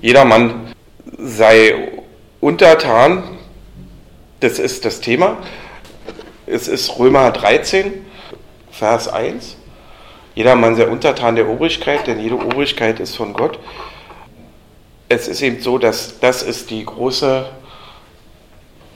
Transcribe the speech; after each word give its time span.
jedermann 0.00 0.72
sei 1.18 1.92
untertan, 2.40 3.22
das 4.40 4.58
ist 4.58 4.84
das 4.84 5.00
Thema. 5.00 5.38
Es 6.46 6.68
ist 6.68 6.98
Römer 6.98 7.30
13, 7.30 8.04
Vers 8.70 9.08
1. 9.08 9.56
Jedermann 10.34 10.76
sei 10.76 10.86
untertan 10.88 11.36
der 11.36 11.48
Obrigkeit, 11.48 12.06
denn 12.06 12.20
jede 12.20 12.34
Obrigkeit 12.34 13.00
ist 13.00 13.16
von 13.16 13.32
Gott. 13.32 13.58
Es 15.08 15.28
ist 15.28 15.42
eben 15.42 15.60
so, 15.60 15.78
dass 15.78 16.18
das 16.18 16.42
ist 16.42 16.70
die 16.70 16.84
große 16.84 17.46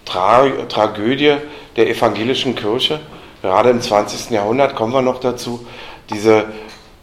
Tra 0.05 0.49
Tragödie 0.69 1.37
der 1.77 1.89
evangelischen 1.89 2.55
Kirche. 2.57 3.01
Gerade 3.41 3.71
im 3.71 3.81
20. 3.81 4.31
Jahrhundert 4.31 4.75
kommen 4.75 4.93
wir 4.93 5.03
noch 5.03 5.21
dazu, 5.21 5.65
diese 6.11 6.47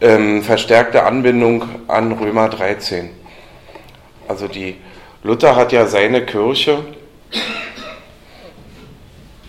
ähm, 0.00 0.42
verstärkte 0.42 1.04
Anbindung 1.04 1.64
an 1.88 2.12
Römer 2.12 2.48
13. 2.48 3.25
Also 4.28 4.48
die 4.48 4.76
Luther 5.22 5.56
hat 5.56 5.72
ja 5.72 5.86
seine 5.86 6.24
Kirche, 6.24 6.84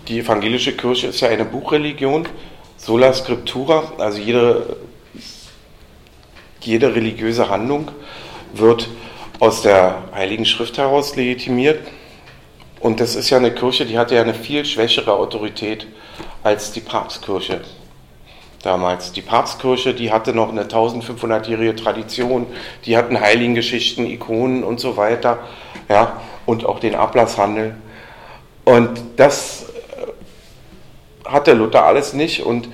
die 0.08 0.20
evangelische 0.20 0.76
Kirche 0.76 1.08
ist 1.08 1.20
ja 1.20 1.30
eine 1.30 1.46
Buchreligion, 1.46 2.28
sola 2.78 3.14
scriptura, 3.14 3.92
also 3.98 4.20
jede, 4.20 4.78
jede 6.62 6.96
religiöse 6.96 7.50
Handlung 7.50 7.92
wird 8.54 8.88
aus 9.40 9.62
der 9.62 10.04
Heiligen 10.14 10.46
Schrift 10.46 10.78
heraus 10.78 11.16
legitimiert. 11.16 11.86
Und 12.80 13.00
das 13.00 13.16
ist 13.16 13.30
ja 13.30 13.38
eine 13.38 13.54
Kirche, 13.54 13.86
die 13.86 13.98
hatte 13.98 14.16
ja 14.16 14.22
eine 14.22 14.34
viel 14.34 14.64
schwächere 14.64 15.14
Autorität 15.14 15.88
als 16.44 16.72
die 16.72 16.82
Papstkirche 16.82 17.62
damals. 18.64 19.12
Die 19.12 19.22
Papstkirche, 19.22 19.94
die 19.94 20.12
hatte 20.12 20.34
noch 20.34 20.50
eine 20.50 20.64
1500-jährige 20.64 21.76
Tradition, 21.76 22.48
die 22.86 22.98
hatten 22.98 23.20
Heiligengeschichten, 23.20 24.06
Ikonen 24.06 24.64
und 24.64 24.80
so 24.80 24.98
weiter, 24.98 25.40
ja, 25.90 26.22
und 26.46 26.66
auch 26.66 26.80
den 26.80 26.96
Ablasshandel. 26.96 27.76
Und 28.66 29.02
das 29.16 29.66
äh, 29.96 31.30
hatte 31.30 31.54
Luther 31.54 31.86
alles 31.86 32.14
nicht 32.14 32.44
und 32.44 32.70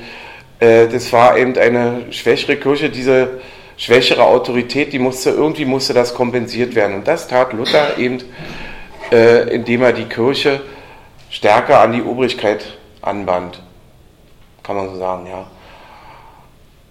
äh, 0.59 0.87
das 0.87 1.11
war 1.13 1.37
eben 1.37 1.57
eine 1.57 2.11
schwächere 2.11 2.57
Kirche, 2.57 2.89
diese 2.89 3.41
schwächere 3.77 4.23
Autorität, 4.23 4.93
die 4.93 4.99
musste, 4.99 5.31
irgendwie 5.31 5.65
musste 5.65 5.93
das 5.93 6.13
kompensiert 6.13 6.75
werden. 6.75 6.95
Und 6.95 7.07
das 7.07 7.27
tat 7.27 7.53
Luther 7.53 7.97
eben, 7.97 8.19
äh, 9.11 9.53
indem 9.53 9.83
er 9.83 9.93
die 9.93 10.05
Kirche 10.05 10.61
stärker 11.29 11.79
an 11.79 11.91
die 11.91 12.03
Obrigkeit 12.03 12.77
anband. 13.01 13.61
Kann 14.61 14.75
man 14.77 14.89
so 14.89 14.97
sagen, 14.97 15.27
ja 15.27 15.47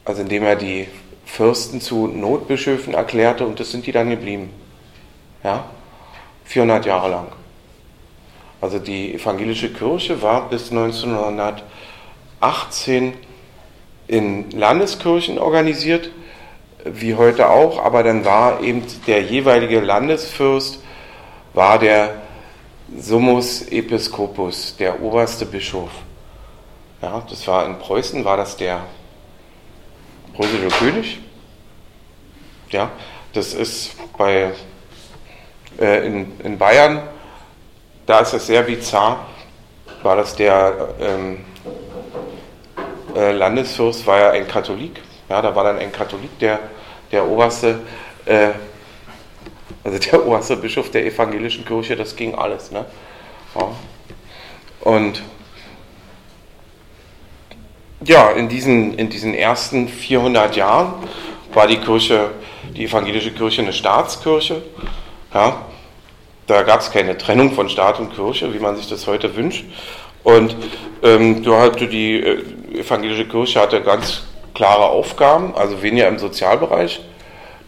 also 0.05 0.23
indem 0.23 0.45
er 0.45 0.57
die 0.57 0.89
Fürsten 1.25 1.81
zu 1.81 2.09
Notbischöfen 2.09 2.95
erklärte 2.95 3.47
und 3.47 3.61
das 3.61 3.71
sind 3.71 3.87
die 3.87 3.93
dann 3.93 4.11
geblieben. 4.11 4.51
Ja, 5.43 5.65
400 6.45 6.85
Jahre 6.87 7.11
lang. 7.11 7.27
Also 8.61 8.79
die 8.79 9.15
evangelische 9.15 9.73
Kirche 9.73 10.23
war 10.23 10.49
bis 10.49 10.71
1918 10.71 13.15
in 14.07 14.51
Landeskirchen 14.51 15.39
organisiert, 15.39 16.11
wie 16.85 17.15
heute 17.15 17.49
auch, 17.49 17.83
aber 17.83 18.03
dann 18.03 18.25
war 18.25 18.61
eben 18.61 18.83
der 19.07 19.23
jeweilige 19.23 19.79
Landesfürst, 19.81 20.81
war 21.55 21.79
der 21.79 22.23
Summus 22.99 23.63
Episcopus, 23.63 24.77
der 24.77 25.01
oberste 25.03 25.47
Bischof. 25.47 25.91
Ja, 27.01 27.23
das 27.29 27.47
war 27.49 27.67
in 27.67 27.79
Preußen, 27.79 28.25
war 28.25 28.37
das 28.37 28.57
der 28.57 28.83
preußischer 30.35 30.69
König. 30.79 31.21
Ja, 32.71 32.91
das 33.33 33.55
ist 33.55 33.97
bei, 34.17 34.53
äh, 35.81 36.07
in, 36.07 36.41
in 36.41 36.59
Bayern, 36.59 37.03
da 38.07 38.21
ist 38.21 38.33
es 38.33 38.47
sehr 38.47 38.63
bizarr, 38.63 39.27
war 40.03 40.17
das 40.17 40.35
der 40.35 40.89
ähm, 41.01 41.45
äh, 43.15 43.33
Landesfürst, 43.33 44.07
war 44.07 44.19
ja 44.19 44.31
ein 44.31 44.49
Katholik. 44.49 45.01
Ja, 45.29 45.41
da 45.43 45.55
war 45.55 45.65
dann 45.65 45.79
ein 45.79 45.93
Katholik, 45.93 46.39
der, 46.39 46.59
der 47.11 47.27
oberste, 47.27 47.81
äh, 48.27 48.51
also 49.85 49.99
der 49.99 50.27
oberste 50.27 50.57
Bischof 50.57 50.91
der 50.91 51.07
evangelischen 51.07 51.65
Kirche, 51.65 51.97
das 51.97 52.17
ging 52.17 52.35
alles. 52.35 52.71
Ne? 52.71 52.85
Ja. 53.55 53.69
Und 54.81 55.23
ja, 58.05 58.31
in 58.31 58.49
diesen, 58.49 58.95
in 58.95 59.09
diesen 59.09 59.35
ersten 59.35 59.89
400 59.89 60.57
Jahren 60.57 60.95
war 61.53 61.67
die 61.67 61.79
Kirche, 61.79 62.31
die 62.77 62.85
evangelische 62.85 63.33
Kirche 63.33 63.63
eine 63.63 63.73
Staatskirche. 63.73 64.63
Ja, 65.35 65.63
da 66.47 66.63
gab 66.63 66.81
es 66.81 66.91
keine 66.91 67.17
Trennung 67.17 67.53
von 67.53 67.69
Staat 67.69 68.01
und 68.01 68.15
Kirche, 68.15 68.53
wie 68.53 68.59
man 68.59 68.77
sich 68.77 68.89
das 68.89 69.07
heute 69.07 69.37
wünscht. 69.37 69.65
Und 70.25 70.57
ähm, 71.03 71.43
du 71.43 71.57
hatte 71.57 71.89
die 71.89 72.21
äh, 72.21 72.43
evangelische 72.79 73.27
Kirche 73.27 73.61
hatte 73.61 73.81
ganz 73.81 74.25
klare 74.55 74.85
Aufgaben, 74.85 75.55
also 75.55 75.83
weniger 75.83 76.09
im 76.09 76.19
Sozialbereich. 76.19 77.01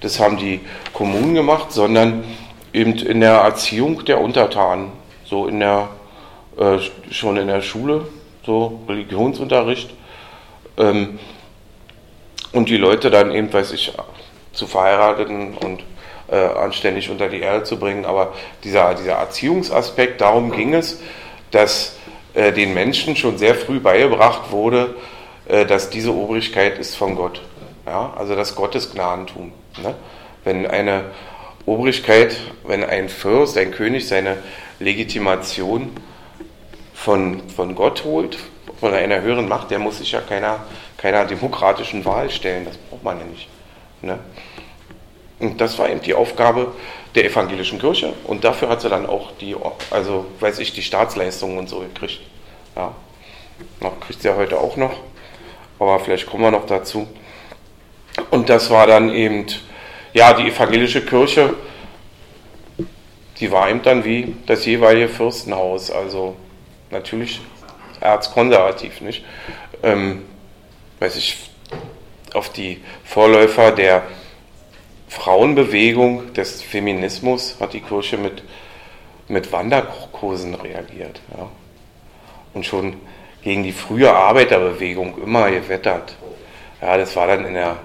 Das 0.01 0.21
haben 0.21 0.37
die 0.37 0.61
Kommunen 0.93 1.35
gemacht, 1.35 1.73
sondern 1.73 2.25
eben 2.73 2.95
in 2.95 3.21
der 3.21 3.37
Erziehung 3.37 4.05
der 4.05 4.21
Untertanen, 4.21 4.93
so 5.25 5.47
in 5.47 5.61
der 5.61 5.89
äh, 6.59 6.79
schon 7.11 7.37
in 7.37 7.49
der 7.49 7.63
Schule, 7.63 8.07
so 8.45 8.81
Religionsunterricht 8.89 9.91
ähm, 10.79 11.19
und 12.53 12.69
die 12.69 12.77
Leute 12.77 13.11
dann 13.11 13.33
eben, 13.33 13.53
weiß 13.53 13.73
ich, 13.73 13.93
zu 14.53 14.67
verheirateten 14.67 15.57
und 15.59 15.83
äh, 16.31 16.37
anständig 16.37 17.11
unter 17.11 17.29
die 17.29 17.41
Erde 17.41 17.65
zu 17.65 17.79
bringen. 17.79 18.05
Aber 18.05 18.33
dieser, 18.63 18.95
dieser 18.95 19.15
Erziehungsaspekt, 19.15 20.21
darum 20.21 20.53
ging 20.53 20.75
es, 20.75 21.01
dass 21.51 21.97
äh, 22.35 22.53
den 22.53 22.75
Menschen 22.75 23.17
schon 23.17 23.39
sehr 23.39 23.55
früh 23.55 23.81
beigebracht 23.81 24.51
wurde, 24.51 24.95
äh, 25.47 25.67
dass 25.67 25.91
diese 25.91 26.15
Obrigkeit 26.15 26.79
ist 26.79 26.97
von 26.97 27.17
Gott. 27.17 27.43
Ja? 27.87 28.13
Also 28.17 28.35
das 28.35 28.55
Gottesgnadentum. 28.55 29.53
Ne? 29.83 29.95
Wenn 30.45 30.67
eine 30.67 31.05
Obrigkeit, 31.67 32.37
wenn 32.65 32.85
ein 32.85 33.09
Fürst, 33.09 33.57
ein 33.57 33.71
König 33.71 34.07
seine 34.07 34.37
Legitimation 34.81 35.91
von, 36.93 37.49
von 37.49 37.75
Gott 37.75 38.05
holt, 38.05 38.39
von 38.85 38.93
einer 38.93 39.23
höheren 39.23 39.49
Macht, 39.49 39.71
der 39.71 39.79
muss 39.79 39.97
sich 39.97 40.13
ja 40.13 40.21
keiner, 40.21 40.63
keiner 40.99 41.25
demokratischen 41.25 42.05
Wahl 42.05 42.29
stellen. 42.29 42.67
Das 42.67 42.77
braucht 42.77 43.03
man 43.03 43.19
ja 43.19 43.25
nicht. 43.25 43.49
Ne? 44.03 44.19
Und 45.39 45.59
das 45.59 45.79
war 45.79 45.89
eben 45.89 46.03
die 46.03 46.13
Aufgabe 46.13 46.71
der 47.15 47.25
evangelischen 47.25 47.79
Kirche. 47.79 48.13
Und 48.25 48.45
dafür 48.45 48.69
hat 48.69 48.83
sie 48.83 48.91
dann 48.91 49.07
auch 49.07 49.33
die, 49.41 49.57
also 49.91 50.27
weiß 50.39 50.59
ich, 50.59 50.75
die 50.75 50.83
Staatsleistungen 50.83 51.57
und 51.57 51.71
so 51.71 51.79
gekriegt. 51.79 52.21
Ja. 52.77 52.95
Noch 53.81 53.99
kriegt 54.01 54.21
sie 54.21 54.29
ja 54.29 54.37
heute 54.37 54.59
auch 54.59 54.77
noch. 54.77 55.01
Aber 55.79 55.99
vielleicht 55.99 56.27
kommen 56.27 56.43
wir 56.43 56.51
noch 56.51 56.67
dazu. 56.67 57.09
Und 58.31 58.51
das 58.51 58.69
war 58.69 58.87
dann 58.87 59.15
eben, 59.15 59.47
ja, 60.13 60.35
die 60.35 60.49
evangelische 60.49 61.07
Kirche, 61.07 61.55
die 63.41 63.51
war 63.51 63.71
eben 63.71 63.81
dann 63.81 64.05
wie 64.05 64.37
das 64.45 64.67
jeweilige 64.67 65.09
Fürstenhaus. 65.09 65.91
Also 65.91 66.37
natürlich 66.91 67.41
erzkonservativ, 68.05 69.01
nicht? 69.01 69.25
Ähm, 69.83 70.23
weiß 71.01 71.17
ich, 71.17 71.51
auf 72.35 72.51
die 72.51 72.81
Vorläufer 73.05 73.73
der 73.73 74.03
Frauenbewegung, 75.09 76.35
des 76.35 76.63
Feminismus, 76.63 77.57
hat 77.61 77.73
die 77.73 77.81
Kirche 77.81 78.19
mit, 78.19 78.43
mit 79.29 79.53
Wanderkursen 79.53 80.55
reagiert. 80.55 81.21
Ja. 81.37 81.49
Und 82.53 82.67
schon 82.67 82.97
gegen 83.43 83.63
die 83.63 83.73
frühe 83.73 84.13
Arbeiterbewegung 84.13 85.23
immer 85.23 85.51
gewettert. 85.51 86.17
Ja, 86.83 86.97
das 86.97 87.15
war 87.17 87.27
dann 87.27 87.45
in 87.45 87.55
der, 87.55 87.77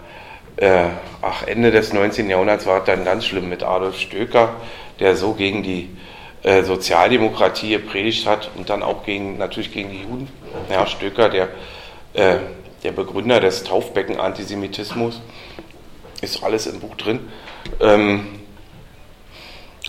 äh, 0.58 0.90
ach, 1.22 1.44
Ende 1.44 1.72
des 1.72 1.94
19. 1.94 2.30
Jahrhunderts 2.30 2.66
war 2.66 2.80
es 2.80 2.86
dann 2.86 3.06
ganz 3.06 3.26
schlimm 3.26 3.50
mit 3.50 3.64
Adolf 3.64 3.98
Stöcker, 3.98 4.56
der 5.00 5.16
so 5.16 5.34
gegen 5.34 5.64
die 5.64 5.90
äh, 6.44 6.64
Sozialdemokratie 6.64 7.72
gepredigt 7.72 8.26
hat 8.26 8.50
und 8.56 8.70
dann 8.70 8.84
auch 8.84 9.04
gegen, 9.04 9.38
natürlich 9.38 9.74
gegen 9.74 9.92
die 9.92 10.02
Juden. 10.02 10.30
Ja, 10.70 10.88
Stöcker, 10.88 11.30
der, 11.30 11.50
äh, 12.14 12.38
der 12.84 12.92
Begründer 12.92 13.40
des 13.40 13.64
Taufbecken-Antisemitismus, 13.64 15.22
ist 16.22 16.44
alles 16.44 16.68
im 16.68 16.80
Buch 16.80 16.96
drin. 16.96 17.28
Ähm, 17.82 18.40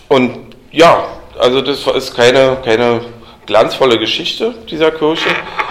und 0.07 0.55
ja, 0.71 1.07
also 1.39 1.61
das 1.61 1.87
ist 1.87 2.15
keine, 2.15 2.57
keine 2.63 3.01
glanzvolle 3.45 3.97
Geschichte 3.97 4.53
dieser 4.69 4.91
Kirche. 4.91 5.29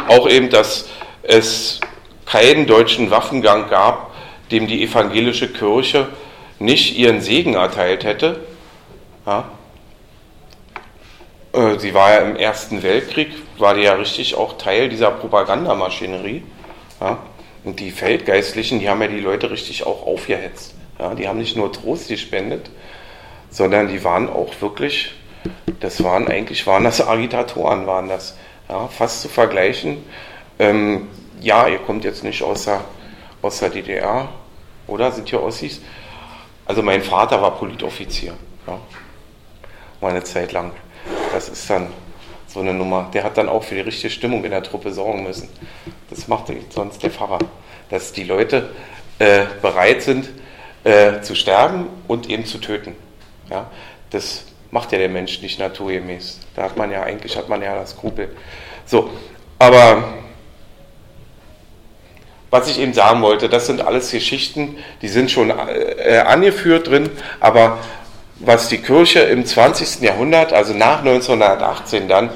Auch 0.08 0.28
eben, 0.28 0.50
dass 0.50 0.88
es 1.22 1.80
keinen 2.26 2.66
deutschen 2.66 3.10
Waffengang 3.10 3.68
gab, 3.68 4.14
dem 4.50 4.66
die 4.66 4.82
evangelische 4.82 5.52
Kirche 5.52 6.08
nicht 6.58 6.96
ihren 6.98 7.20
Segen 7.20 7.54
erteilt 7.54 8.04
hätte. 8.04 8.40
Ja, 9.26 9.44
sie 11.78 11.94
war 11.94 12.12
ja 12.12 12.18
im 12.20 12.36
Ersten 12.36 12.82
Weltkrieg, 12.82 13.30
war 13.58 13.74
die 13.74 13.82
ja 13.82 13.94
richtig 13.94 14.34
auch 14.34 14.56
Teil 14.56 14.88
dieser 14.88 15.10
Propagandamaschinerie. 15.10 16.42
Ja? 17.00 17.18
Und 17.64 17.80
die 17.80 17.90
Feldgeistlichen, 17.90 18.78
die 18.78 18.88
haben 18.88 19.02
ja 19.02 19.08
die 19.08 19.20
Leute 19.20 19.50
richtig 19.50 19.84
auch 19.84 20.06
aufgehetzt. 20.06 20.74
Ja? 20.98 21.14
Die 21.14 21.28
haben 21.28 21.38
nicht 21.38 21.56
nur 21.56 21.72
Trost 21.72 22.08
gespendet, 22.08 22.70
sondern 23.50 23.88
die 23.88 24.04
waren 24.04 24.28
auch 24.28 24.52
wirklich, 24.60 25.12
das 25.80 26.02
waren 26.04 26.28
eigentlich, 26.28 26.66
waren 26.66 26.84
das 26.84 27.06
Agitatoren, 27.06 27.86
waren 27.86 28.08
das, 28.08 28.36
ja, 28.68 28.86
fast 28.86 29.22
zu 29.22 29.28
vergleichen. 29.28 30.04
Ähm, 30.58 31.08
ja, 31.40 31.66
ihr 31.66 31.78
kommt 31.78 32.04
jetzt 32.04 32.22
nicht 32.22 32.42
aus 32.42 32.66
der, 32.66 32.82
aus 33.42 33.58
der 33.58 33.70
DDR, 33.70 34.28
oder? 34.86 35.10
Sind 35.10 35.28
hier 35.28 35.42
Ossis? 35.42 35.80
Also 36.66 36.82
mein 36.82 37.02
Vater 37.02 37.42
war 37.42 37.56
Politoffizier, 37.56 38.34
ja, 38.66 38.78
mal 40.00 40.10
eine 40.10 40.22
Zeit 40.22 40.52
lang. 40.52 40.70
Das 41.32 41.48
ist 41.48 41.68
dann 41.70 41.88
so 42.46 42.60
eine 42.60 42.74
Nummer. 42.74 43.10
Der 43.14 43.24
hat 43.24 43.36
dann 43.36 43.48
auch 43.48 43.62
für 43.62 43.76
die 43.76 43.82
richtige 43.82 44.10
Stimmung 44.10 44.44
in 44.44 44.50
der 44.50 44.62
Truppe 44.62 44.92
sorgen 44.92 45.22
müssen. 45.22 45.48
Das 46.08 46.26
macht 46.28 46.52
sonst 46.70 47.02
der 47.02 47.10
Pfarrer. 47.10 47.38
Dass 47.88 48.12
die 48.12 48.24
Leute 48.24 48.70
äh, 49.18 49.44
bereit 49.62 50.02
sind 50.02 50.28
äh, 50.84 51.20
zu 51.20 51.34
sterben 51.34 51.86
und 52.08 52.28
eben 52.28 52.44
zu 52.44 52.58
töten. 52.58 52.96
Ja? 53.50 53.70
Das 54.10 54.44
macht 54.70 54.92
ja 54.92 54.98
der 54.98 55.08
Mensch 55.08 55.40
nicht 55.42 55.58
naturgemäß. 55.58 56.40
Da 56.56 56.62
hat 56.62 56.76
man 56.76 56.90
ja 56.90 57.02
eigentlich 57.02 57.36
hat 57.36 57.48
man 57.48 57.62
ja 57.62 57.74
das 57.74 57.90
Skrupel. 57.90 58.34
So, 58.86 59.10
aber 59.58 60.14
was 62.50 62.68
ich 62.68 62.80
eben 62.80 62.92
sagen 62.92 63.22
wollte, 63.22 63.48
das 63.48 63.66
sind 63.66 63.80
alles 63.80 64.10
Geschichten, 64.10 64.78
die 65.02 65.08
sind 65.08 65.30
schon 65.30 65.50
äh, 65.50 66.24
angeführt 66.26 66.88
drin, 66.88 67.08
aber 67.38 67.78
was 68.40 68.68
die 68.68 68.78
Kirche 68.78 69.20
im 69.20 69.44
20. 69.44 70.00
Jahrhundert, 70.00 70.52
also 70.52 70.74
nach 70.74 71.00
1918 71.00 72.08
dann, 72.08 72.30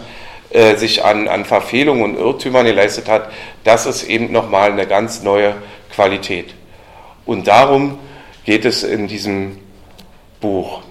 äh, 0.51 0.77
sich 0.77 1.05
an, 1.05 1.27
an 1.27 1.45
Verfehlungen 1.45 2.05
und 2.05 2.19
Irrtümern 2.19 2.67
geleistet 2.67 3.09
hat, 3.09 3.31
das 3.65 3.87
ist 3.87 4.05
eben 4.05 4.31
nochmal 4.31 4.71
eine 4.71 4.87
ganz 4.87 5.23
neue 5.23 5.55
Qualität. 5.93 6.55
Und 7.27 7.49
darum 7.49 7.99
geht 8.45 8.65
es 8.65 8.83
in 8.83 9.09
diesem 9.09 9.59
Buch. 10.41 10.83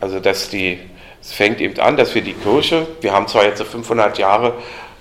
Also, 0.00 0.20
dass 0.20 0.50
die, 0.50 0.78
es 1.22 1.32
fängt 1.32 1.60
eben 1.60 1.80
an, 1.80 1.96
dass 1.96 2.14
wir 2.14 2.22
die 2.22 2.34
Kirche, 2.34 2.86
wir 3.00 3.12
haben 3.12 3.26
zwar 3.26 3.46
jetzt 3.46 3.62
500 3.62 4.18
Jahre 4.18 4.54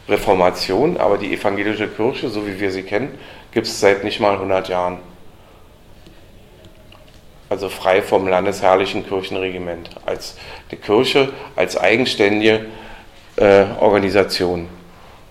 Reformation, 0.08 0.98
aber 0.98 1.18
die 1.18 1.34
evangelische 1.34 1.88
Kirche, 1.88 2.30
so 2.30 2.48
wie 2.48 2.60
wir 2.60 2.72
sie 2.72 2.84
kennen, 2.84 3.18
gibt 3.52 3.68
es 3.68 3.80
seit 3.80 4.04
nicht 4.04 4.20
mal 4.20 4.34
100 4.34 4.70
Jahren 4.70 5.00
also 7.54 7.70
frei 7.70 8.02
vom 8.02 8.28
landesherrlichen 8.28 9.08
Kirchenregiment, 9.08 9.92
als 10.08 10.38
die 10.72 10.76
Kirche 10.76 11.32
als 11.56 11.78
eigenständige 11.78 12.66
äh, 13.36 13.66
Organisation. 13.80 14.68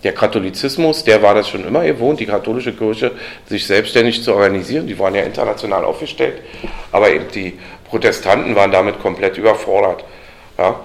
Der 0.05 0.15
Katholizismus, 0.15 1.03
der 1.03 1.21
war 1.21 1.35
das 1.35 1.49
schon 1.49 1.67
immer 1.67 1.83
gewohnt, 1.83 2.21
die 2.21 2.27
katholische 2.27 2.75
Kirche 2.75 3.11
sich 3.47 3.67
selbstständig 3.67 4.23
zu 4.23 4.35
organisieren. 4.35 4.87
Die 4.87 4.97
waren 5.01 5.17
ja 5.17 5.23
international 5.23 5.85
aufgestellt, 5.85 6.43
aber 6.93 7.11
eben 7.11 7.27
die 7.35 7.59
Protestanten 7.91 8.55
waren 8.55 8.71
damit 8.71 9.01
komplett 9.01 9.37
überfordert. 9.37 10.05
Ja? 10.59 10.79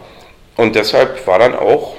Und 0.55 0.75
deshalb 0.75 1.27
war 1.27 1.37
dann 1.37 1.55
auch, 1.55 1.97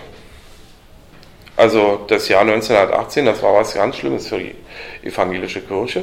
also 1.56 2.00
das 2.08 2.28
Jahr 2.28 2.40
1918, 2.40 3.24
das 3.24 3.40
war 3.40 3.54
was 3.54 3.74
ganz 3.74 3.98
Schlimmes 3.98 4.26
für 4.26 4.38
die 4.38 4.56
evangelische 5.04 5.60
Kirche. 5.60 6.02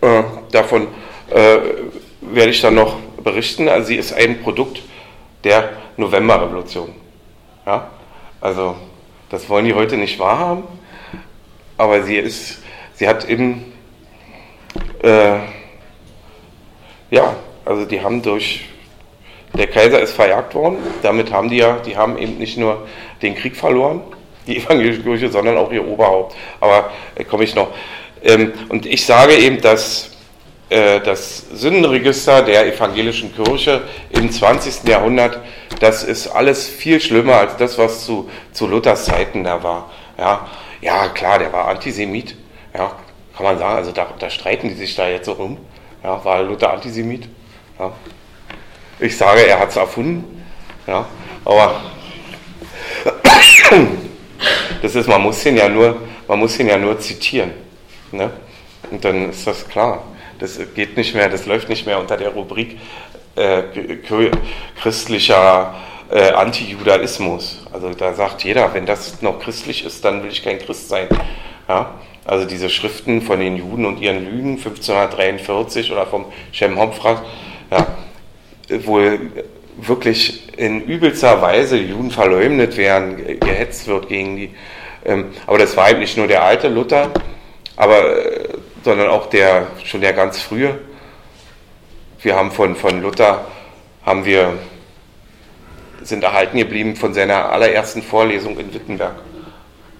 Äh, 0.00 0.22
davon 0.52 0.88
äh, 1.30 1.58
werde 2.20 2.50
ich 2.50 2.60
dann 2.60 2.74
noch 2.74 2.98
berichten. 3.22 3.68
Also 3.68 3.88
sie 3.88 3.96
ist 3.96 4.12
ein 4.12 4.42
Produkt 4.42 4.82
der 5.42 5.70
Novemberrevolution. 5.96 6.94
Ja? 7.66 7.90
Also 8.40 8.76
das 9.30 9.48
wollen 9.48 9.64
die 9.64 9.74
heute 9.74 9.96
nicht 9.96 10.18
wahrhaben, 10.18 10.64
aber 11.76 12.02
sie 12.02 12.16
ist, 12.16 12.62
sie 12.94 13.08
hat 13.08 13.28
eben, 13.28 13.72
äh, 15.02 15.38
ja, 17.10 17.34
also 17.64 17.84
die 17.84 18.00
haben 18.00 18.22
durch, 18.22 18.66
der 19.54 19.66
Kaiser 19.68 20.00
ist 20.00 20.12
verjagt 20.12 20.54
worden, 20.54 20.78
damit 21.02 21.32
haben 21.32 21.48
die 21.48 21.56
ja, 21.56 21.78
die 21.78 21.96
haben 21.96 22.18
eben 22.18 22.38
nicht 22.38 22.58
nur 22.58 22.86
den 23.22 23.34
Krieg 23.34 23.56
verloren, 23.56 24.02
die 24.46 24.58
evangelische 24.58 25.02
Kirche, 25.02 25.30
sondern 25.30 25.56
auch 25.56 25.72
ihr 25.72 25.86
Oberhaupt. 25.86 26.36
Aber 26.60 26.90
äh, 27.14 27.24
komme 27.24 27.44
ich 27.44 27.54
noch. 27.54 27.68
Ähm, 28.22 28.52
und 28.68 28.86
ich 28.86 29.04
sage 29.06 29.34
eben, 29.34 29.60
dass 29.60 30.13
das 30.70 31.44
Sündenregister 31.52 32.42
der 32.42 32.66
evangelischen 32.66 33.34
Kirche 33.34 33.82
im 34.10 34.30
20. 34.30 34.88
Jahrhundert, 34.88 35.40
das 35.80 36.02
ist 36.02 36.28
alles 36.28 36.68
viel 36.68 37.00
schlimmer 37.00 37.36
als 37.36 37.56
das, 37.56 37.78
was 37.78 38.04
zu, 38.04 38.30
zu 38.52 38.66
Luthers 38.66 39.04
Zeiten 39.04 39.44
da 39.44 39.62
war. 39.62 39.90
Ja, 40.18 40.46
ja, 40.80 41.08
klar, 41.08 41.38
der 41.38 41.52
war 41.52 41.68
Antisemit. 41.68 42.36
Ja, 42.74 42.92
kann 43.36 43.44
man 43.44 43.58
sagen, 43.58 43.76
also 43.76 43.92
da, 43.92 44.06
da 44.18 44.30
streiten 44.30 44.68
die 44.68 44.74
sich 44.74 44.94
da 44.94 45.08
jetzt 45.08 45.26
so 45.26 45.32
rum. 45.32 45.58
Ja, 46.02 46.24
war 46.24 46.42
Luther 46.42 46.72
Antisemit? 46.72 47.28
Ja. 47.78 47.92
Ich 49.00 49.16
sage, 49.16 49.46
er 49.46 49.58
hat 49.58 49.70
es 49.70 49.76
erfunden. 49.76 50.44
Ja, 50.86 51.06
aber 51.44 51.80
das 54.82 54.94
ist, 54.94 55.08
man 55.08 55.22
muss 55.22 55.44
ihn 55.46 55.56
ja 55.56 55.68
nur, 55.68 55.96
man 56.28 56.38
muss 56.38 56.58
ihn 56.58 56.68
ja 56.68 56.76
nur 56.76 56.98
zitieren. 56.98 57.52
Ne? 58.12 58.30
Und 58.90 59.04
dann 59.04 59.30
ist 59.30 59.46
das 59.46 59.66
klar. 59.66 60.04
Das 60.38 60.58
geht 60.74 60.96
nicht 60.96 61.14
mehr, 61.14 61.28
das 61.28 61.46
läuft 61.46 61.68
nicht 61.68 61.86
mehr 61.86 61.98
unter 61.98 62.16
der 62.16 62.30
Rubrik 62.30 62.78
äh, 63.36 63.62
christlicher 64.80 65.74
äh, 66.10 66.30
Antijudaismus. 66.30 67.66
Also 67.72 67.90
da 67.90 68.14
sagt 68.14 68.44
jeder, 68.44 68.72
wenn 68.74 68.86
das 68.86 69.22
noch 69.22 69.40
christlich 69.40 69.84
ist, 69.84 70.04
dann 70.04 70.22
will 70.22 70.30
ich 70.30 70.42
kein 70.42 70.58
Christ 70.58 70.88
sein. 70.88 71.08
Ja? 71.68 71.94
Also 72.24 72.46
diese 72.46 72.70
Schriften 72.70 73.20
von 73.20 73.40
den 73.40 73.56
Juden 73.56 73.84
und 73.84 74.00
ihren 74.00 74.24
Lügen 74.24 74.56
1543 74.56 75.92
oder 75.92 76.06
vom 76.06 76.26
Shem 76.52 76.78
Hopfra, 76.78 77.22
ja, 77.70 77.86
wo 78.84 79.00
wirklich 79.76 80.56
in 80.56 80.82
übelster 80.84 81.42
Weise 81.42 81.76
Juden 81.76 82.10
verleumdet 82.10 82.76
werden, 82.78 83.40
gehetzt 83.40 83.86
wird 83.88 84.08
gegen 84.08 84.36
die. 84.36 84.50
Ähm, 85.04 85.32
aber 85.46 85.58
das 85.58 85.76
war 85.76 85.90
eben 85.90 86.00
nicht 86.00 86.16
nur 86.16 86.26
der 86.26 86.42
alte 86.42 86.68
Luther, 86.68 87.10
aber 87.76 88.24
äh, 88.24 88.48
sondern 88.84 89.08
auch 89.08 89.26
der, 89.26 89.68
schon 89.84 90.02
der 90.02 90.12
ganz 90.12 90.40
frühe. 90.40 90.78
Wir 92.20 92.36
haben 92.36 92.52
von, 92.52 92.76
von 92.76 93.00
Luther, 93.00 93.46
haben 94.04 94.24
wir, 94.24 94.58
sind 96.02 96.22
erhalten 96.22 96.58
geblieben 96.58 96.94
von 96.94 97.14
seiner 97.14 97.50
allerersten 97.50 98.02
Vorlesung 98.02 98.58
in 98.58 98.72
Wittenberg. 98.72 99.14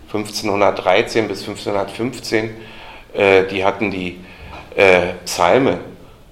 1513 0.07 1.27
bis 1.27 1.41
1515, 1.41 2.55
äh, 3.15 3.45
die 3.45 3.65
hatten 3.65 3.91
die 3.91 4.21
äh, 4.77 5.15
Psalme 5.25 5.81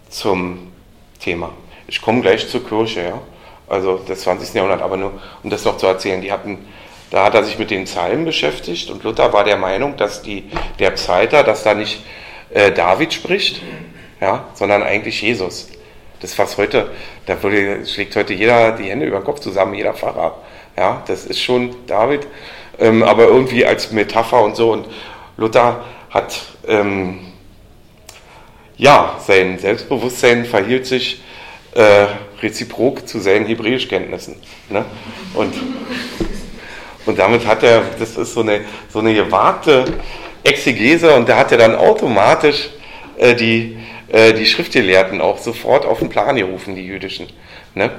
zum 0.08 0.70
Thema. 1.18 1.50
Ich 1.88 2.00
komme 2.00 2.20
gleich 2.20 2.48
zur 2.48 2.66
Kirche, 2.66 3.02
ja. 3.02 3.20
Also 3.68 3.96
des 3.96 4.20
20. 4.20 4.54
Jahrhundert, 4.54 4.82
aber 4.82 4.98
nur 4.98 5.12
um 5.42 5.48
das 5.48 5.64
noch 5.64 5.78
zu 5.78 5.86
erzählen, 5.86 6.20
die 6.20 6.30
hatten 6.30 6.58
da 7.10 7.24
hat 7.24 7.34
er 7.34 7.44
sich 7.44 7.58
mit 7.58 7.70
den 7.70 7.84
Psalmen 7.84 8.24
beschäftigt 8.24 8.88
und 8.90 9.04
Luther 9.04 9.34
war 9.34 9.44
der 9.44 9.58
Meinung, 9.58 9.98
dass 9.98 10.22
die, 10.22 10.44
der 10.78 10.92
Psalter, 10.92 11.42
dass 11.42 11.62
da 11.62 11.74
nicht 11.74 12.02
äh, 12.54 12.72
David 12.72 13.12
spricht, 13.12 13.62
ja, 14.20 14.46
sondern 14.54 14.82
eigentlich 14.82 15.20
Jesus. 15.22 15.68
Das 16.20 16.38
was 16.38 16.56
heute, 16.56 16.90
da 17.26 17.42
würde, 17.42 17.84
schlägt 17.86 18.14
heute 18.14 18.32
jeder 18.32 18.72
die 18.72 18.84
Hände 18.84 19.06
über 19.06 19.18
den 19.18 19.24
Kopf 19.24 19.40
zusammen, 19.40 19.74
jeder 19.74 19.94
Pfarrer. 19.94 20.36
Ja, 20.76 21.02
das 21.06 21.26
ist 21.26 21.40
schon 21.40 21.74
David, 21.86 22.26
ähm, 22.78 23.02
aber 23.02 23.24
irgendwie 23.24 23.66
als 23.66 23.90
Metapher 23.90 24.42
und 24.42 24.56
so. 24.56 24.72
Und 24.72 24.86
Luther 25.36 25.84
hat 26.10 26.40
ähm, 26.68 27.20
ja 28.76 29.16
sein 29.26 29.58
Selbstbewusstsein 29.58 30.44
verhielt 30.44 30.86
sich 30.86 31.20
äh, 31.74 32.06
reziprok 32.42 33.08
zu 33.08 33.18
seinen 33.18 33.46
Hebräischkenntnissen. 33.46 34.36
Ne? 34.68 34.84
Und, 35.34 35.54
und 37.06 37.18
damit 37.18 37.46
hat 37.46 37.62
er, 37.62 37.82
das 37.98 38.16
ist 38.16 38.34
so 38.34 38.40
eine, 38.40 38.60
so 38.88 38.98
eine 38.98 39.14
gewagte 39.14 39.84
Exegese 40.44 41.14
und 41.14 41.28
da 41.28 41.36
hat 41.36 41.52
er 41.52 41.58
dann 41.58 41.74
automatisch 41.74 42.70
äh, 43.16 43.34
die, 43.34 43.76
äh, 44.08 44.32
die 44.32 44.46
Schriftgelehrten 44.46 45.20
auch 45.20 45.38
sofort 45.38 45.86
auf 45.86 46.00
den 46.00 46.08
Plan 46.08 46.36
gerufen, 46.36 46.74
die 46.74 46.86
jüdischen. 46.86 47.28
Ne? 47.74 47.90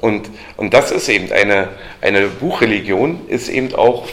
Und, 0.00 0.30
und 0.56 0.74
das 0.74 0.90
ist 0.90 1.08
eben 1.08 1.30
eine, 1.32 1.68
eine 2.00 2.26
Buchreligion, 2.26 3.28
ist 3.28 3.48
eben 3.48 3.74
auch 3.74 4.08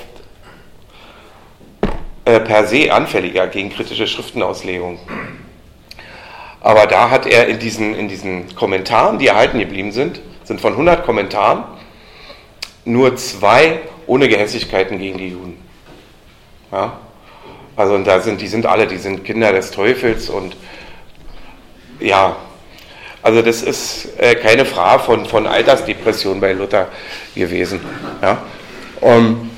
äh, 2.25 2.39
per 2.39 2.67
se 2.67 2.93
anfälliger 2.93 3.47
gegen 3.47 3.71
kritische 3.71 4.05
Schriftenauslegung. 4.05 4.99
Aber 6.61 6.85
da 6.85 7.09
hat 7.09 7.25
er 7.25 7.47
in 7.47 7.57
diesen, 7.57 7.95
in 7.95 8.07
diesen 8.07 8.53
Kommentaren, 8.55 9.17
die 9.17 9.27
erhalten 9.27 9.59
geblieben 9.59 9.91
sind, 9.91 10.21
sind 10.43 10.61
von 10.61 10.73
100 10.73 11.05
Kommentaren 11.05 11.63
nur 12.85 13.15
zwei 13.15 13.79
ohne 14.05 14.27
Gehässigkeiten 14.27 14.99
gegen 14.99 15.17
die 15.17 15.29
Juden. 15.29 15.57
Ja? 16.71 16.99
Also 17.79 17.93
und 17.93 18.05
da 18.05 18.19
sind, 18.19 18.41
die 18.41 18.49
sind 18.49 18.65
alle, 18.65 18.87
die 18.87 18.97
sind 18.97 19.23
Kinder 19.23 19.53
des 19.53 19.71
Teufels 19.71 20.29
und 20.29 20.57
ja, 22.01 22.35
also 23.21 23.41
das 23.41 23.61
ist 23.61 24.19
äh, 24.19 24.35
keine 24.35 24.65
Frage 24.65 25.01
von, 25.03 25.25
von 25.25 25.47
Altersdepression 25.47 26.41
bei 26.41 26.51
Luther 26.51 26.89
gewesen. 27.33 27.79
Ja. 28.21 28.43
Um, 28.99 29.49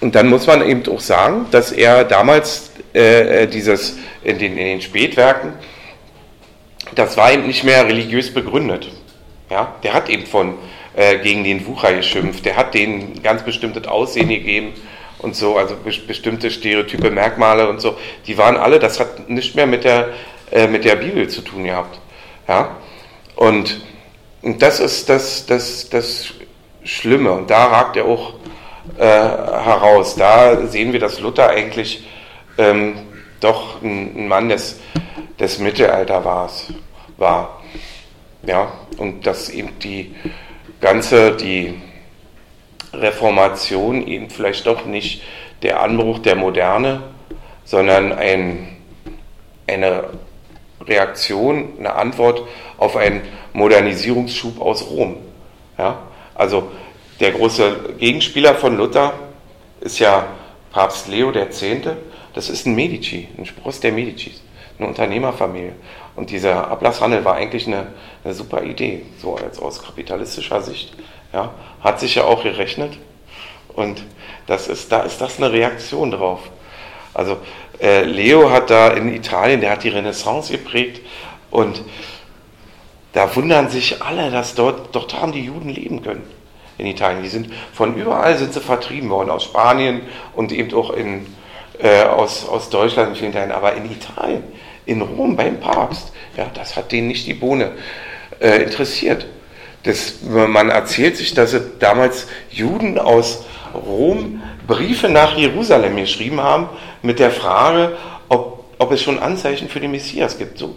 und 0.00 0.16
dann 0.16 0.28
muss 0.28 0.48
man 0.48 0.68
eben 0.68 0.82
auch 0.88 0.98
sagen, 0.98 1.46
dass 1.52 1.70
er 1.70 2.02
damals 2.02 2.72
äh, 2.92 3.44
äh, 3.44 3.46
dieses 3.46 3.96
in 4.24 4.40
den, 4.40 4.58
in 4.58 4.66
den 4.66 4.80
Spätwerken 4.80 5.52
das 6.96 7.16
war 7.16 7.32
eben 7.32 7.46
nicht 7.46 7.62
mehr 7.62 7.86
religiös 7.86 8.34
begründet. 8.34 8.90
Ja, 9.50 9.76
der 9.84 9.94
hat 9.94 10.08
eben 10.08 10.26
von 10.26 10.54
äh, 10.96 11.18
gegen 11.18 11.44
den 11.44 11.64
Wucher 11.68 11.94
geschimpft, 11.94 12.44
der 12.44 12.56
hat 12.56 12.74
denen 12.74 13.22
ganz 13.22 13.42
bestimmtes 13.44 13.86
Aussehen 13.86 14.30
gegeben 14.30 14.72
und 15.18 15.34
so, 15.34 15.56
also 15.56 15.76
be 15.76 15.92
bestimmte 16.06 16.50
Stereotype, 16.50 17.10
Merkmale 17.10 17.68
und 17.68 17.80
so, 17.80 17.96
die 18.26 18.36
waren 18.36 18.56
alle, 18.56 18.78
das 18.78 19.00
hat 19.00 19.28
nicht 19.28 19.54
mehr 19.54 19.66
mit 19.66 19.84
der, 19.84 20.10
äh, 20.50 20.66
mit 20.66 20.84
der 20.84 20.96
Bibel 20.96 21.28
zu 21.28 21.42
tun 21.42 21.64
gehabt. 21.64 21.98
Ja? 22.48 22.76
Und, 23.34 23.80
und 24.42 24.62
das 24.62 24.80
ist 24.80 25.08
das, 25.08 25.46
das, 25.46 25.88
das 25.88 26.34
Schlimme 26.84 27.32
und 27.32 27.50
da 27.50 27.66
ragt 27.66 27.96
er 27.96 28.04
auch 28.04 28.34
äh, 28.98 29.02
heraus. 29.02 30.16
Da 30.16 30.66
sehen 30.66 30.92
wir, 30.92 31.00
dass 31.00 31.20
Luther 31.20 31.50
eigentlich 31.50 32.06
ähm, 32.58 32.94
doch 33.40 33.82
ein, 33.82 34.16
ein, 34.16 34.28
Mann 34.28 34.48
des, 34.48 34.80
des 35.38 35.58
Mittelalter 35.58 36.24
war. 36.24 37.60
Ja, 38.42 38.70
und 38.98 39.26
dass 39.26 39.50
eben 39.50 39.78
die 39.80 40.14
ganze, 40.80 41.32
die 41.32 41.74
Reformation 43.00 44.06
eben 44.06 44.30
vielleicht 44.30 44.66
doch 44.66 44.84
nicht 44.84 45.22
der 45.62 45.80
Anbruch 45.80 46.18
der 46.18 46.36
Moderne, 46.36 47.02
sondern 47.64 48.12
ein, 48.12 48.76
eine 49.66 50.04
Reaktion, 50.80 51.72
eine 51.78 51.94
Antwort 51.94 52.42
auf 52.78 52.96
einen 52.96 53.22
Modernisierungsschub 53.52 54.60
aus 54.60 54.88
Rom. 54.90 55.16
Ja? 55.78 55.98
Also 56.34 56.70
der 57.20 57.32
große 57.32 57.94
Gegenspieler 57.98 58.54
von 58.54 58.76
Luther 58.76 59.14
ist 59.80 59.98
ja 59.98 60.26
Papst 60.72 61.08
Leo 61.08 61.30
X. 61.30 61.64
Das 62.34 62.50
ist 62.50 62.66
ein 62.66 62.74
Medici, 62.74 63.28
ein 63.38 63.46
Spross 63.46 63.80
der 63.80 63.92
Medicis, 63.92 64.42
eine 64.78 64.88
Unternehmerfamilie. 64.88 65.72
Und 66.14 66.30
dieser 66.30 66.68
Ablasshandel 66.68 67.24
war 67.24 67.34
eigentlich 67.34 67.66
eine, 67.66 67.88
eine 68.24 68.34
super 68.34 68.62
Idee, 68.62 69.02
so 69.20 69.36
als 69.36 69.58
aus 69.58 69.82
kapitalistischer 69.82 70.60
Sicht. 70.60 70.92
Ja, 71.32 71.52
hat 71.80 72.00
sich 72.00 72.14
ja 72.14 72.24
auch 72.24 72.42
gerechnet. 72.42 72.92
Und 73.68 74.02
das 74.46 74.68
ist, 74.68 74.90
da 74.92 75.00
ist 75.00 75.20
das 75.20 75.38
eine 75.38 75.52
Reaktion 75.52 76.10
drauf. 76.10 76.40
Also 77.12 77.38
äh, 77.80 78.02
Leo 78.04 78.50
hat 78.50 78.70
da 78.70 78.88
in 78.88 79.14
Italien, 79.14 79.60
der 79.60 79.72
hat 79.72 79.84
die 79.84 79.88
Renaissance 79.88 80.52
geprägt 80.52 81.00
und 81.50 81.82
da 83.12 83.34
wundern 83.34 83.70
sich 83.70 84.02
alle, 84.02 84.30
dass 84.30 84.54
dort, 84.54 84.94
dort 84.94 85.20
haben 85.20 85.32
die 85.32 85.44
Juden 85.44 85.70
leben 85.70 86.02
können 86.02 86.24
in 86.78 86.86
Italien. 86.86 87.22
Die 87.22 87.28
sind 87.28 87.50
von 87.72 87.96
überall 87.96 88.36
sind 88.36 88.52
sie 88.52 88.60
vertrieben 88.60 89.08
worden, 89.08 89.30
aus 89.30 89.44
Spanien 89.44 90.02
und 90.34 90.52
eben 90.52 90.74
auch 90.74 90.90
in, 90.90 91.26
äh, 91.78 92.02
aus, 92.02 92.46
aus 92.46 92.68
Deutschland 92.68 93.10
in 93.10 93.16
vielen 93.16 93.32
Teilen, 93.32 93.52
aber 93.52 93.74
in 93.74 93.90
Italien, 93.90 94.44
in 94.84 95.00
Rom 95.00 95.36
beim 95.36 95.60
Papst, 95.60 96.12
ja, 96.36 96.46
das 96.52 96.76
hat 96.76 96.92
denen 96.92 97.08
nicht 97.08 97.26
die 97.26 97.34
Bohne 97.34 97.72
äh, 98.40 98.62
interessiert. 98.62 99.26
Das, 99.86 100.14
man 100.22 100.68
erzählt 100.68 101.16
sich, 101.16 101.32
dass 101.32 101.56
damals 101.78 102.26
Juden 102.50 102.98
aus 102.98 103.44
Rom 103.72 104.42
Briefe 104.66 105.08
nach 105.08 105.36
Jerusalem 105.36 105.96
geschrieben 105.96 106.40
haben 106.40 106.68
mit 107.02 107.20
der 107.20 107.30
Frage, 107.30 107.96
ob, 108.28 108.64
ob 108.78 108.90
es 108.90 109.00
schon 109.00 109.20
Anzeichen 109.20 109.68
für 109.68 109.78
den 109.78 109.92
Messias 109.92 110.36
gibt. 110.36 110.58
So. 110.58 110.74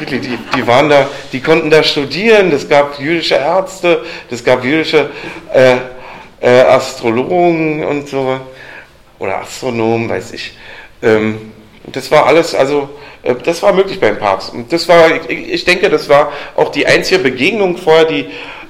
Die, 0.00 0.20
die, 0.20 0.66
waren 0.66 0.88
da, 0.88 1.08
die 1.32 1.40
konnten 1.40 1.70
da 1.70 1.82
studieren, 1.82 2.52
es 2.52 2.68
gab 2.68 3.00
jüdische 3.00 3.34
Ärzte, 3.34 4.04
es 4.30 4.44
gab 4.44 4.62
jüdische 4.62 5.10
äh, 5.52 5.76
äh, 6.40 6.60
Astrologen 6.62 7.84
und 7.84 8.08
so, 8.08 8.38
oder 9.18 9.40
Astronomen, 9.40 10.08
weiß 10.08 10.34
ich. 10.34 10.56
Ähm, 11.02 11.52
das 11.86 12.10
war 12.10 12.26
alles, 12.26 12.54
also 12.54 12.90
das 13.44 13.62
war 13.62 13.72
möglich 13.72 14.00
beim 14.00 14.18
Papst. 14.18 14.52
Und 14.52 14.72
das 14.72 14.88
war, 14.88 15.06
ich, 15.28 15.64
denke, 15.64 15.88
das 15.88 16.08
war 16.08 16.32
auch 16.56 16.70
die 16.70 16.86
einzige 16.86 17.20
Begegnung 17.20 17.76
vorher, 17.76 18.04
die 18.04 18.26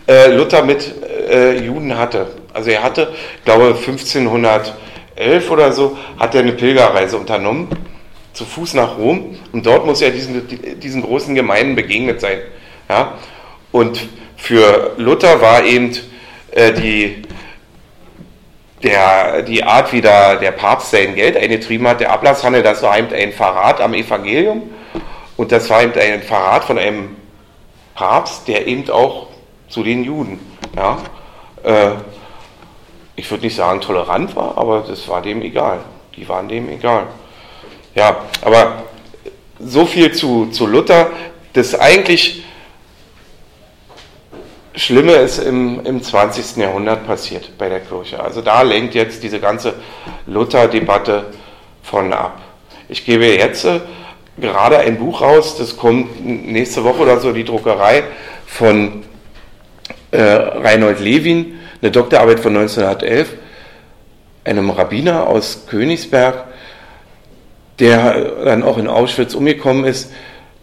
äh, 0.07 0.31
Luther 0.31 0.65
mit 0.65 0.95
äh, 1.29 1.59
Juden 1.59 1.97
hatte. 1.97 2.29
Also 2.53 2.71
er 2.71 2.83
hatte, 2.83 3.13
ich 3.39 3.45
glaube 3.45 3.75
1511 3.77 5.51
oder 5.51 5.73
so, 5.73 5.99
hat 6.19 6.35
er 6.35 6.43
eine 6.43 6.53
Pilgerreise 6.53 7.17
unternommen, 7.17 7.69
zu 8.33 8.45
Fuß 8.45 8.75
nach 8.75 8.97
Rom. 8.97 9.39
Und 9.53 9.67
dort 9.67 9.87
muss 9.87 10.01
er 10.03 10.11
diesen, 10.11 10.47
diesen 10.81 11.03
großen 11.03 11.35
Gemeinden 11.35 11.75
begegnet 11.75 12.21
sein. 12.21 12.39
Ja? 12.89 13.15
Und 13.73 14.07
für 14.37 14.93
Luther 14.99 15.41
war 15.41 15.65
eben 15.65 15.91
äh, 16.53 16.73
die, 16.73 17.23
der, 18.85 19.43
die 19.43 19.65
Art, 19.65 19.93
wie 19.93 20.01
da 20.01 20.37
der 20.37 20.53
Papst 20.53 20.91
sein 20.91 21.15
Geld 21.15 21.37
eingetrieben 21.37 21.89
hat, 21.89 22.01
der 22.01 22.13
Ablasshandel, 22.13 22.63
das 22.63 22.83
war 22.83 22.99
eben 22.99 23.13
ein 23.13 23.33
Verrat 23.33 23.81
am 23.81 23.95
Evangelium. 23.95 24.63
Und 25.37 25.51
das 25.51 25.69
war 25.71 25.83
eben 25.83 25.99
ein 25.99 26.23
Verrat 26.23 26.65
von 26.65 26.79
einem 26.79 27.17
Papst, 27.95 28.47
der 28.47 28.67
eben 28.67 28.89
auch 28.91 29.29
zu 29.69 29.83
den 29.83 30.05
Juden, 30.05 30.39
ja, 30.77 30.99
äh, 31.65 31.93
ich 33.17 33.31
würde 33.31 33.45
nicht 33.45 33.57
sagen 33.57 33.81
tolerant 33.81 34.35
war, 34.37 34.59
aber 34.59 34.85
das 34.87 35.09
war 35.09 35.23
dem 35.23 35.43
egal. 35.43 35.81
Die 36.17 36.29
waren 36.29 36.49
dem 36.49 36.69
egal. 36.69 37.07
Ja, 37.95 38.17
aber 38.43 38.83
so 39.59 39.87
viel 39.87 40.13
zu, 40.13 40.47
zu 40.47 40.67
Luther. 40.67 41.11
Das 41.53 41.79
eigentlich 41.79 42.44
Schlimme 44.77 45.13
ist 45.13 45.39
im, 45.39 45.85
im 45.85 46.03
20. 46.03 46.57
Jahrhundert 46.57 47.07
passiert 47.07 47.57
bei 47.59 47.69
der 47.69 47.81
Kirche. 47.81 48.21
Also 48.21 48.41
da 48.41 48.63
lenkt 48.63 48.95
jetzt 48.95 49.23
diese 49.23 49.39
ganze 49.39 49.75
Luther-Debatte 50.27 51.27
von 51.83 52.13
ab. 52.13 52.41
Ich 52.89 53.05
gebe 53.07 53.25
jetzt 53.25 53.65
äh, 53.65 53.81
gerade 54.37 54.79
ein 54.79 54.99
Buch 54.99 55.21
raus, 55.21 55.57
das 55.57 55.77
kommt 55.77 56.25
nächste 56.25 56.83
Woche 56.83 57.03
oder 57.03 57.21
so, 57.21 57.33
die 57.33 57.45
Druckerei 57.45 58.03
von 58.47 59.05
äh, 60.11 60.21
Reinhold 60.21 60.99
Lewin, 60.99 61.61
eine 61.81 61.93
Doktorarbeit 61.93 62.41
von 62.41 62.57
1911, 62.57 63.29
einem 64.43 64.71
Rabbiner 64.71 65.29
aus 65.29 65.67
Königsberg, 65.69 66.47
der 67.79 68.45
dann 68.45 68.65
auch 68.65 68.79
in 68.79 68.89
Auschwitz 68.89 69.35
umgekommen 69.35 69.85
ist. 69.85 70.11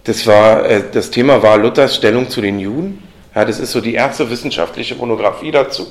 Das, 0.04 0.28
war, 0.28 0.66
äh, 0.66 0.84
das 0.92 1.12
Thema 1.12 1.42
war 1.44 1.58
Luthers 1.58 1.96
Stellung 1.96 2.30
zu 2.30 2.42
den 2.42 2.60
Juden 2.60 3.11
ja, 3.34 3.46
das 3.46 3.60
ist 3.60 3.72
so 3.72 3.82
die 3.82 3.94
erste 3.94 4.30
wissenschaftliche 4.30 4.96
Monographie 4.96 5.52
dazu. 5.52 5.88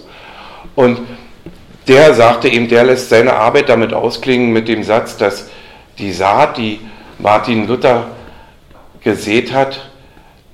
Und 0.74 1.00
der 1.88 2.14
sagte 2.14 2.48
eben, 2.48 2.68
der 2.68 2.84
lässt 2.84 3.08
seine 3.08 3.34
Arbeit 3.34 3.68
damit 3.68 3.94
ausklingen 3.94 4.52
mit 4.52 4.68
dem 4.68 4.82
Satz, 4.82 5.16
dass 5.16 5.48
die 5.98 6.12
Saat, 6.12 6.58
die 6.58 6.80
Martin 7.18 7.66
Luther 7.66 8.10
gesät 9.00 9.52
hat, 9.52 9.90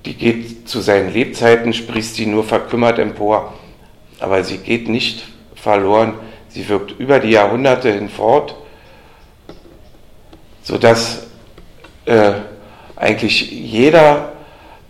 die 0.05 0.15
geht 0.15 0.69
zu 0.69 0.81
seinen 0.81 1.13
Lebzeiten, 1.13 1.73
sprießt 1.73 2.15
sie 2.15 2.27
nur 2.27 2.45
verkümmert 2.45 2.99
empor. 2.99 3.53
Aber 4.21 4.45
sie 4.45 4.59
geht 4.59 4.89
nicht 4.89 5.25
verloren, 5.55 6.15
sie 6.49 6.69
wirkt 6.69 6.93
über 6.99 7.19
die 7.19 7.31
Jahrhunderte 7.31 7.93
hinfort, 7.93 8.55
sodass 10.63 11.27
äh, 12.05 12.33
eigentlich 12.95 13.51
jeder 13.51 14.33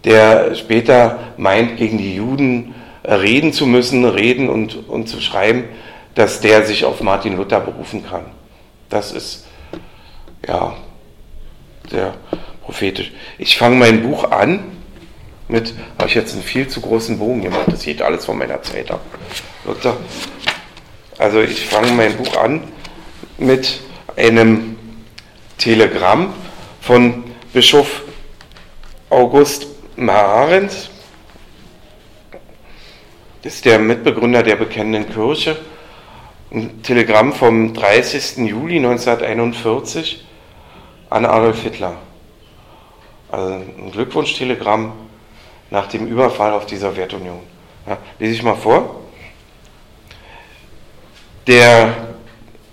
der 0.07 0.55
später 0.55 1.19
meint, 1.37 1.77
gegen 1.77 1.99
die 1.99 2.15
Juden 2.15 2.75
reden 3.05 3.53
zu 3.53 3.67
müssen, 3.67 4.05
reden 4.05 4.49
und, 4.49 4.89
und 4.89 5.09
zu 5.09 5.21
schreiben, 5.21 5.65
dass 6.15 6.41
der 6.41 6.65
sich 6.65 6.85
auf 6.85 7.03
Martin 7.03 7.37
Luther 7.37 7.61
berufen 7.61 8.07
kann. 8.09 8.25
Das 8.89 9.13
ist 9.13 9.47
ja 10.47 10.77
sehr 11.91 12.15
prophetisch. 12.63 13.13
Ich 13.37 13.59
fange 13.59 13.77
mein 13.77 14.03
Buch 14.03 14.31
an 14.31 14.65
mit, 15.49 15.75
habe 15.99 16.09
ich 16.09 16.15
jetzt 16.15 16.35
einen 16.35 16.43
viel 16.43 16.69
zu 16.69 16.81
großen 16.81 17.19
Bogen 17.19 17.43
gemacht, 17.43 17.67
das 17.67 17.83
geht 17.83 18.01
alles 18.01 18.25
von 18.25 18.39
meiner 18.39 18.63
Zeit 18.63 18.91
ab. 18.91 19.03
Luther. 19.65 19.97
Also 21.19 21.41
ich 21.41 21.67
fange 21.67 21.93
mein 21.93 22.17
Buch 22.17 22.37
an 22.37 22.63
mit 23.39 23.81
einem 24.17 24.77
Telegramm 25.59 26.33
von 26.81 27.25
Bischof 27.53 28.03
August 29.11 29.76
Marenz 29.97 30.91
ist 33.43 33.65
der 33.65 33.79
Mitbegründer 33.79 34.43
der 34.43 34.57
Bekennenden 34.57 35.11
Kirche. 35.11 35.57
Ein 36.53 36.83
Telegramm 36.83 37.33
vom 37.33 37.73
30. 37.73 38.47
Juli 38.47 38.77
1941 38.77 40.23
an 41.09 41.25
Adolf 41.25 41.63
Hitler. 41.63 41.97
Also 43.31 43.55
ein 43.55 43.91
Glückwunschtelegramm 43.91 44.93
nach 45.71 45.87
dem 45.87 46.07
Überfall 46.07 46.53
auf 46.53 46.67
die 46.67 46.77
Sowjetunion. 46.77 47.41
Ja, 47.87 47.97
lese 48.19 48.35
ich 48.35 48.43
mal 48.43 48.55
vor. 48.55 49.01
Der, 51.47 51.95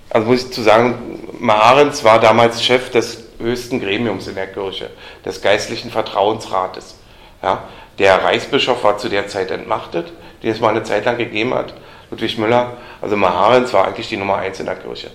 also 0.10 0.28
muss 0.28 0.44
ich 0.44 0.52
zu 0.52 0.62
sagen, 0.62 1.20
Marenz 1.40 2.04
war 2.04 2.20
damals 2.20 2.62
Chef 2.62 2.90
des 2.92 3.24
höchsten 3.40 3.80
Gremiums 3.80 4.28
in 4.28 4.36
der 4.36 4.48
Kirche, 4.48 4.90
des 5.24 5.42
geistlichen 5.42 5.90
Vertrauensrates. 5.90 6.98
Ja, 7.44 7.64
der 8.00 8.24
Reichsbischof 8.24 8.84
war 8.84 8.98
zu 8.98 9.10
der 9.10 9.28
Zeit 9.28 9.52
entmachtet, 9.52 10.12
den 10.42 10.52
es 10.52 10.60
mal 10.60 10.70
eine 10.70 10.84
Zeit 10.84 11.06
lang 11.06 11.18
gegeben 11.18 11.54
hat. 11.54 11.74
Ludwig 12.10 12.38
Müller, 12.38 12.78
also 13.02 13.18
Maharens 13.18 13.74
war 13.74 13.88
eigentlich 13.88 14.08
die 14.08 14.18
Nummer 14.18 14.38
eins 14.38 14.60
in 14.60 14.66
der 14.66 14.76
Kirche, 14.76 15.12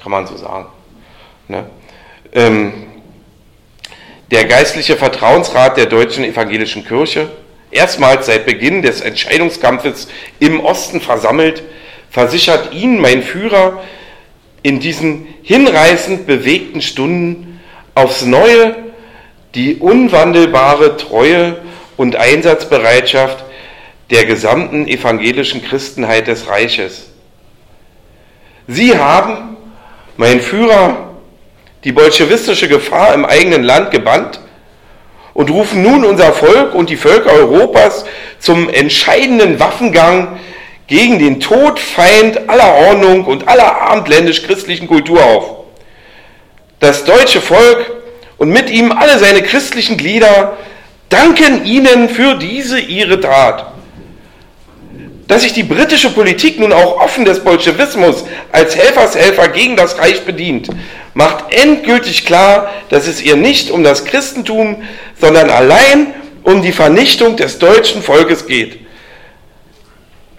kann 0.00 0.12
man 0.12 0.26
so 0.26 0.36
sagen. 0.36 0.66
Ne? 1.48 1.66
Ähm, 2.32 2.72
der 4.30 4.44
geistliche 4.44 4.96
Vertrauensrat 4.96 5.76
der 5.76 5.86
deutschen 5.86 6.24
evangelischen 6.24 6.86
Kirche, 6.86 7.28
erstmals 7.70 8.26
seit 8.26 8.46
Beginn 8.46 8.82
des 8.82 9.00
Entscheidungskampfes 9.00 10.08
im 10.38 10.60
Osten 10.60 11.00
versammelt, 11.00 11.62
versichert 12.10 12.72
Ihnen, 12.72 13.00
mein 13.00 13.22
Führer, 13.22 13.82
in 14.62 14.80
diesen 14.80 15.26
hinreißend 15.42 16.26
bewegten 16.26 16.80
Stunden 16.80 17.60
aufs 17.94 18.24
Neue 18.24 18.83
die 19.54 19.76
unwandelbare 19.76 20.96
Treue 20.96 21.56
und 21.96 22.16
Einsatzbereitschaft 22.16 23.44
der 24.10 24.24
gesamten 24.26 24.86
evangelischen 24.86 25.64
Christenheit 25.64 26.26
des 26.26 26.48
Reiches. 26.48 27.10
Sie 28.66 28.96
haben, 28.98 29.56
mein 30.16 30.40
Führer, 30.40 31.10
die 31.84 31.92
bolschewistische 31.92 32.68
Gefahr 32.68 33.14
im 33.14 33.24
eigenen 33.24 33.62
Land 33.62 33.90
gebannt 33.90 34.40
und 35.34 35.50
rufen 35.50 35.82
nun 35.82 36.04
unser 36.04 36.32
Volk 36.32 36.74
und 36.74 36.90
die 36.90 36.96
Völker 36.96 37.32
Europas 37.32 38.04
zum 38.38 38.68
entscheidenden 38.68 39.60
Waffengang 39.60 40.40
gegen 40.86 41.18
den 41.18 41.40
Todfeind 41.40 42.48
aller 42.48 42.74
Ordnung 42.88 43.24
und 43.24 43.48
aller 43.48 43.80
abendländisch-christlichen 43.82 44.86
Kultur 44.86 45.22
auf. 45.22 45.64
Das 46.80 47.04
deutsche 47.04 47.40
Volk 47.40 48.03
und 48.44 48.50
mit 48.50 48.68
ihm 48.68 48.92
alle 48.92 49.18
seine 49.18 49.40
christlichen 49.40 49.96
Glieder 49.96 50.58
danken 51.08 51.64
ihnen 51.64 52.10
für 52.10 52.34
diese 52.34 52.78
ihre 52.78 53.18
Tat. 53.18 53.72
Dass 55.26 55.44
sich 55.44 55.54
die 55.54 55.62
britische 55.62 56.10
Politik 56.10 56.60
nun 56.60 56.74
auch 56.74 57.00
offen 57.00 57.24
des 57.24 57.40
Bolschewismus 57.40 58.26
als 58.52 58.76
Helfershelfer 58.76 59.48
gegen 59.48 59.76
das 59.76 59.98
Reich 59.98 60.26
bedient, 60.26 60.68
macht 61.14 61.54
endgültig 61.54 62.26
klar, 62.26 62.70
dass 62.90 63.06
es 63.06 63.22
ihr 63.22 63.36
nicht 63.36 63.70
um 63.70 63.82
das 63.82 64.04
Christentum, 64.04 64.82
sondern 65.18 65.48
allein 65.48 66.08
um 66.42 66.60
die 66.60 66.72
Vernichtung 66.72 67.36
des 67.36 67.58
deutschen 67.58 68.02
Volkes 68.02 68.46
geht. 68.46 68.78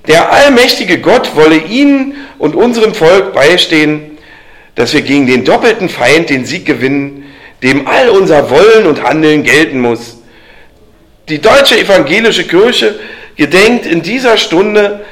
Der 0.08 0.32
allmächtige 0.32 1.00
Gott 1.00 1.36
wolle 1.36 1.58
Ihnen 1.58 2.14
und 2.38 2.56
unserem 2.56 2.94
Volk 2.94 3.34
beistehen, 3.34 4.20
dass 4.76 4.94
wir 4.94 5.02
gegen 5.02 5.26
den 5.26 5.44
doppelten 5.44 5.90
Feind 5.90 6.30
den 6.30 6.46
Sieg 6.46 6.68
gewinnen, 6.68 7.25
dem 7.66 7.88
all 7.88 8.10
unser 8.10 8.52
Wollen 8.52 8.86
und 8.86 9.02
Handeln 9.02 9.42
gelten 9.42 9.82
muss. 9.82 10.20
Die 11.30 11.42
deutsche 11.42 11.80
evangelische 11.80 12.44
Kirche 12.44 13.00
gedenkt 13.36 13.88
in 13.88 14.04
dieser 14.04 14.38
Stunde 14.38 15.04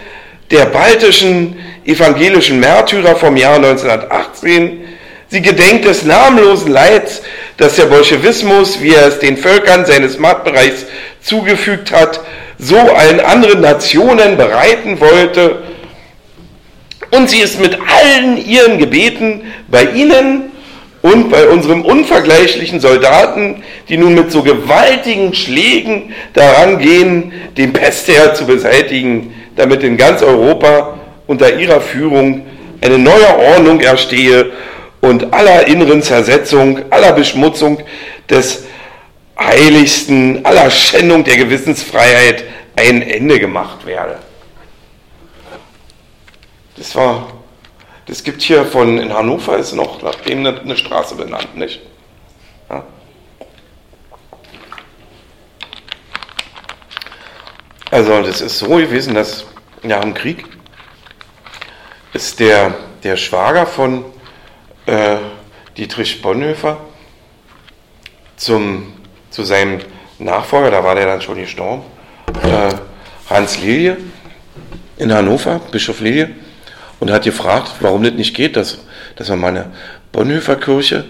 der 0.52 0.66
baltischen 0.66 1.58
evangelischen 1.84 2.60
Märtyrer 2.60 3.16
vom 3.16 3.38
Jahr 3.38 3.56
1918. 3.56 4.84
Sie 5.30 5.42
gedenkt 5.42 5.86
des 5.86 6.04
namenlosen 6.04 6.72
Leids, 6.72 7.24
das 7.58 7.76
der 7.76 7.86
Bolschewismus, 7.86 8.80
wie 8.82 8.94
er 8.94 9.08
es 9.08 9.18
den 9.18 9.36
Völkern 9.36 9.88
seines 9.88 10.20
Machtbereichs 10.20 10.86
zugefügt 11.22 11.92
hat, 11.92 12.20
so 12.60 12.78
allen 12.78 13.20
anderen 13.20 13.62
Nationen 13.62 14.38
bereiten 14.38 15.00
wollte. 15.00 15.64
Und 17.10 17.32
sie 17.32 17.40
ist 17.40 17.60
mit 17.60 17.80
allen 17.88 18.38
ihren 18.38 18.78
Gebeten 18.78 19.42
bei 19.70 19.86
ihnen 19.86 20.53
und 21.04 21.30
bei 21.30 21.48
unserem 21.50 21.84
unvergleichlichen 21.84 22.80
Soldaten, 22.80 23.62
die 23.90 23.98
nun 23.98 24.16
mit 24.16 24.32
so 24.32 24.42
gewaltigen 24.42 25.36
Schlägen 25.36 26.14
daran 26.34 26.80
gehen, 26.80 27.34
den 27.58 27.74
Pestherr 27.74 28.34
zu 28.34 28.48
beseitigen, 28.48 29.36
damit 29.58 29.84
in 29.84 29.98
ganz 29.98 30.24
Europa 30.24 30.98
unter 31.28 31.60
ihrer 31.60 31.82
Führung 31.82 32.46
eine 32.82 32.98
neue 32.98 33.38
Ordnung 33.38 33.82
erstehe 33.82 34.54
und 35.02 35.34
aller 35.34 35.68
inneren 35.68 36.02
Zersetzung, 36.02 36.80
aller 36.90 37.12
Beschmutzung 37.12 37.80
des 38.30 38.64
Heiligsten, 39.38 40.46
aller 40.46 40.72
Schändung 40.72 41.26
der 41.26 41.36
Gewissensfreiheit 41.36 42.46
ein 42.78 43.02
Ende 43.02 43.40
gemacht 43.40 43.86
werde. 43.86 44.20
Das 46.78 46.96
war 46.96 47.28
das 48.06 48.24
gibt 48.24 48.42
hier 48.42 48.66
von, 48.66 48.98
in 48.98 49.14
Hannover 49.14 49.58
ist 49.58 49.74
noch 49.74 50.02
nach 50.02 50.16
eine, 50.26 50.60
eine 50.60 50.76
Straße 50.76 51.16
benannt, 51.16 51.56
nicht? 51.56 51.82
Ja. 52.70 52.84
Also 57.92 58.22
das 58.24 58.42
ist 58.42 58.60
so 58.60 58.68
gewesen, 58.68 59.14
dass 59.14 59.46
nach 59.84 60.02
dem 60.02 60.14
Krieg 60.14 60.46
ist 62.14 62.40
der, 62.40 62.74
der 63.04 63.18
Schwager 63.18 63.66
von 63.66 64.06
äh, 64.86 65.18
Dietrich 65.78 66.22
Bonhoeffer 66.22 66.78
zum, 68.36 68.94
zu 69.30 69.44
seinem 69.44 69.80
Nachfolger, 70.20 70.72
da 70.72 70.84
war 70.84 70.96
der 70.96 71.06
dann 71.06 71.22
schon 71.22 71.38
gestorben, 71.38 71.84
äh, 72.44 72.74
Hans 73.30 73.60
Lilie 73.60 73.98
in 74.98 75.14
Hannover, 75.14 75.60
Bischof 75.72 76.00
Lilie, 76.02 76.36
und 77.04 77.12
hat 77.12 77.24
gefragt, 77.24 77.70
warum 77.82 78.02
das 78.02 78.14
nicht 78.14 78.34
geht, 78.34 78.56
dass, 78.56 78.78
dass 79.18 79.28
man 79.28 79.40
mal 79.42 79.48
eine 79.50 79.66
Bonhoeffer 80.14 80.56
Kirche, 80.56 81.04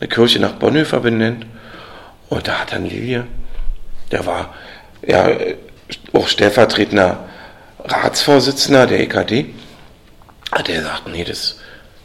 eine 0.00 0.08
Kirche 0.08 0.40
nach 0.40 0.52
Bonhoeffer 0.52 1.00
benennt. 1.00 1.44
Und 2.30 2.48
da 2.48 2.60
hat 2.60 2.72
dann 2.72 2.86
Lilie, 2.86 3.26
der 4.10 4.24
war 4.24 4.54
ja 5.06 5.28
auch 6.14 6.28
stellvertretender 6.28 7.28
Ratsvorsitzender 7.84 8.86
der 8.86 9.00
EKD, 9.00 9.54
hat 10.50 10.70
er 10.70 10.76
gesagt, 10.76 11.08
nee, 11.08 11.24
das, 11.24 11.58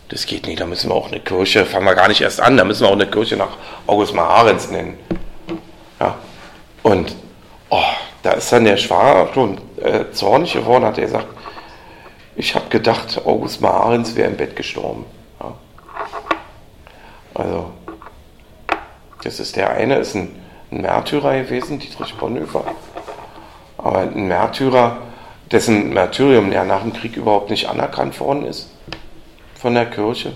das 0.10 0.26
geht 0.26 0.46
nicht, 0.46 0.60
da 0.60 0.66
müssen 0.66 0.90
wir 0.90 0.96
auch 0.96 1.08
eine 1.08 1.22
Kirche, 1.22 1.66
fangen 1.66 1.86
wir 1.86 1.96
gar 1.96 2.10
nicht 2.10 2.20
erst 2.20 2.42
an, 2.42 2.58
da 2.58 2.66
müssen 2.66 2.82
wir 2.82 2.90
auch 2.90 2.92
eine 2.92 3.08
Kirche 3.08 3.38
nach 3.38 3.56
August 3.88 4.14
Maharens 4.14 4.70
nennen. 4.70 4.98
Ja. 5.98 6.16
Und 6.82 7.16
oh, 7.70 7.80
da 8.22 8.32
ist 8.32 8.52
dann 8.52 8.66
der 8.66 8.76
Schwager 8.76 9.34
schon 9.34 9.62
äh, 9.82 10.12
zornig 10.12 10.52
geworden, 10.52 10.84
hat 10.84 10.98
er 10.98 11.06
gesagt, 11.06 11.28
ich 12.36 12.56
habe 12.56 12.70
gedacht, 12.70 13.22
August 13.26 13.62
Mahrens 13.62 14.16
wäre 14.16 14.30
im 14.30 14.38
Bett 14.38 14.56
gestorben. 14.56 15.06
Ja. 15.40 15.54
Also, 17.36 17.72
das 19.24 19.40
ist 19.40 19.56
der 19.56 19.72
eine, 19.72 19.98
ist 19.98 20.16
ein, 20.16 20.36
ein 20.72 20.82
Märtyrer 20.82 21.42
gewesen, 21.42 21.80
Dietrich 21.80 22.16
Bonhoeffer. 22.16 22.66
Aber 23.78 24.00
ein 24.00 24.28
Märtyrer, 24.28 24.98
dessen 25.52 25.94
Märtyrium 25.94 26.52
ja 26.52 26.64
nach 26.64 26.82
dem 26.82 26.94
Krieg 26.94 27.16
überhaupt 27.16 27.50
nicht 27.50 27.68
anerkannt 27.68 28.20
worden 28.20 28.46
ist 28.46 28.70
von 29.56 29.76
der 29.76 29.86
Kirche. 29.86 30.36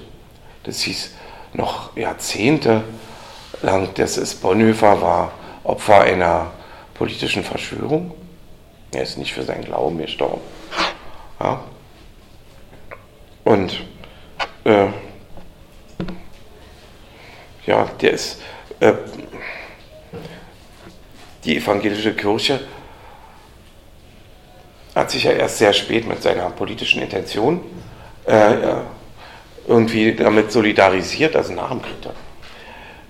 Das 0.64 0.82
hieß 0.82 1.12
noch 1.54 1.96
Jahrzehnte 1.96 2.84
lang, 3.62 3.90
das 3.96 4.18
ist 4.18 4.42
Bonhoeffer 4.42 5.02
war 5.02 5.32
Opfer 5.64 6.02
einer 6.02 6.52
politischen 6.94 7.44
Verschwörung. 7.44 8.14
Er 8.94 9.04
ist 9.04 9.18
nicht 9.18 9.34
für 9.34 9.44
seinen 9.44 9.66
Glauben 9.66 9.98
gestorben. 9.98 10.40
Ja. 11.42 11.60
Und 13.48 13.80
äh, 14.66 14.88
ja, 17.66 17.86
der 18.02 18.12
ist 18.12 18.42
äh, 18.82 18.92
die 21.46 21.56
evangelische 21.56 22.14
Kirche 22.14 22.60
hat 24.94 25.12
sich 25.12 25.24
ja 25.24 25.32
erst 25.32 25.60
sehr 25.60 25.72
spät 25.72 26.06
mit 26.06 26.22
seiner 26.22 26.50
politischen 26.50 27.02
Intention 27.02 27.62
äh, 28.26 28.82
irgendwie 29.66 30.14
damit 30.14 30.52
solidarisiert, 30.52 31.38
also 31.38 31.54
nach 31.54 31.70
dem 31.70 31.82
Krieg. 31.82 32.12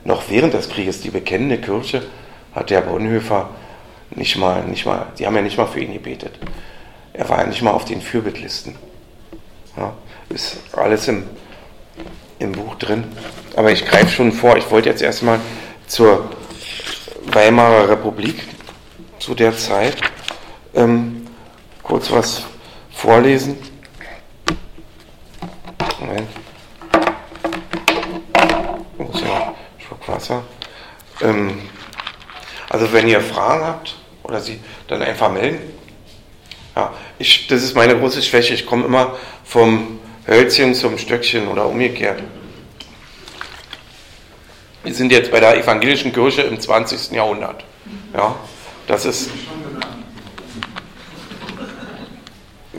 Noch 0.03 0.29
während 0.29 0.53
des 0.53 0.69
Krieges, 0.69 1.01
die 1.01 1.09
bekennende 1.09 1.57
Kirche, 1.57 2.03
hat 2.53 2.69
der 2.69 2.81
Bonhoeffer 2.81 3.49
nicht 4.11 4.37
mal, 4.37 4.63
nicht 4.65 4.85
mal, 4.85 5.07
die 5.17 5.25
haben 5.25 5.35
ja 5.35 5.41
nicht 5.41 5.57
mal 5.57 5.65
für 5.65 5.79
ihn 5.79 5.93
gebetet. 5.93 6.37
Er 7.13 7.27
war 7.27 7.39
ja 7.39 7.47
nicht 7.47 7.63
mal 7.63 7.71
auf 7.71 7.85
den 7.85 8.01
Fürbittlisten. 8.01 8.86
Ist 10.29 10.57
alles 10.73 11.07
im, 11.07 11.23
im 12.39 12.51
Buch 12.51 12.75
drin. 12.75 13.05
Aber 13.55 13.71
ich 13.71 13.85
greife 13.85 14.09
schon 14.09 14.31
vor. 14.31 14.57
Ich 14.57 14.69
wollte 14.69 14.89
jetzt 14.89 15.01
erstmal 15.01 15.39
zur 15.87 16.29
Weimarer 17.25 17.89
Republik 17.89 18.43
zu 19.19 19.33
der 19.35 19.57
Zeit 19.57 19.97
ähm, 20.75 21.27
kurz 21.81 22.11
was 22.11 22.43
vorlesen. 22.91 23.57
Moment. 25.99 26.29
Oh, 28.97 29.09
so, 29.11 29.25
Schluck 29.79 30.07
Wasser. 30.07 30.43
Ähm, 31.21 31.61
also 32.69 32.91
wenn 32.93 33.07
ihr 33.07 33.21
Fragen 33.21 33.65
habt 33.65 33.95
oder 34.23 34.39
sie 34.39 34.59
dann 34.87 35.01
einfach 35.01 35.31
melden. 35.31 35.59
Ja, 36.75 36.93
ich, 37.17 37.47
das 37.47 37.63
ist 37.63 37.75
meine 37.75 37.97
große 37.97 38.21
Schwäche. 38.21 38.53
Ich 38.53 38.65
komme 38.65 38.85
immer 38.85 39.17
vom 39.43 39.99
Hölzchen 40.27 40.75
zum 40.75 40.97
Stöckchen 40.97 41.47
oder 41.47 41.67
umgekehrt. 41.67 42.21
Wir 44.83 44.93
sind 44.93 45.11
jetzt 45.11 45.31
bei 45.31 45.39
der 45.39 45.57
evangelischen 45.57 46.11
Kirche 46.13 46.41
im 46.41 46.59
20. 46.59 47.11
Jahrhundert. 47.11 47.63
Ja, 48.13 48.35
das 48.87 49.05
ist 49.05 49.29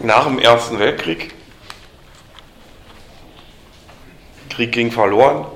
nach 0.02 0.26
dem 0.26 0.38
Ersten 0.38 0.78
Weltkrieg. 0.78 1.34
Krieg 4.50 4.72
ging 4.72 4.90
verloren. 4.90 5.46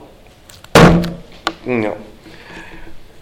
Ja. 1.66 1.92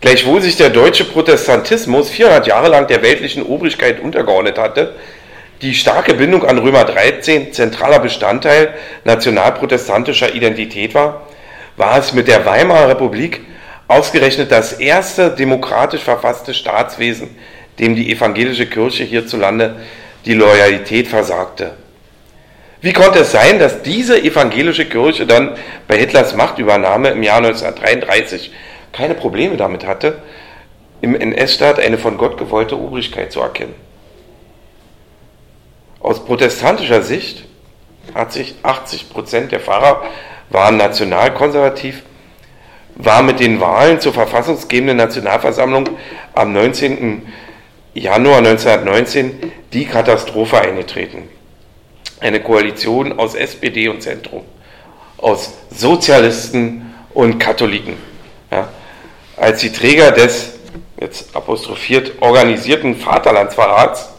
Gleichwohl 0.01 0.41
sich 0.41 0.57
der 0.57 0.71
deutsche 0.71 1.05
Protestantismus 1.05 2.09
400 2.09 2.47
Jahre 2.47 2.69
lang 2.69 2.87
der 2.87 3.03
weltlichen 3.03 3.43
Obrigkeit 3.43 4.01
untergeordnet 4.01 4.59
hatte, 4.59 4.95
die 5.63 5.75
starke 5.75 6.15
Bindung 6.15 6.45
an 6.45 6.59
Römer 6.59 6.85
13 6.85 7.53
zentraler 7.53 7.99
Bestandteil 7.99 8.75
nationalprotestantischer 9.05 10.35
Identität 10.35 10.95
war, 10.95 11.27
war 11.77 11.99
es 11.99 12.13
mit 12.13 12.29
der 12.29 12.47
Weimarer 12.47 12.89
Republik 12.89 13.43
ausgerechnet 13.87 14.51
das 14.53 14.75
erste 14.75 15.31
demokratisch 15.31 16.03
verfasste 16.03 16.55
Staatswesen, 16.55 17.37
dem 17.79 17.95
die 17.95 18.11
evangelische 18.11 18.67
Kirche 18.67 19.05
hierzulande 19.05 19.77
die 20.25 20.35
Loyalität 20.35 21.09
versagte. 21.09 21.73
Wie 22.81 22.93
konnte 22.95 23.21
es 23.21 23.33
sein, 23.33 23.59
dass 23.59 23.83
diese 23.83 24.23
evangelische 24.23 24.87
Kirche 24.87 25.27
dann 25.27 25.57
bei 25.87 25.99
Hitlers 25.99 26.35
Machtübernahme 26.35 27.11
im 27.11 27.23
Jahr 27.23 27.39
1933 27.39 28.53
keine 28.93 29.15
Probleme 29.15 29.59
damit 29.59 29.87
hatte, 29.87 30.23
im 31.03 31.15
NS-Staat 31.15 31.81
eine 31.81 31.99
von 31.99 32.17
Gott 32.17 32.39
gewollte 32.39 32.79
Obrigkeit 32.79 33.33
zu 33.33 33.41
erkennen? 33.41 33.75
Aus 36.01 36.25
protestantischer 36.25 37.03
Sicht 37.03 37.45
hat 38.15 38.33
sich 38.33 38.55
80 38.63 39.11
Prozent 39.11 39.53
der 39.53 39.61
Pfarrer 39.61 40.03
waren 40.49 40.79
nationalkonservativ, 40.79 42.03
war 42.97 43.23
mit 43.23 43.39
den 43.39 43.61
Wahlen 43.61 44.01
zur 44.01 44.13
verfassungsgebenden 44.13 44.97
Nationalversammlung 44.97 45.91
am 46.35 46.53
19. 46.53 47.23
Januar 47.95 48.39
1919 48.39 49.53
die 49.73 49.85
Katastrophe 49.85 50.61
eingetreten. 50.61 51.29
Eine 52.19 52.41
Koalition 52.41 53.19
aus 53.19 53.35
SPD 53.35 53.89
und 53.89 54.03
Zentrum, 54.03 54.43
aus 55.19 55.53
Sozialisten 55.71 56.95
und 57.15 57.39
Katholiken. 57.39 57.97
Ja, 58.51 58.69
als 59.37 59.61
die 59.61 59.73
Träger 59.73 60.11
des, 60.11 60.55
jetzt 61.01 61.35
apostrophiert, 61.35 62.21
organisierten 62.21 62.97
Vaterlandsverrats 62.97 64.11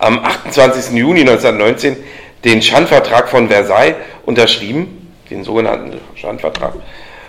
am 0.00 0.18
28. 0.18 0.96
Juni 0.96 1.20
1919 1.20 1.96
den 2.44 2.62
Schandvertrag 2.62 3.28
von 3.28 3.48
Versailles 3.48 3.96
unterschrieben, 4.24 5.12
den 5.28 5.44
sogenannten 5.44 6.00
Schandvertrag, 6.16 6.74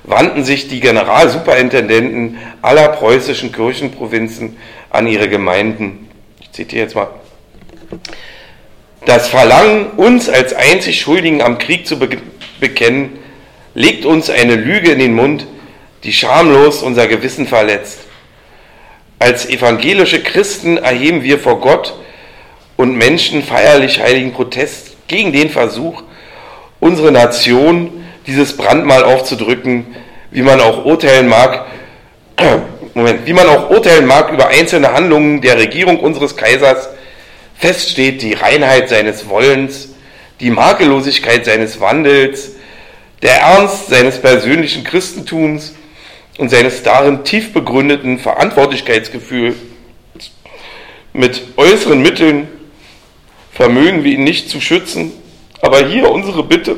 wandten 0.04 0.44
sich 0.44 0.68
die 0.68 0.80
Generalsuperintendenten 0.80 2.38
aller 2.62 2.88
preußischen 2.90 3.52
Kirchenprovinzen 3.52 4.58
an 4.90 5.06
ihre 5.08 5.30
Gemeinden. 5.30 6.10
Ich 6.40 6.52
zitiere 6.52 6.84
jetzt 6.84 6.96
mal. 6.96 7.10
Das 9.06 9.28
Verlangen, 9.28 9.92
uns 9.98 10.30
als 10.30 10.54
einzig 10.54 11.02
Schuldigen 11.02 11.42
am 11.42 11.58
Krieg 11.58 11.86
zu 11.86 12.00
bekennen, 12.60 13.20
legt 13.74 14.06
uns 14.06 14.30
eine 14.30 14.56
Lüge 14.56 14.92
in 14.92 15.00
den 15.00 15.14
Mund, 15.14 15.46
die 16.04 16.14
schamlos 16.14 16.82
unser 16.82 17.08
Gewissen 17.08 17.48
verletzt. 17.48 18.00
Als 19.20 19.48
evangelische 19.48 20.24
Christen 20.24 20.78
erheben 20.78 21.24
wir 21.24 21.38
vor 21.38 21.60
Gott 21.60 21.94
und 22.82 22.98
Menschen 22.98 23.44
feierlich 23.44 24.00
heiligen 24.02 24.34
Protest 24.34 25.08
gegen 25.08 25.32
den 25.32 25.52
Versuch, 25.52 26.02
unsere 26.80 27.12
Nation 27.12 28.04
dieses 28.26 28.58
Brandmal 28.58 29.04
aufzudrücken, 29.04 29.86
wie 30.32 30.42
man 30.42 30.60
auch 30.60 30.84
urteilen 30.84 31.28
mag, 31.28 31.68
Moment, 32.96 33.28
wie 33.28 33.34
man 33.34 33.48
auch 33.48 33.70
urteilen 33.70 34.08
mag 34.08 34.34
über 34.34 34.48
einzelne 34.48 34.94
Handlungen 34.94 35.42
der 35.42 35.60
Regierung 35.60 36.00
unseres 36.00 36.36
Kaisers, 36.36 36.90
fest 37.56 37.92
steht 37.92 38.24
die 38.24 38.34
Reinheit 38.34 38.90
seines 38.90 39.30
Wollens, 39.30 39.90
die 40.40 40.50
Makellosigkeit 40.50 41.46
seines 41.46 41.80
Wandels, 41.80 42.54
der 43.22 43.42
Ernst 43.42 43.90
seines 43.90 44.20
persönlichen 44.20 44.84
Christentums 44.84 45.76
und 46.40 46.50
seines 46.50 46.82
darin 46.82 47.24
tief 47.24 47.54
begründeten 47.54 48.18
Verantwortlichkeitsgefühls. 48.18 49.56
Mit 51.14 51.44
äußeren 51.58 52.02
Mitteln 52.02 52.48
vermögen 53.54 54.04
wir 54.04 54.14
ihn 54.14 54.24
nicht 54.24 54.50
zu 54.50 54.62
schützen, 54.62 55.12
aber 55.62 55.86
hier 55.86 56.10
unsere 56.10 56.44
Bitte. 56.44 56.78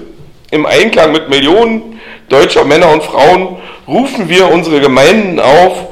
Im 0.51 0.65
Einklang 0.65 1.11
mit 1.11 1.29
Millionen 1.29 1.99
deutscher 2.29 2.63
Männer 2.63 2.91
und 2.91 3.03
Frauen 3.03 3.57
rufen 3.87 4.29
wir 4.29 4.51
unsere 4.51 4.81
Gemeinden 4.81 5.39
auf, 5.39 5.87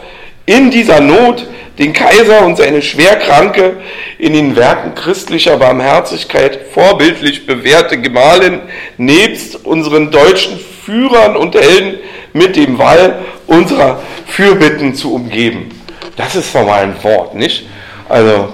in 0.46 0.72
dieser 0.72 1.00
Not 1.00 1.48
den 1.80 1.94
Kaiser 1.94 2.46
und 2.46 2.58
seine 2.58 2.82
Schwerkranke 2.82 3.78
in 4.20 4.34
den 4.34 4.56
Werken 4.56 4.94
christlicher 4.94 5.58
Barmherzigkeit 5.58 6.60
vorbildlich 6.74 7.46
bewährte 7.48 8.00
Gemahlin 8.00 8.60
nebst 8.98 9.66
unseren 9.66 10.12
deutschen 10.12 10.60
Führern 10.86 11.36
und 11.36 11.56
Helden 11.56 12.00
mit 12.34 12.56
dem 12.56 12.78
Wall 12.78 13.20
unserer 13.48 14.02
Fürbitten 14.28 14.94
zu 14.96 15.14
umgeben. 15.14 15.70
Das 16.18 16.36
ist 16.36 16.50
formal 16.50 16.84
ein 16.84 17.04
Wort, 17.04 17.36
nicht? 17.36 17.66
Also, 18.10 18.54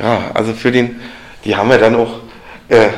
ja, 0.00 0.30
also 0.34 0.52
für 0.52 0.70
den, 0.70 1.00
die 1.44 1.56
haben 1.56 1.70
ja 1.70 1.78
dann 1.78 1.96
auch 1.96 2.20
äh, 2.68 2.88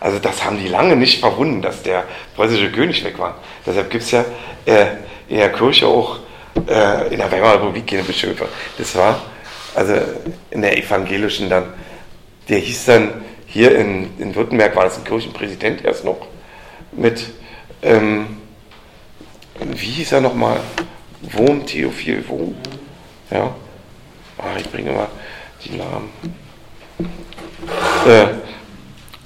also 0.00 0.18
das 0.18 0.42
haben 0.44 0.58
die 0.58 0.68
lange 0.68 0.96
nicht 0.96 1.20
verwunden, 1.20 1.60
dass 1.60 1.82
der 1.82 2.04
preußische 2.34 2.72
König 2.72 3.04
weg 3.04 3.18
war. 3.18 3.36
Deshalb 3.66 3.90
gibt 3.90 4.02
es 4.02 4.10
ja 4.10 4.24
äh, 4.64 4.86
in 5.28 5.36
der 5.36 5.52
Kirche 5.52 5.86
auch 5.86 6.20
äh, 6.66 7.12
in 7.12 7.18
der 7.18 7.30
Weimarer 7.30 7.56
Republik 7.56 7.86
keine 7.86 8.02
Bischöfe. 8.02 8.48
Das 8.78 8.96
war 8.96 9.20
also 9.74 9.94
in 10.50 10.62
der 10.62 10.76
evangelischen 10.78 11.50
dann, 11.50 11.64
der 12.48 12.58
hieß 12.58 12.86
dann 12.86 13.12
hier 13.46 13.76
in, 13.76 14.18
in 14.18 14.34
Württemberg 14.34 14.74
war 14.74 14.84
das 14.84 14.96
ein 14.96 15.04
Kirchenpräsident 15.04 15.84
erst 15.84 16.04
noch 16.04 16.26
mit, 16.92 17.26
ähm, 17.82 18.38
wie 19.60 19.86
hieß 19.86 20.12
er 20.12 20.22
nochmal? 20.22 20.60
Wurm, 21.20 21.66
Theophil 21.66 22.26
Wurm. 22.28 22.54
Ja. 23.30 23.54
Ah, 24.38 24.56
ich 24.58 24.70
bringe 24.70 24.92
mal 24.92 25.08
die 25.62 25.76
Namen. 25.76 26.10
Äh, 28.06 28.26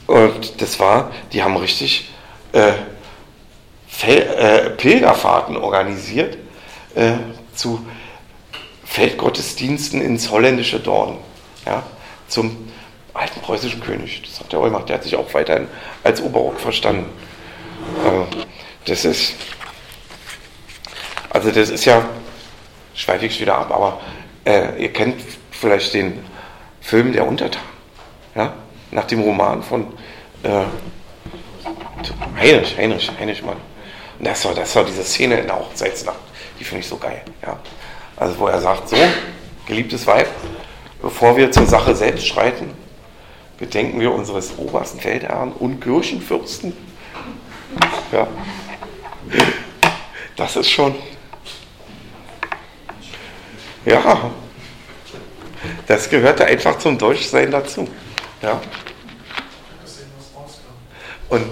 und 0.07 0.61
das 0.61 0.79
war, 0.79 1.13
die 1.33 1.43
haben 1.43 1.57
richtig 1.57 2.11
äh, 2.53 2.73
äh, 4.07 4.71
Pilgerfahrten 4.71 5.57
organisiert 5.57 6.37
äh, 6.95 7.15
zu 7.55 7.85
Feldgottesdiensten 8.85 10.01
ins 10.01 10.31
holländische 10.31 10.79
Dorn, 10.79 11.19
ja, 11.67 11.83
zum 12.29 12.69
alten 13.15 13.41
preußischen 13.41 13.81
König. 13.81 14.23
Das 14.23 14.41
hat 14.41 14.53
der 14.53 14.61
gemacht. 14.61 14.89
Der 14.89 14.97
hat 14.97 15.05
sich 15.05 15.17
auch 15.17 15.33
weiterhin 15.33 15.69
als 16.03 16.21
Oberrock 16.21 16.61
verstanden. 16.61 17.07
Äh, 18.05 18.37
das 18.87 19.05
ist, 19.05 19.35
also 21.31 21.51
das 21.51 21.71
ist 21.71 21.85
ja, 21.85 22.05
schweife 22.95 23.27
ich 23.27 23.41
wieder 23.41 23.57
ab, 23.57 23.71
aber 23.73 24.01
äh, 24.45 24.83
ihr 24.83 24.93
kennt 24.93 25.21
vielleicht 25.51 25.95
den 25.95 26.19
Film 26.85 27.13
Der 27.13 27.27
Untertan. 27.27 27.63
Ja? 28.35 28.53
nach 28.95 29.05
dem 29.05 29.21
Roman 29.21 29.63
von 29.63 29.89
äh, 30.43 30.65
Heinrich, 32.39 32.77
Heinrich, 32.79 33.11
Heinrichmann. 33.19 33.57
Und 34.19 34.27
das 34.27 34.45
war, 34.45 34.55
das 34.55 34.75
war 34.77 34.85
diese 34.85 35.03
Szene 35.03 35.41
in 35.41 35.47
der 35.47 35.59
Hochzeitsnacht, 35.59 36.21
die 36.59 36.65
finde 36.65 36.83
ich 36.83 36.89
so 36.89 36.97
geil. 36.97 37.23
Ja. 37.43 37.59
Also 38.17 38.39
wo 38.39 38.47
er 38.47 38.61
sagt, 38.61 38.89
so, 38.89 38.97
geliebtes 39.67 40.07
Weib, 40.07 40.29
bevor 41.03 41.37
wir 41.37 41.51
zur 41.51 41.67
Sache 41.67 41.97
selbst 41.97 42.27
schreiten, 42.27 42.71
bedenken 43.59 43.99
wir 43.99 44.13
unseres 44.13 44.57
obersten 44.57 45.01
Feldherrn 45.01 45.53
und 45.53 45.81
Kirchenfürsten. 45.81 46.73
Ja. 48.13 48.29
Das 50.37 50.55
ist 50.55 50.71
schon. 50.71 50.95
Ja. 53.85 54.31
Das 55.87 56.09
gehörte 56.09 56.45
einfach 56.45 56.79
zum 56.79 56.99
Deutschsein 56.99 57.51
dazu. 57.51 57.89
Ja. 58.43 58.61
Und 61.29 61.47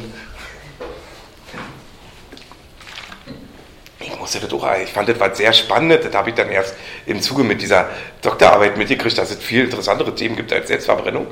ich 3.99 4.19
musste 4.19 4.41
das 4.41 4.53
auch, 4.53 4.77
ich 4.83 4.91
fand 4.91 5.09
das 5.09 5.19
was 5.19 5.39
sehr 5.39 5.53
spannend, 5.53 6.05
das 6.05 6.15
habe 6.15 6.31
ich 6.31 6.37
dann 6.37 6.51
erst 6.51 6.75
im 7.07 7.21
Zuge 7.21 7.43
mit 7.43 7.61
dieser 7.63 7.89
Doktorarbeit 8.21 8.77
mitgekriegt, 8.77 9.17
dass 9.19 9.31
es 9.31 9.43
viel 9.43 9.65
interessantere 9.65 10.15
Themen 10.15 10.37
gibt 10.37 10.53
als 10.53 10.69
Selbstverbrennung 10.69 11.27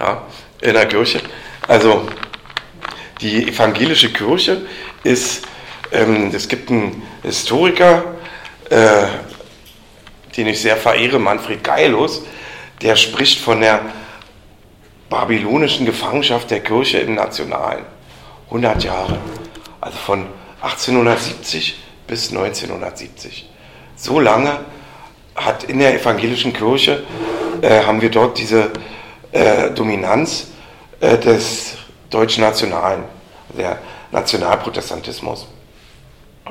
ja, 0.00 0.22
in 0.60 0.74
der 0.74 0.86
Kirche. 0.86 1.20
Also 1.66 2.06
die 3.20 3.48
evangelische 3.48 4.12
Kirche 4.12 4.62
ist, 5.02 5.46
ähm, 5.92 6.30
es 6.34 6.48
gibt 6.48 6.70
einen 6.70 7.02
Historiker, 7.22 8.04
äh, 8.70 9.06
den 10.36 10.46
ich 10.46 10.60
sehr 10.60 10.76
verehre, 10.76 11.18
Manfred 11.18 11.62
Geilus, 11.62 12.22
der 12.82 12.96
spricht 12.96 13.40
von 13.40 13.60
der 13.60 13.80
babylonischen 15.08 15.86
Gefangenschaft 15.86 16.50
der 16.50 16.60
Kirche 16.60 16.98
im 16.98 17.14
Nationalen. 17.14 17.84
100 18.46 18.84
Jahre. 18.84 19.18
Also 19.80 19.96
von 19.98 20.26
1870 20.60 21.76
bis 22.06 22.30
1970. 22.30 23.48
So 23.96 24.20
lange 24.20 24.60
hat 25.34 25.64
in 25.64 25.78
der 25.78 25.94
evangelischen 25.94 26.52
Kirche, 26.52 27.02
äh, 27.62 27.82
haben 27.84 28.00
wir 28.00 28.10
dort 28.10 28.38
diese 28.38 28.70
äh, 29.32 29.70
Dominanz 29.70 30.48
äh, 31.00 31.18
des 31.18 31.76
deutschen 32.10 32.42
Nationalen, 32.44 33.04
der 33.56 33.78
Nationalprotestantismus. 34.12 35.46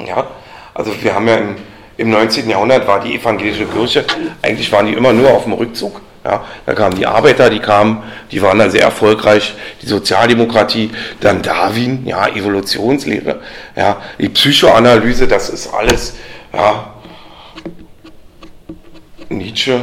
Ja, 0.06 0.28
Also 0.74 0.92
wir 1.02 1.14
haben 1.14 1.28
ja 1.28 1.36
im, 1.36 1.56
im 1.98 2.10
19. 2.10 2.50
Jahrhundert 2.50 2.88
war 2.88 3.00
die 3.00 3.16
evangelische 3.16 3.66
Kirche, 3.66 4.06
eigentlich 4.42 4.72
waren 4.72 4.88
die 4.88 4.94
immer 4.94 5.14
nur 5.14 5.30
auf 5.32 5.44
dem 5.44 5.54
Rückzug. 5.54 6.02
Ja, 6.26 6.46
da 6.66 6.74
kamen 6.74 6.96
die 6.96 7.06
Arbeiter, 7.06 7.50
die 7.50 7.60
kamen, 7.60 8.02
die 8.32 8.42
waren 8.42 8.58
dann 8.58 8.72
sehr 8.72 8.84
erfolgreich, 8.84 9.56
die 9.82 9.88
Sozialdemokratie, 9.88 10.90
dann 11.20 11.42
Darwin, 11.42 12.06
ja, 12.06 12.30
Evolutionslehre, 12.30 13.42
ja, 13.76 13.98
die 14.18 14.30
Psychoanalyse, 14.30 15.28
das 15.28 15.50
ist 15.50 15.74
alles, 15.74 16.16
ja, 16.54 16.94
Nietzsche, 19.28 19.82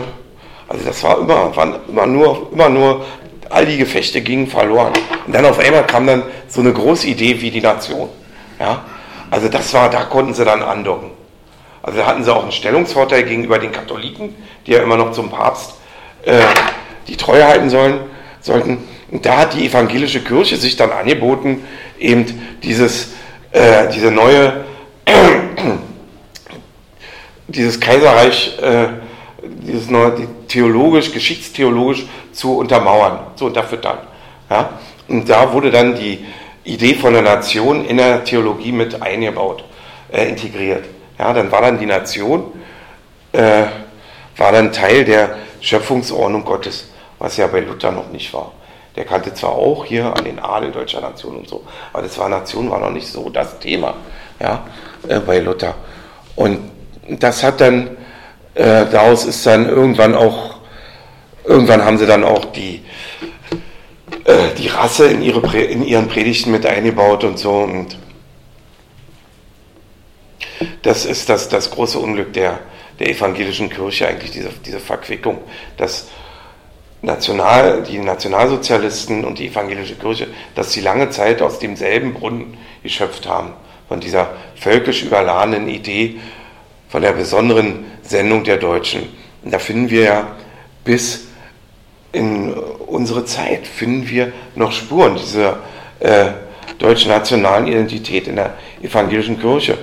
also 0.66 0.82
das 0.82 1.02
war 1.04 1.18
immer, 1.18 1.54
waren 1.54 1.74
immer 1.86 2.06
nur, 2.06 2.48
immer 2.52 2.70
nur, 2.70 3.04
all 3.50 3.66
die 3.66 3.76
Gefechte 3.76 4.22
gingen 4.22 4.46
verloren. 4.46 4.92
Und 5.26 5.34
dann 5.34 5.44
auf 5.44 5.58
einmal 5.58 5.84
kam 5.86 6.06
dann 6.06 6.22
so 6.48 6.60
eine 6.60 6.72
große 6.72 7.06
Idee 7.08 7.38
wie 7.42 7.50
die 7.50 7.60
Nation, 7.60 8.08
ja, 8.58 8.82
also 9.30 9.48
das 9.48 9.74
war, 9.74 9.90
da 9.90 10.04
konnten 10.04 10.32
sie 10.32 10.46
dann 10.46 10.62
andocken. 10.62 11.19
Also 11.82 11.98
da 11.98 12.06
hatten 12.06 12.24
sie 12.24 12.34
auch 12.34 12.42
einen 12.42 12.52
Stellungsvorteil 12.52 13.24
gegenüber 13.24 13.58
den 13.58 13.72
Katholiken, 13.72 14.34
die 14.66 14.72
ja 14.72 14.82
immer 14.82 14.96
noch 14.96 15.12
zum 15.12 15.30
Papst 15.30 15.74
äh, 16.24 16.40
die 17.08 17.16
Treue 17.16 17.46
halten 17.46 17.70
sollen, 17.70 18.00
sollten. 18.40 18.78
Und 19.10 19.24
da 19.26 19.38
hat 19.38 19.54
die 19.54 19.66
evangelische 19.66 20.20
Kirche 20.20 20.56
sich 20.56 20.76
dann 20.76 20.90
angeboten, 20.90 21.64
eben 21.98 22.26
dieses, 22.62 23.12
äh, 23.52 23.88
diese 23.94 24.10
neue, 24.10 24.64
äh, 25.06 25.12
dieses 27.48 27.80
Kaiserreich, 27.80 28.58
dieses 29.42 29.90
neue, 29.90 30.28
theologisch, 30.46 31.12
geschichtstheologisch 31.12 32.04
zu 32.32 32.58
untermauern, 32.58 33.18
zu 33.34 33.46
unterfüttern. 33.46 33.98
Ja? 34.48 34.70
Und 35.08 35.28
da 35.28 35.52
wurde 35.52 35.70
dann 35.70 35.96
die 35.96 36.24
Idee 36.64 36.94
von 36.94 37.12
der 37.12 37.22
Nation 37.22 37.84
in 37.84 37.96
der 37.96 38.24
Theologie 38.24 38.72
mit 38.72 39.00
eingebaut, 39.00 39.64
äh, 40.12 40.28
integriert. 40.28 40.84
Ja, 41.20 41.34
dann 41.34 41.52
war 41.52 41.60
dann 41.60 41.78
die 41.78 41.84
Nation, 41.84 42.44
äh, 43.32 43.64
war 44.38 44.52
dann 44.52 44.72
Teil 44.72 45.04
der 45.04 45.36
Schöpfungsordnung 45.60 46.46
Gottes, 46.46 46.88
was 47.18 47.36
ja 47.36 47.46
bei 47.46 47.60
Luther 47.60 47.92
noch 47.92 48.08
nicht 48.10 48.32
war. 48.32 48.52
Der 48.96 49.04
kannte 49.04 49.34
zwar 49.34 49.50
auch 49.50 49.84
hier 49.84 50.16
an 50.16 50.24
den 50.24 50.38
Adel 50.38 50.72
deutscher 50.72 51.02
Nation 51.02 51.36
und 51.36 51.46
so, 51.46 51.62
aber 51.92 52.04
das 52.04 52.16
war 52.16 52.30
Nation 52.30 52.70
war 52.70 52.80
noch 52.80 52.90
nicht 52.90 53.06
so 53.06 53.28
das 53.28 53.58
Thema, 53.58 53.96
ja, 54.40 54.64
äh, 55.08 55.20
bei 55.20 55.40
Luther. 55.40 55.74
Und 56.36 56.70
das 57.06 57.42
hat 57.42 57.60
dann, 57.60 57.98
äh, 58.54 58.86
daraus 58.90 59.26
ist 59.26 59.44
dann 59.44 59.68
irgendwann 59.68 60.14
auch, 60.14 60.60
irgendwann 61.44 61.84
haben 61.84 61.98
sie 61.98 62.06
dann 62.06 62.24
auch 62.24 62.46
die, 62.46 62.82
äh, 64.24 64.54
die 64.56 64.68
Rasse 64.68 65.08
in, 65.08 65.20
ihre, 65.20 65.58
in 65.58 65.84
ihren 65.84 66.08
Predigten 66.08 66.50
mit 66.50 66.64
eingebaut 66.64 67.24
und 67.24 67.38
so. 67.38 67.50
Und 67.58 67.98
das 70.82 71.04
ist 71.04 71.28
das, 71.28 71.48
das 71.48 71.70
große 71.70 71.98
Unglück 71.98 72.32
der, 72.32 72.58
der 72.98 73.10
evangelischen 73.10 73.70
Kirche 73.70 74.08
eigentlich, 74.08 74.30
diese, 74.30 74.50
diese 74.64 74.80
Verquickung, 74.80 75.38
dass 75.76 76.08
National, 77.02 77.82
die 77.82 77.98
Nationalsozialisten 77.98 79.24
und 79.24 79.38
die 79.38 79.48
evangelische 79.48 79.94
Kirche, 79.94 80.28
dass 80.54 80.72
sie 80.72 80.80
lange 80.80 81.10
Zeit 81.10 81.40
aus 81.40 81.58
demselben 81.58 82.12
Brunnen 82.14 82.58
geschöpft 82.82 83.26
haben, 83.26 83.52
von 83.88 84.00
dieser 84.00 84.34
völkisch 84.54 85.02
überladenen 85.02 85.68
Idee, 85.68 86.20
von 86.88 87.02
der 87.02 87.12
besonderen 87.12 87.86
Sendung 88.02 88.44
der 88.44 88.58
Deutschen. 88.58 89.08
Und 89.42 89.52
da 89.52 89.58
finden 89.58 89.90
wir 89.90 90.02
ja 90.02 90.36
bis 90.84 91.28
in 92.12 92.52
unsere 92.52 93.24
Zeit, 93.24 93.66
finden 93.66 94.08
wir 94.08 94.32
noch 94.54 94.72
Spuren 94.72 95.16
dieser 95.16 95.60
äh, 96.00 96.26
deutschen 96.78 97.10
nationalen 97.10 97.66
Identität 97.66 98.26
in 98.26 98.36
der 98.36 98.54
evangelischen 98.82 99.40
Kirche. 99.40 99.78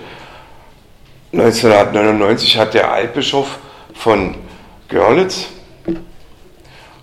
1999 1.34 2.58
hat 2.58 2.74
der 2.74 2.92
Altbischof 2.92 3.60
von 3.94 4.36
Görlitz, 4.88 5.48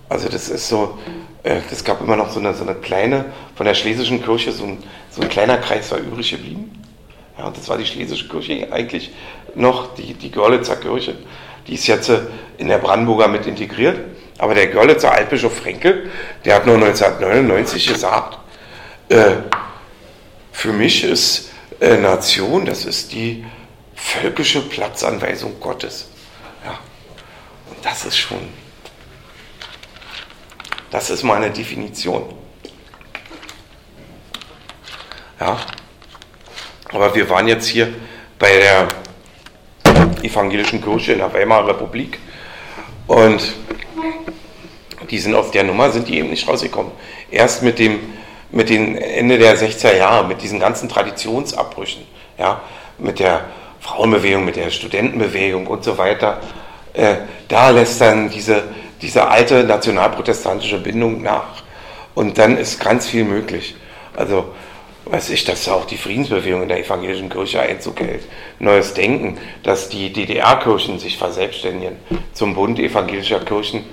also 0.09 0.29
das 0.29 0.49
ist 0.49 0.67
so, 0.67 0.97
es 1.43 1.81
äh, 1.81 1.83
gab 1.83 2.01
immer 2.01 2.15
noch 2.15 2.31
so 2.31 2.39
eine, 2.39 2.53
so 2.53 2.63
eine 2.63 2.75
kleine, 2.75 3.25
von 3.55 3.65
der 3.65 3.75
schlesischen 3.75 4.23
Kirche, 4.23 4.51
so 4.51 4.65
ein, 4.65 4.83
so 5.11 5.21
ein 5.21 5.29
kleiner 5.29 5.57
Kreis 5.57 5.91
war 5.91 5.99
übrig 5.99 6.31
geblieben. 6.31 6.71
Ja, 7.37 7.45
und 7.45 7.57
das 7.57 7.67
war 7.69 7.77
die 7.77 7.85
schlesische 7.85 8.27
Kirche 8.27 8.71
eigentlich 8.71 9.11
noch, 9.55 9.93
die, 9.95 10.13
die 10.13 10.31
Görlitzer 10.31 10.77
Kirche. 10.77 11.15
Die 11.67 11.73
ist 11.73 11.87
jetzt 11.87 12.09
äh, 12.09 12.21
in 12.57 12.67
der 12.67 12.77
Brandenburger 12.77 13.27
mit 13.27 13.45
integriert. 13.45 13.99
Aber 14.37 14.53
der 14.53 14.67
Görlitzer 14.67 15.11
Altbischof 15.11 15.55
Frenkel, 15.57 16.09
der 16.43 16.55
hat 16.55 16.65
nur 16.65 16.75
1999 16.75 17.87
gesagt, 17.87 18.37
äh, 19.09 19.35
für 20.51 20.73
mich 20.73 21.03
ist 21.03 21.51
äh, 21.79 21.97
Nation, 21.97 22.65
das 22.65 22.85
ist 22.85 23.13
die 23.13 23.45
völkische 24.05 24.61
Platzanweisung 24.61 25.59
Gottes. 25.59 26.07
Ja. 26.63 26.79
Und 27.69 27.83
das 27.83 28.05
ist 28.05 28.17
schon, 28.17 28.39
das 30.91 31.09
ist 31.09 31.23
meine 31.23 31.49
Definition. 31.49 32.33
Ja. 35.39 35.57
Aber 36.91 37.13
wir 37.15 37.29
waren 37.29 37.47
jetzt 37.47 37.67
hier 37.67 37.93
bei 38.37 38.53
der 38.57 38.87
evangelischen 40.21 40.83
Kirche 40.83 41.13
in 41.13 41.19
der 41.19 41.33
Weimarer 41.33 41.69
Republik 41.69 42.19
und 43.07 43.41
die 45.09 45.19
sind 45.19 45.35
aus 45.35 45.51
der 45.51 45.63
Nummer, 45.63 45.91
sind 45.91 46.07
die 46.07 46.17
eben 46.17 46.29
nicht 46.29 46.47
rausgekommen. 46.47 46.91
Erst 47.31 47.63
mit 47.63 47.79
dem 47.79 47.99
mit 48.51 48.69
den 48.69 48.97
Ende 48.97 49.37
der 49.37 49.57
60er 49.57 49.97
Jahre, 49.97 50.27
mit 50.27 50.41
diesen 50.41 50.59
ganzen 50.59 50.87
Traditionsabbrüchen, 50.87 52.03
ja, 52.37 52.61
mit 52.97 53.19
der 53.19 53.45
Frauenbewegung, 53.85 54.43
mit 54.45 54.55
der 54.55 54.71
Studentenbewegung 54.71 55.67
und 55.67 55.83
so 55.83 55.97
weiter, 55.99 56.41
äh, 56.93 57.17
da 57.47 57.69
lässt 57.69 58.01
dann 58.01 58.31
diese, 58.31 58.63
diese 59.01 59.27
alte 59.27 59.63
nationalprotestantische 59.63 60.79
Bindung 60.79 61.21
nach. 61.21 61.61
Und 62.15 62.39
dann 62.39 62.57
ist 62.57 62.79
ganz 62.79 63.07
viel 63.07 63.25
möglich. 63.25 63.75
Also, 64.15 64.45
weiß 65.05 65.29
ich, 65.29 65.43
dass 65.43 65.69
auch 65.69 65.85
die 65.85 65.97
Friedensbewegung 65.97 66.63
in 66.63 66.67
der 66.67 66.79
evangelischen 66.79 67.29
Kirche 67.29 67.61
Einzug 67.61 67.99
hält. 67.99 68.23
Neues 68.57 68.95
Denken, 68.95 69.37
dass 69.61 69.87
die 69.89 70.11
DDR-Kirchen 70.11 70.97
sich 70.97 71.19
verselbstständigen 71.19 71.97
zum 72.33 72.55
Bund 72.55 72.79
evangelischer 72.79 73.41
Kirchen 73.41 73.83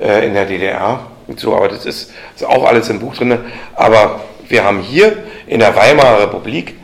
äh, 0.00 0.26
in 0.26 0.34
der 0.34 0.46
DDR. 0.46 1.06
Und 1.28 1.38
so, 1.38 1.54
aber 1.54 1.68
das 1.68 1.86
ist, 1.86 2.12
ist 2.34 2.44
auch 2.44 2.64
alles 2.64 2.88
im 2.88 2.98
Buch 2.98 3.14
drin. 3.14 3.38
Aber 3.76 4.24
wir 4.48 4.64
haben 4.64 4.80
hier 4.80 5.16
in 5.46 5.60
der 5.60 5.76
Weimarer 5.76 6.22
Republik, 6.22 6.74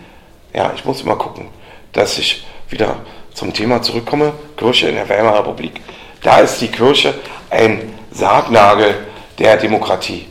ja, 0.54 0.72
ich 0.76 0.84
muss 0.84 1.02
mal 1.02 1.16
gucken, 1.16 1.48
dass 1.92 2.18
ich 2.18 2.44
wieder 2.72 2.96
zum 3.34 3.52
Thema 3.52 3.82
zurückkomme, 3.82 4.32
Kirche 4.56 4.88
in 4.88 4.96
der 4.96 5.08
Weimarer 5.08 5.40
Republik. 5.40 5.80
Da 6.22 6.38
ist 6.40 6.60
die 6.60 6.68
Kirche 6.68 7.14
ein 7.50 7.92
Sargnagel 8.10 8.94
der 9.38 9.56
Demokratie. 9.56 10.26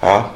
Ja? 0.00 0.30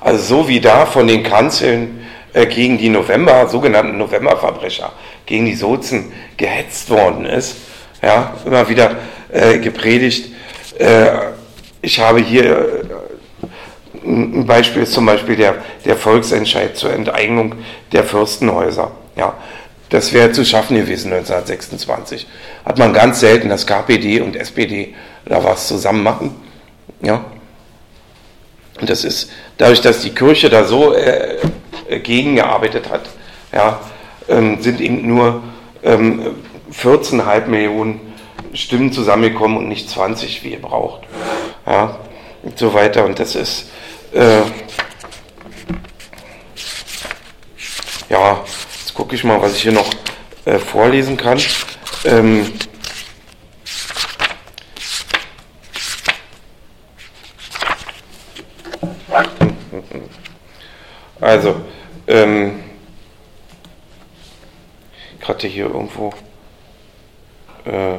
Also 0.00 0.22
so 0.22 0.48
wie 0.48 0.60
da 0.60 0.86
von 0.86 1.06
den 1.06 1.22
Kanzeln 1.22 2.06
äh, 2.32 2.46
gegen 2.46 2.78
die 2.78 2.88
November, 2.88 3.46
sogenannten 3.48 3.98
Novemberverbrecher, 3.98 4.92
gegen 5.26 5.46
die 5.46 5.54
Sozen 5.54 6.12
gehetzt 6.36 6.90
worden 6.90 7.24
ist, 7.26 7.56
ja, 8.02 8.34
immer 8.44 8.68
wieder 8.68 8.96
äh, 9.30 9.58
gepredigt. 9.58 10.34
Äh, 10.78 11.08
ich 11.80 12.00
habe 12.00 12.20
hier 12.20 12.44
äh, 12.44 13.02
ein 14.04 14.46
Beispiel 14.46 14.82
ist 14.82 14.92
zum 14.92 15.06
Beispiel 15.06 15.36
der, 15.36 15.56
der 15.84 15.96
Volksentscheid 15.96 16.76
zur 16.76 16.92
Enteignung 16.92 17.54
der 17.92 18.02
Fürstenhäuser. 18.02 18.90
Ja, 19.16 19.34
das 19.92 20.14
wäre 20.14 20.32
zu 20.32 20.42
schaffen 20.42 20.74
gewesen 20.74 21.12
1926. 21.12 22.26
Hat 22.64 22.78
man 22.78 22.94
ganz 22.94 23.20
selten, 23.20 23.50
dass 23.50 23.66
KPD 23.66 24.22
und 24.22 24.36
SPD 24.36 24.94
da 25.26 25.44
was 25.44 25.68
zusammen 25.68 26.02
machen. 26.02 26.34
Ja. 27.02 27.26
Und 28.80 28.88
das 28.88 29.04
ist 29.04 29.30
dadurch, 29.58 29.82
dass 29.82 30.00
die 30.00 30.14
Kirche 30.14 30.48
da 30.48 30.64
so 30.64 30.94
äh, 30.94 31.36
äh 31.90 31.98
gegengearbeitet 32.00 32.88
hat, 32.88 33.02
ja, 33.52 33.80
ähm, 34.30 34.62
sind 34.62 34.80
eben 34.80 35.06
nur 35.06 35.42
ähm, 35.82 36.36
14,5 36.72 37.46
Millionen 37.48 38.00
Stimmen 38.54 38.92
zusammengekommen 38.92 39.58
und 39.58 39.68
nicht 39.68 39.90
20, 39.90 40.42
wie 40.42 40.52
ihr 40.52 40.62
braucht. 40.62 41.02
Ja, 41.66 41.98
und 42.42 42.58
so 42.58 42.72
weiter. 42.72 43.04
Und 43.04 43.18
das 43.18 43.34
ist, 43.34 43.66
äh, 44.14 44.40
ja, 48.08 48.42
Jetzt 48.92 48.98
gucke 48.98 49.14
ich 49.14 49.24
mal, 49.24 49.40
was 49.40 49.56
ich 49.56 49.62
hier 49.62 49.72
noch 49.72 49.90
äh, 50.44 50.58
vorlesen 50.58 51.16
kann. 51.16 51.40
Ähm, 52.04 52.52
also, 61.22 61.56
ähm, 62.06 62.64
ich 65.18 65.26
hatte 65.26 65.48
hier 65.48 65.68
irgendwo 65.68 66.12
äh, 67.64 67.96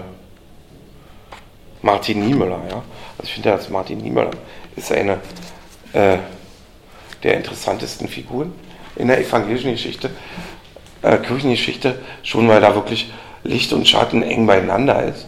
Martin 1.81 2.19
Niemöller, 2.23 2.61
ja. 2.69 2.83
Also 3.17 3.23
ich 3.23 3.33
finde, 3.33 3.49
dass 3.49 3.67
Martin 3.71 3.97
Niemöller 3.97 4.29
ist 4.75 4.91
eine 4.91 5.13
äh, 5.93 6.19
der 7.23 7.37
interessantesten 7.37 8.07
Figuren 8.07 8.53
in 8.95 9.07
der 9.07 9.19
evangelischen 9.19 9.71
Geschichte 9.71 10.11
äh, 11.03 11.17
Kirchengeschichte, 11.17 11.99
schon 12.23 12.47
weil 12.49 12.61
da 12.61 12.73
wirklich 12.73 13.11
Licht 13.43 13.71
und 13.73 13.87
Schatten 13.87 14.23
eng 14.23 14.47
beieinander 14.47 15.03
ist. 15.03 15.27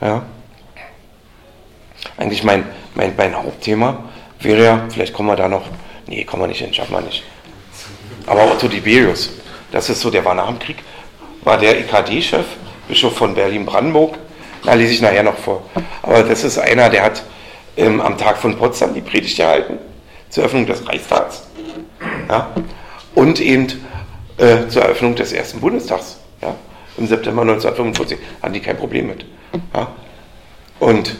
Ja. 0.00 0.22
Eigentlich 2.16 2.44
mein, 2.44 2.64
mein, 2.94 3.12
mein 3.16 3.36
Hauptthema 3.36 4.04
wäre 4.40 4.64
ja, 4.64 4.86
vielleicht 4.88 5.12
kommen 5.12 5.28
wir 5.28 5.36
da 5.36 5.48
noch, 5.48 5.64
nee, 6.06 6.24
kommen 6.24 6.44
wir 6.44 6.46
nicht 6.46 6.60
hin, 6.60 6.72
schaffen 6.72 6.94
wir 6.94 7.02
nicht. 7.02 7.22
Aber 8.26 8.50
Otto 8.50 8.68
Tiberius, 8.68 9.30
das 9.72 9.90
ist 9.90 10.00
so, 10.00 10.10
der 10.10 10.24
war 10.24 10.34
nach 10.34 10.48
dem 10.48 10.58
Krieg, 10.58 10.78
war 11.42 11.58
der 11.58 11.78
EKD-Chef, 11.78 12.46
Bischof 12.88 13.16
von 13.16 13.34
Berlin-Brandenburg. 13.34 14.18
Da 14.64 14.74
lese 14.74 14.92
ich 14.92 15.00
nachher 15.00 15.22
noch 15.22 15.36
vor. 15.36 15.62
Aber 16.02 16.22
das 16.22 16.44
ist 16.44 16.58
einer, 16.58 16.90
der 16.90 17.02
hat 17.02 17.22
ähm, 17.76 18.00
am 18.00 18.18
Tag 18.18 18.36
von 18.36 18.56
Potsdam 18.58 18.92
die 18.92 19.00
Predigt 19.00 19.36
gehalten, 19.36 19.78
zur 20.28 20.42
Eröffnung 20.42 20.66
des 20.66 20.86
Reichstags. 20.86 21.44
Ja? 22.28 22.50
Und 23.14 23.40
eben 23.40 23.68
äh, 24.40 24.68
zur 24.68 24.82
Eröffnung 24.82 25.14
des 25.14 25.32
ersten 25.32 25.60
Bundestags. 25.60 26.18
Ja? 26.40 26.54
Im 26.96 27.06
September 27.06 27.42
1945 27.42 28.18
hatten 28.42 28.54
die 28.54 28.60
kein 28.60 28.76
Problem 28.76 29.08
mit. 29.08 29.24
Ja? 29.74 29.88
Und 30.78 31.14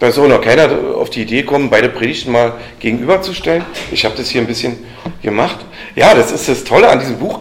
da 0.00 0.08
ist 0.08 0.18
auch 0.18 0.26
noch 0.26 0.40
keiner 0.40 0.68
auf 0.96 1.10
die 1.10 1.22
Idee 1.22 1.42
gekommen, 1.42 1.68
beide 1.70 1.88
Predigten 1.88 2.32
mal 2.32 2.54
gegenüberzustellen. 2.80 3.64
Ich 3.92 4.04
habe 4.04 4.16
das 4.16 4.30
hier 4.30 4.40
ein 4.40 4.46
bisschen 4.46 4.78
gemacht. 5.22 5.58
Ja, 5.94 6.14
das 6.14 6.32
ist 6.32 6.48
das 6.48 6.64
Tolle 6.64 6.88
an 6.88 7.00
diesem 7.00 7.18
Buch. 7.18 7.40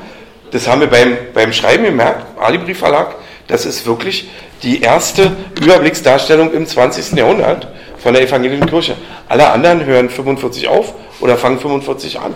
Das 0.51 0.67
haben 0.67 0.81
wir 0.81 0.89
beim, 0.89 1.17
beim 1.33 1.53
Schreiben 1.53 1.85
gemerkt, 1.85 2.25
Alibri 2.39 2.73
Verlag. 2.73 3.15
Das 3.47 3.65
ist 3.65 3.85
wirklich 3.85 4.29
die 4.61 4.81
erste 4.81 5.31
Überblicksdarstellung 5.61 6.53
im 6.53 6.67
20. 6.67 7.17
Jahrhundert 7.17 7.67
von 7.97 8.13
der 8.13 8.23
evangelischen 8.23 8.67
Kirche. 8.67 8.95
Alle 9.27 9.49
anderen 9.49 9.85
hören 9.85 10.09
45 10.09 10.67
auf 10.67 10.93
oder 11.21 11.37
fangen 11.37 11.59
45 11.59 12.19
an. 12.19 12.33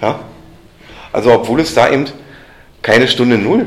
Ja? 0.00 0.20
Also 1.18 1.32
obwohl 1.32 1.58
es 1.58 1.74
da 1.74 1.90
eben 1.90 2.04
keine 2.80 3.08
Stunde 3.08 3.38
Null 3.38 3.66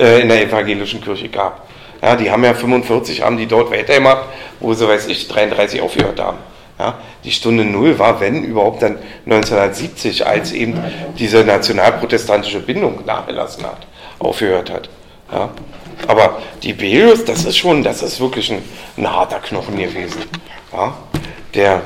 äh, 0.00 0.20
in 0.20 0.28
der 0.28 0.42
evangelischen 0.42 1.00
Kirche 1.00 1.28
gab. 1.28 1.68
Ja, 2.02 2.16
die 2.16 2.28
haben 2.28 2.42
ja 2.42 2.54
45, 2.54 3.22
haben 3.22 3.36
die 3.36 3.46
dort 3.46 3.70
weitergemacht, 3.70 4.24
wo 4.58 4.74
sie, 4.74 4.88
weiß 4.88 5.06
ich, 5.06 5.28
33 5.28 5.80
aufgehört 5.80 6.18
haben. 6.18 6.38
Ja, 6.80 6.98
die 7.22 7.30
Stunde 7.30 7.64
Null 7.64 8.00
war, 8.00 8.18
wenn 8.20 8.42
überhaupt, 8.42 8.82
dann 8.82 8.98
1970, 9.26 10.26
als 10.26 10.50
eben 10.50 10.76
diese 11.16 11.44
nationalprotestantische 11.44 12.58
Bindung 12.58 13.04
nachgelassen 13.06 13.64
hat, 13.64 13.86
aufgehört 14.18 14.72
hat. 14.72 14.88
Ja. 15.30 15.50
Aber 16.08 16.42
die 16.64 16.72
Belius, 16.72 17.24
das 17.24 17.44
ist 17.44 17.58
schon, 17.58 17.84
das 17.84 18.02
ist 18.02 18.20
wirklich 18.20 18.50
ein, 18.50 18.64
ein 18.96 19.08
harter 19.08 19.38
Knochen 19.38 19.76
gewesen. 19.76 20.22
Ja. 20.72 20.94
Der, 21.54 21.82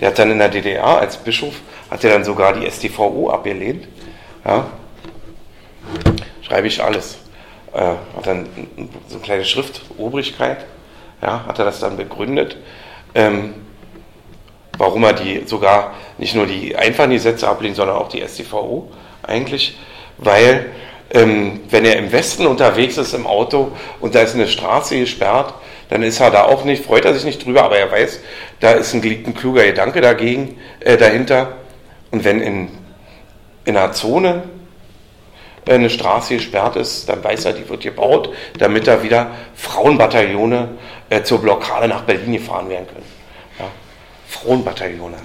der 0.00 0.08
hat 0.08 0.18
dann 0.18 0.30
in 0.30 0.38
der 0.38 0.48
DDR 0.48 0.98
als 0.98 1.18
Bischof, 1.18 1.56
hat 1.90 2.02
er 2.04 2.12
dann 2.12 2.24
sogar 2.24 2.54
die 2.54 2.70
STVO 2.70 3.28
abgelehnt. 3.28 3.86
Ja. 4.44 4.66
Schreibe 6.42 6.66
ich 6.66 6.82
alles 6.82 7.20
äh, 7.72 7.78
hat 7.78 8.26
dann 8.26 8.48
so 9.08 9.16
eine 9.16 9.24
kleine 9.24 9.44
Schrift, 9.44 9.82
Obrigkeit, 9.98 10.64
ja, 11.22 11.44
hat 11.46 11.58
er 11.58 11.64
das 11.64 11.80
dann 11.80 11.96
begründet, 11.96 12.56
ähm, 13.14 13.54
warum 14.78 15.04
er 15.04 15.12
die 15.12 15.42
sogar 15.46 15.94
nicht 16.18 16.34
nur 16.34 16.46
die 16.46 16.76
einfachen 16.76 17.10
Gesetze 17.10 17.48
ablehnt, 17.48 17.76
sondern 17.76 17.96
auch 17.96 18.08
die 18.08 18.26
StVO 18.26 18.90
eigentlich, 19.22 19.78
weil 20.18 20.70
ähm, 21.12 21.60
wenn 21.68 21.84
er 21.84 21.96
im 21.96 22.12
Westen 22.12 22.46
unterwegs 22.46 22.96
ist 22.96 23.14
im 23.14 23.26
Auto 23.26 23.72
und 24.00 24.14
da 24.14 24.22
ist 24.22 24.34
eine 24.34 24.48
Straße 24.48 24.98
gesperrt, 24.98 25.54
dann 25.88 26.02
ist 26.04 26.20
er 26.20 26.30
da 26.30 26.44
auch 26.44 26.64
nicht, 26.64 26.84
freut 26.84 27.04
er 27.04 27.14
sich 27.14 27.24
nicht 27.24 27.44
drüber, 27.44 27.64
aber 27.64 27.76
er 27.76 27.90
weiß, 27.90 28.20
da 28.60 28.72
ist 28.72 28.94
ein, 28.94 29.02
ein 29.02 29.34
kluger 29.34 29.64
Gedanke 29.64 30.00
dagegen, 30.00 30.56
äh, 30.78 30.96
dahinter. 30.96 31.56
Und 32.12 32.24
wenn 32.24 32.40
in, 32.40 32.68
in 33.70 33.76
einer 33.76 33.92
Zone 33.92 34.42
eine 35.66 35.88
Straße 35.88 36.34
gesperrt 36.34 36.76
ist, 36.76 37.08
dann 37.08 37.22
weiß 37.22 37.44
er, 37.44 37.52
die 37.52 37.68
wird 37.68 37.82
gebaut, 37.82 38.30
damit 38.58 38.86
da 38.86 39.02
wieder 39.02 39.30
Frauenbataillone 39.54 40.68
äh, 41.08 41.22
zur 41.22 41.40
Blockade 41.40 41.86
nach 41.86 42.02
Berlin 42.02 42.32
gefahren 42.32 42.68
werden 42.68 42.86
können. 42.88 43.06
Ja. 43.58 43.66
Frauenbataillone. 44.26 45.16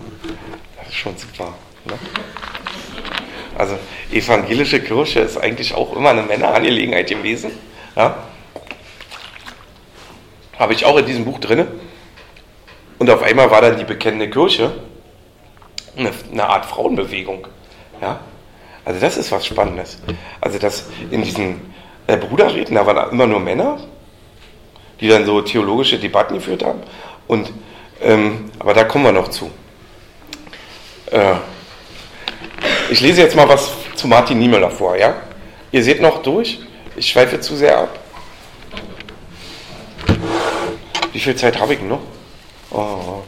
Das 0.77 0.88
ist 0.88 0.95
schon 0.95 1.17
super. 1.17 1.53
Ne? 1.86 1.93
Also 3.58 3.77
evangelische 4.12 4.81
Kirche 4.81 5.21
ist 5.21 5.38
eigentlich 5.38 5.73
auch 5.73 5.95
immer 5.95 6.10
eine 6.10 6.21
Männerangelegenheit 6.21 7.10
gewesen. 7.10 7.51
Ja. 7.95 8.17
Habe 10.60 10.73
ich 10.73 10.86
auch 10.86 10.97
in 10.97 11.05
diesem 11.05 11.25
Buch 11.25 11.39
drin. 11.39 11.65
Und 12.99 13.10
auf 13.10 13.23
einmal 13.23 13.49
war 13.49 13.62
dann 13.62 13.77
die 13.77 13.84
bekennende 13.84 14.29
Kirche 14.29 14.71
eine, 15.97 16.12
eine 16.31 16.47
Art 16.47 16.65
Frauenbewegung. 16.65 17.47
Ja. 18.01 18.19
Also 18.86 19.00
das 19.00 19.17
ist 19.17 19.32
was 19.32 19.45
Spannendes. 19.45 19.98
Also 20.39 20.60
dass 20.60 20.86
in 21.10 21.24
diesen 21.24 21.74
äh, 22.08 22.17
Bruderreden, 22.17 22.76
da 22.76 22.86
waren 22.86 23.12
immer 23.12 23.26
nur 23.26 23.39
Männer, 23.39 23.80
die 25.02 25.08
dann 25.08 25.26
so 25.26 25.41
theologische 25.41 25.98
Debatten 25.98 26.36
geführt 26.36 26.63
haben. 26.63 26.82
Und, 27.28 27.52
ähm, 28.02 28.52
aber 28.60 28.74
da 28.74 28.84
kommen 28.84 29.06
wir 29.06 29.12
noch 29.12 29.30
zu. 29.30 29.50
Äh, 31.12 31.34
ich 32.89 33.02
lese 33.02 33.21
jetzt 33.21 33.36
mal 33.36 33.50
was 33.50 33.71
zu 33.95 34.08
Martin 34.08 34.38
Niemöller 34.38 34.69
vor, 34.69 34.95
ja? 34.95 35.15
Ihr 35.71 35.84
seht 35.84 36.02
noch 36.02 36.21
durch? 36.21 36.60
Ich 36.95 37.08
schweife 37.08 37.39
zu 37.39 37.56
sehr 37.56 37.78
ab. 37.78 38.00
Wie 41.12 41.19
viel 41.19 41.36
Zeit 41.36 41.60
habe 41.60 41.74
ich 41.74 41.82
noch? 41.82 42.02
Oh. 42.71 43.24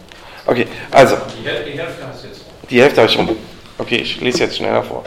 Okay, 0.46 0.68
also. 0.92 1.18
Die 1.40 1.48
Hälfte 1.48 2.08
hast 2.08 2.24
du 2.24 2.28
jetzt. 2.28 2.42
Die 2.70 2.82
Hälfte 2.82 3.02
habe 3.02 3.12
ich 3.12 3.18
rum. 3.18 3.36
Okay, 3.78 3.98
ich 3.98 4.22
lese 4.22 4.44
jetzt 4.44 4.58
schneller 4.58 4.84
vor. 4.84 5.04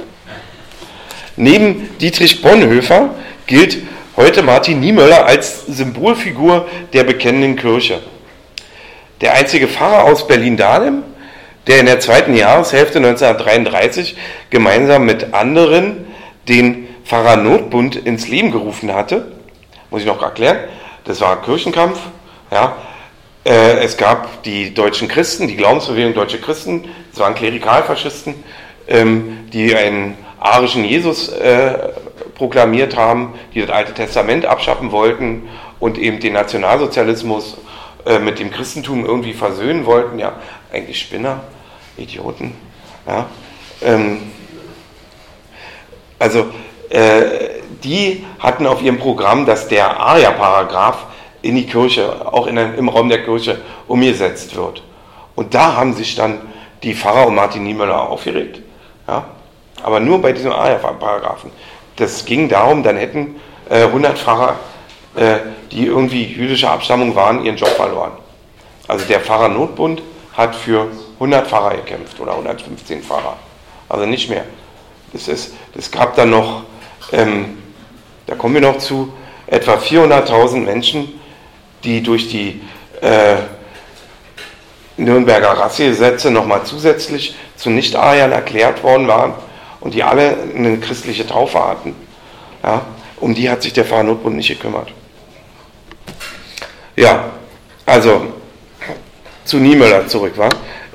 Neben 1.37 1.89
Dietrich 1.99 2.43
Bonhoeffer 2.43 3.15
gilt 3.47 3.79
heute 4.17 4.43
Martin 4.43 4.81
Niemöller 4.81 5.27
als 5.27 5.67
Symbolfigur 5.67 6.69
der 6.93 7.05
bekennenden 7.05 7.57
Kirche. 7.57 8.01
Der 9.21 9.35
einzige 9.35 9.69
Pfarrer 9.69 10.05
aus 10.05 10.27
Berlin-Dahlem, 10.27 11.03
der 11.67 11.81
in 11.81 11.87
der 11.87 12.01
zweiten 12.01 12.35
Jahreshälfte 12.35 12.99
1933 12.99 14.17
gemeinsam 14.51 15.05
mit 15.05 15.35
anderen 15.35 16.07
den 16.49 16.89
Pfarrernotbund 17.05 17.97
ins 17.97 18.29
Leben 18.29 18.51
gerufen 18.51 18.93
hatte, 18.93 19.33
muss 19.91 20.01
ich 20.01 20.07
noch 20.07 20.23
erklären, 20.23 20.59
das 21.05 21.21
war 21.21 21.43
Kirchenkampf, 21.43 21.99
ja, 22.51 22.77
äh, 23.45 23.79
es 23.79 23.97
gab 23.97 24.43
die 24.43 24.75
deutschen 24.75 25.09
Christen, 25.09 25.49
die 25.49 25.57
Glaubensbewegung 25.57 26.15
Deutsche 26.15 26.39
Christen, 26.39 26.89
das 27.11 27.21
waren 27.21 27.35
Klerikalfaschisten, 27.35 28.35
ähm, 28.89 29.49
die 29.53 29.75
einen 29.75 30.17
arischen 30.41 30.85
Jesus 30.85 31.29
äh, 31.29 31.91
proklamiert 32.35 32.97
haben, 32.97 33.35
die 33.55 33.61
das 33.61 33.71
Alte 33.71 33.95
Testament 33.95 34.47
abschaffen 34.47 34.91
wollten 34.91 35.49
und 35.79 35.99
eben 35.99 36.21
den 36.21 36.33
Nationalsozialismus 36.33 37.59
äh, 38.07 38.19
mit 38.19 38.39
dem 38.39 38.51
Christentum 38.51 39.05
irgendwie 39.05 39.35
versöhnen 39.35 39.85
wollten. 39.87 40.19
Ja, 40.19 40.33
eigentlich 40.73 40.99
Spinner, 40.99 41.41
Idioten. 41.97 42.55
Ja. 43.07 43.27
Ähm, 43.83 44.23
also 46.19 46.47
äh, 46.89 47.61
die 47.85 48.25
hatten 48.39 48.67
auf 48.67 48.83
ihrem 48.83 48.99
Programm, 48.99 49.47
dass 49.47 49.69
der 49.69 50.01
ARIA-Paragraph 50.01 51.07
in 51.43 51.57
die 51.57 51.67
Kirche, 51.67 52.33
auch 52.33 52.47
in, 52.47 52.57
im 52.57 52.89
Raum 52.89 53.09
der 53.09 53.25
Kirche, 53.25 53.61
umgesetzt 53.87 54.55
wird. 54.57 54.83
Und 55.35 55.55
da 55.55 55.77
haben 55.77 55.95
sich 55.95 56.15
dann 56.15 56.41
die 56.83 56.95
Pfarrer 56.95 57.27
und 57.27 57.35
Martin 57.35 57.65
Niemöller 57.65 58.09
aufgeregt. 58.09 58.61
Ja, 59.09 59.25
aber 59.83 60.01
nur 60.01 60.21
bei 60.21 60.33
diesem 60.33 60.53
ARF-Paragraphen. 60.53 61.51
Das 61.97 62.25
ging 62.25 62.49
darum, 62.49 62.83
dann 62.83 62.97
hätten 62.97 63.37
äh, 63.69 63.85
100 63.85 64.19
Pfarrer, 64.19 64.59
äh, 65.15 65.37
die 65.71 65.87
irgendwie 65.87 66.25
jüdischer 66.25 66.71
Abstammung 66.71 67.15
waren, 67.15 67.45
ihren 67.45 67.57
Job 67.57 67.71
verloren. 67.71 68.13
Also 68.89 69.05
der 69.05 69.21
Pfarrernotbund 69.21 70.03
hat 70.33 70.55
für 70.55 70.89
100 71.15 71.47
Pfarrer 71.47 71.77
gekämpft 71.77 72.19
oder 72.21 72.33
115 72.33 73.03
Pfarrer. 73.03 73.37
Also 73.89 74.07
nicht 74.07 74.31
mehr. 74.31 74.45
Das, 75.13 75.51
das 75.75 75.91
gab 75.91 76.15
dann 76.17 76.31
noch, 76.31 76.63
ähm, 77.13 77.59
da 78.27 78.35
kommen 78.35 78.55
wir 78.55 78.61
noch 78.61 78.79
zu, 78.79 79.13
etwa 79.47 79.75
400.000 79.75 80.59
Menschen, 80.59 81.21
die 81.83 82.03
durch 82.03 82.29
die 82.29 82.63
äh, 83.01 83.37
Nürnberger 84.97 85.51
Rassegesetze 85.51 86.31
nochmal 86.31 86.63
zusätzlich 86.65 87.35
zu 87.57 87.71
Nicht-Ariern 87.71 88.33
erklärt 88.33 88.83
worden 88.83 89.09
waren 89.09 89.35
und 89.81 89.95
die 89.95 90.03
alle 90.03 90.37
eine 90.55 90.79
christliche 90.79 91.27
Taufe 91.27 91.59
hatten. 91.59 91.95
Ja, 92.63 92.83
um 93.19 93.35
die 93.35 93.49
hat 93.51 93.63
sich 93.63 93.73
der 93.73 93.85
Pfarrernotbund 93.85 94.37
nicht 94.37 94.49
gekümmert. 94.49 94.93
Ja, 96.97 97.31
also 97.87 98.27
zu 99.45 99.57
Niemöller 99.59 100.07
zurück 100.07 100.37
war. 100.37 100.51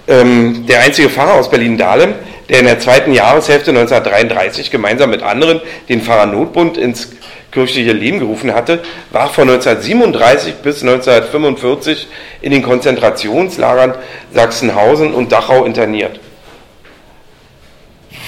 Ähm, 0.08 0.66
der 0.68 0.82
einzige 0.82 1.10
Pfarrer 1.10 1.34
aus 1.34 1.50
Berlin-Dahlem, 1.50 2.14
der 2.48 2.60
in 2.60 2.66
der 2.66 2.80
zweiten 2.80 3.12
Jahreshälfte 3.12 3.72
1933 3.72 4.70
gemeinsam 4.70 5.10
mit 5.10 5.24
anderen 5.24 5.62
den 5.90 6.02
Pfarrernotbund 6.02 6.78
ins 6.78 7.10
kirchliche 7.52 7.94
Leben 7.94 8.20
gerufen 8.20 8.54
hatte, 8.54 8.84
war 9.12 9.30
von 9.30 9.50
1937 9.50 10.56
bis 10.56 10.84
1945 10.84 12.08
in 12.42 12.52
den 12.52 12.62
Konzentrationslagern 12.62 13.96
Sachsenhausen 14.34 15.14
und 15.14 15.32
Dachau 15.32 15.64
interniert. 15.64 16.20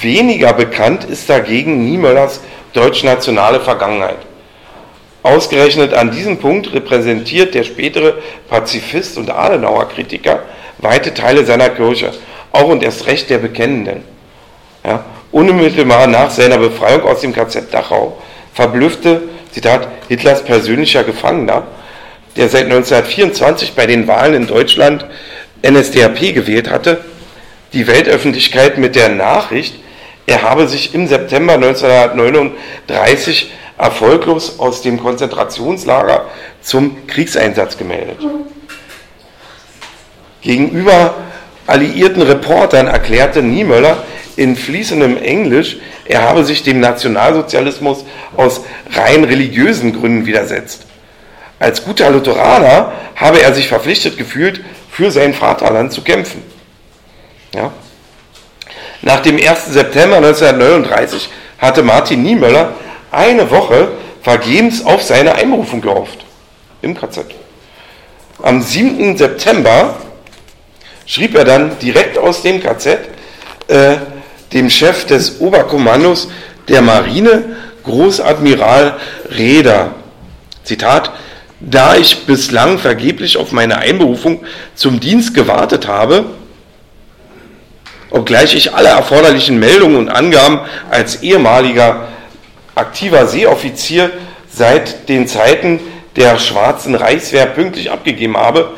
Weniger 0.00 0.52
bekannt 0.52 1.04
ist 1.04 1.28
dagegen 1.28 1.84
Niemöllers 1.84 2.40
deutsch-nationale 2.72 3.60
Vergangenheit. 3.60 4.18
Ausgerechnet 5.22 5.92
an 5.92 6.10
diesem 6.10 6.38
Punkt 6.38 6.72
repräsentiert 6.72 7.54
der 7.54 7.64
spätere 7.64 8.14
Pazifist 8.48 9.18
und 9.18 9.30
Adenauer-Kritiker 9.30 10.42
weite 10.78 11.12
Teile 11.12 11.44
seiner 11.44 11.70
Kirche, 11.70 12.12
auch 12.52 12.68
und 12.68 12.82
erst 12.82 13.06
recht 13.06 13.28
der 13.28 13.38
Bekennenden. 13.38 14.04
Ja, 14.84 15.04
unmittelbar 15.32 16.06
nach 16.06 16.30
seiner 16.30 16.58
Befreiung 16.58 17.02
aus 17.02 17.20
dem 17.20 17.32
KZ 17.32 17.72
Dachau 17.72 18.22
verblüffte, 18.54 19.22
Zitat, 19.50 19.88
Hitlers 20.08 20.44
persönlicher 20.44 21.02
Gefangener, 21.02 21.66
der 22.36 22.48
seit 22.48 22.64
1924 22.64 23.74
bei 23.74 23.86
den 23.86 24.06
Wahlen 24.06 24.34
in 24.34 24.46
Deutschland 24.46 25.04
NSDAP 25.62 26.34
gewählt 26.34 26.70
hatte, 26.70 27.04
die 27.72 27.86
Weltöffentlichkeit 27.86 28.78
mit 28.78 28.94
der 28.94 29.08
Nachricht, 29.08 29.74
er 30.28 30.42
habe 30.42 30.68
sich 30.68 30.94
im 30.94 31.06
September 31.06 31.54
1939 31.54 33.50
erfolglos 33.78 34.58
aus 34.58 34.82
dem 34.82 35.00
Konzentrationslager 35.00 36.26
zum 36.60 37.06
Kriegseinsatz 37.06 37.78
gemeldet. 37.78 38.18
Gegenüber 40.42 41.14
alliierten 41.66 42.20
Reportern 42.20 42.88
erklärte 42.88 43.42
Niemöller 43.42 44.04
in 44.36 44.54
fließendem 44.54 45.16
Englisch, 45.16 45.78
er 46.04 46.22
habe 46.22 46.44
sich 46.44 46.62
dem 46.62 46.78
Nationalsozialismus 46.78 48.04
aus 48.36 48.60
rein 48.90 49.24
religiösen 49.24 49.98
Gründen 49.98 50.26
widersetzt. 50.26 50.84
Als 51.58 51.82
guter 51.82 52.10
Lutheraner 52.10 52.92
habe 53.16 53.40
er 53.40 53.54
sich 53.54 53.68
verpflichtet 53.68 54.18
gefühlt, 54.18 54.60
für 54.90 55.10
sein 55.10 55.32
Vaterland 55.32 55.90
zu 55.90 56.02
kämpfen. 56.02 56.42
Ja? 57.54 57.72
Nach 59.02 59.20
dem 59.20 59.36
1. 59.36 59.66
September 59.72 60.16
1939 60.16 61.28
hatte 61.58 61.82
Martin 61.82 62.22
Niemöller 62.22 62.74
eine 63.10 63.50
Woche 63.50 63.88
vergebens 64.22 64.84
auf 64.84 65.02
seine 65.02 65.34
Einberufung 65.34 65.80
gehofft 65.80 66.24
im 66.82 66.96
KZ. 66.96 67.26
Am 68.42 68.62
7. 68.62 69.16
September 69.16 69.96
schrieb 71.06 71.34
er 71.36 71.44
dann 71.44 71.78
direkt 71.78 72.18
aus 72.18 72.42
dem 72.42 72.62
KZ 72.62 72.98
äh, 73.68 73.96
dem 74.52 74.70
Chef 74.70 75.06
des 75.06 75.40
Oberkommandos 75.40 76.28
der 76.68 76.82
Marine, 76.82 77.56
Großadmiral 77.84 78.96
Reder, 79.30 79.94
Zitat, 80.64 81.12
da 81.60 81.96
ich 81.96 82.26
bislang 82.26 82.78
vergeblich 82.78 83.36
auf 83.36 83.52
meine 83.52 83.78
Einberufung 83.78 84.44
zum 84.74 85.00
Dienst 85.00 85.34
gewartet 85.34 85.88
habe, 85.88 86.26
obgleich 88.10 88.54
ich 88.54 88.74
alle 88.74 88.88
erforderlichen 88.88 89.58
Meldungen 89.58 89.96
und 89.96 90.08
Angaben 90.08 90.60
als 90.90 91.22
ehemaliger 91.22 92.08
aktiver 92.74 93.26
Seeoffizier 93.26 94.10
seit 94.50 95.08
den 95.08 95.26
Zeiten 95.26 95.80
der 96.16 96.38
Schwarzen 96.38 96.94
Reichswehr 96.94 97.46
pünktlich 97.46 97.90
abgegeben 97.90 98.36
habe, 98.36 98.72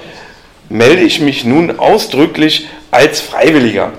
melde 0.68 1.02
ich 1.02 1.20
mich 1.20 1.44
nun 1.44 1.78
ausdrücklich 1.78 2.68
als 2.90 3.20
Freiwilliger. 3.20 3.92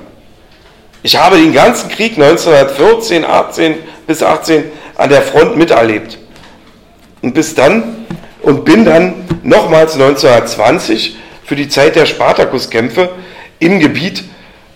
Ich 1.03 1.15
habe 1.15 1.37
den 1.37 1.53
ganzen 1.53 1.89
Krieg 1.89 2.13
1914, 2.13 3.25
18 3.25 3.75
bis 4.05 4.21
18 4.21 4.65
an 4.95 5.09
der 5.09 5.21
Front 5.21 5.57
miterlebt. 5.57 6.19
Und 7.21 7.33
bis 7.33 7.55
dann 7.55 8.05
und 8.41 8.65
bin 8.65 8.85
dann 8.85 9.27
nochmals 9.43 9.93
1920 9.93 11.15
für 11.43 11.55
die 11.55 11.69
Zeit 11.69 11.95
der 11.95 12.05
Spartakuskämpfe 12.05 13.09
im 13.59 13.79
Gebiet, 13.79 14.23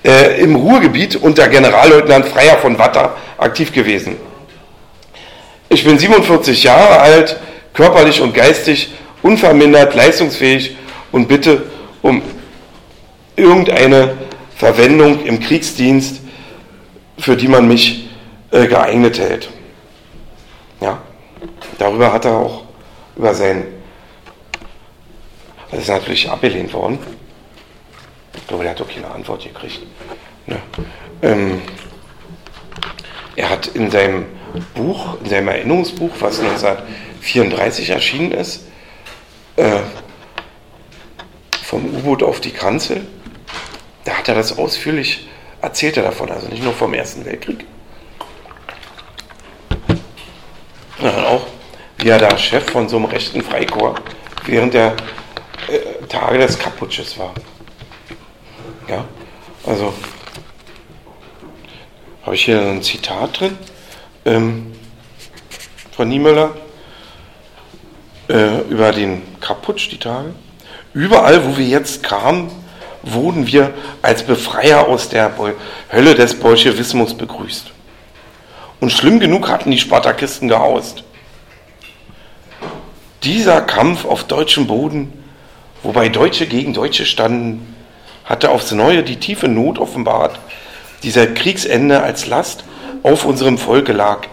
äh, 0.06 0.40
im 0.40 0.56
Ruhrgebiet 0.56 1.16
unter 1.16 1.48
Generalleutnant 1.48 2.28
Freier 2.28 2.58
von 2.58 2.78
Watter 2.78 3.16
aktiv 3.38 3.72
gewesen. 3.72 4.18
Ich 5.70 5.84
bin 5.84 5.98
47 5.98 6.64
Jahre 6.64 7.00
alt, 7.00 7.40
körperlich 7.74 8.22
und 8.22 8.34
geistig 8.34 8.94
unvermindert, 9.24 9.96
leistungsfähig 9.96 10.78
und 11.12 11.28
bitte 11.28 11.64
um 12.02 12.22
irgendeine 13.36 14.16
Verwendung 14.56 15.26
im 15.26 15.40
Kriegsdienst, 15.40 16.22
für 17.18 17.36
die 17.36 17.48
man 17.48 17.68
mich 17.68 18.08
äh, 18.52 18.68
geeignet 18.68 19.20
hält. 19.20 19.50
Ja, 20.82 21.02
darüber 21.80 22.14
hat 22.14 22.26
er 22.26 22.38
auch 22.38 22.64
über 23.16 23.34
sein, 23.34 23.66
das 25.72 25.82
ist 25.82 25.90
natürlich 25.90 26.30
abgelehnt 26.30 26.72
worden. 26.74 27.00
Ich 28.36 28.48
glaube, 28.48 28.64
der 28.64 28.72
hat 28.72 28.80
doch 28.80 28.90
keine 28.90 29.10
Antwort 29.10 29.44
gekriegt. 29.44 29.82
Ne? 30.46 30.58
Ähm, 31.22 31.62
er 33.36 33.50
hat 33.50 33.68
in 33.68 33.92
seinem 33.92 34.26
Buch, 34.74 35.18
in 35.24 35.30
seinem 35.30 35.48
Erinnerungsbuch, 35.50 36.12
was 36.20 36.40
1934 36.40 37.90
erschienen 37.90 38.32
ist, 38.32 38.66
äh, 39.58 39.80
vom 41.64 41.86
U-Boot 41.96 42.24
auf 42.24 42.40
die 42.40 42.52
Kanzel, 42.52 43.06
da 44.04 44.14
hat 44.14 44.28
er 44.28 44.36
das 44.36 44.58
ausführlich 44.58 45.28
erzählt 45.62 45.98
er 45.98 46.04
davon, 46.04 46.32
also 46.32 46.48
nicht 46.48 46.64
nur 46.64 46.74
vom 46.74 46.94
Ersten 46.94 47.26
Weltkrieg, 47.26 47.66
sondern 51.00 51.26
auch 51.26 51.48
wie 51.98 52.10
er 52.10 52.20
da 52.20 52.38
Chef 52.38 52.70
von 52.70 52.88
so 52.88 52.98
einem 52.98 53.06
rechten 53.06 53.42
Freikorps 53.42 54.02
während 54.46 54.74
der 54.74 54.96
äh, 55.68 56.06
Tage 56.08 56.38
des 56.38 56.60
Kaputsches 56.60 57.18
war. 57.18 57.34
Ja, 58.88 59.04
also 59.66 59.94
habe 62.24 62.36
ich 62.36 62.46
hier 62.46 62.62
ein 62.62 62.84
Zitat 62.84 63.40
drin 63.40 63.58
ähm, 64.26 64.74
von 65.92 66.08
Niemöller 66.08 66.56
äh, 68.30 68.62
über 68.70 68.92
den 68.92 69.24
Kaputsch, 69.40 69.90
die 69.92 69.98
Tage. 69.98 70.36
Überall, 70.94 71.46
wo 71.46 71.58
wir 71.58 71.66
jetzt 71.66 72.04
kamen, 72.04 72.52
wurden 73.02 73.48
wir 73.48 73.74
als 74.04 74.24
Befreier 74.24 74.88
aus 74.88 75.10
der 75.10 75.32
Hölle 75.92 76.16
des 76.16 76.40
Bolschewismus 76.40 77.16
begrüßt. 77.16 77.72
Und 78.80 78.92
schlimm 78.92 79.20
genug 79.20 79.50
hatten 79.50 79.72
die 79.72 79.80
Spartakisten 79.80 80.48
gehaust. 80.48 81.04
Dieser 83.24 83.62
Kampf 83.62 84.06
auf 84.06 84.26
deutschem 84.26 84.68
Boden, 84.68 85.12
wobei 85.82 86.10
Deutsche 86.10 86.46
gegen 86.46 86.74
Deutsche 86.74 87.06
standen, 87.06 87.75
hatte 88.26 88.50
aufs 88.50 88.72
Neue 88.72 89.04
die 89.04 89.18
tiefe 89.18 89.48
Not 89.48 89.80
offenbart, 89.80 90.40
dieser 91.04 91.28
Kriegsende 91.28 92.02
als 92.02 92.28
Last 92.28 92.66
auf 93.04 93.26
unserem 93.26 93.58
Volke 93.58 93.94
lag. 93.94 94.28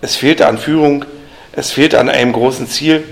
Es 0.00 0.16
fehlte 0.16 0.46
an 0.46 0.58
Führung, 0.58 1.04
es 1.52 1.70
fehlte 1.70 1.98
an 2.00 2.08
einem 2.08 2.32
großen 2.32 2.68
Ziel, 2.68 3.04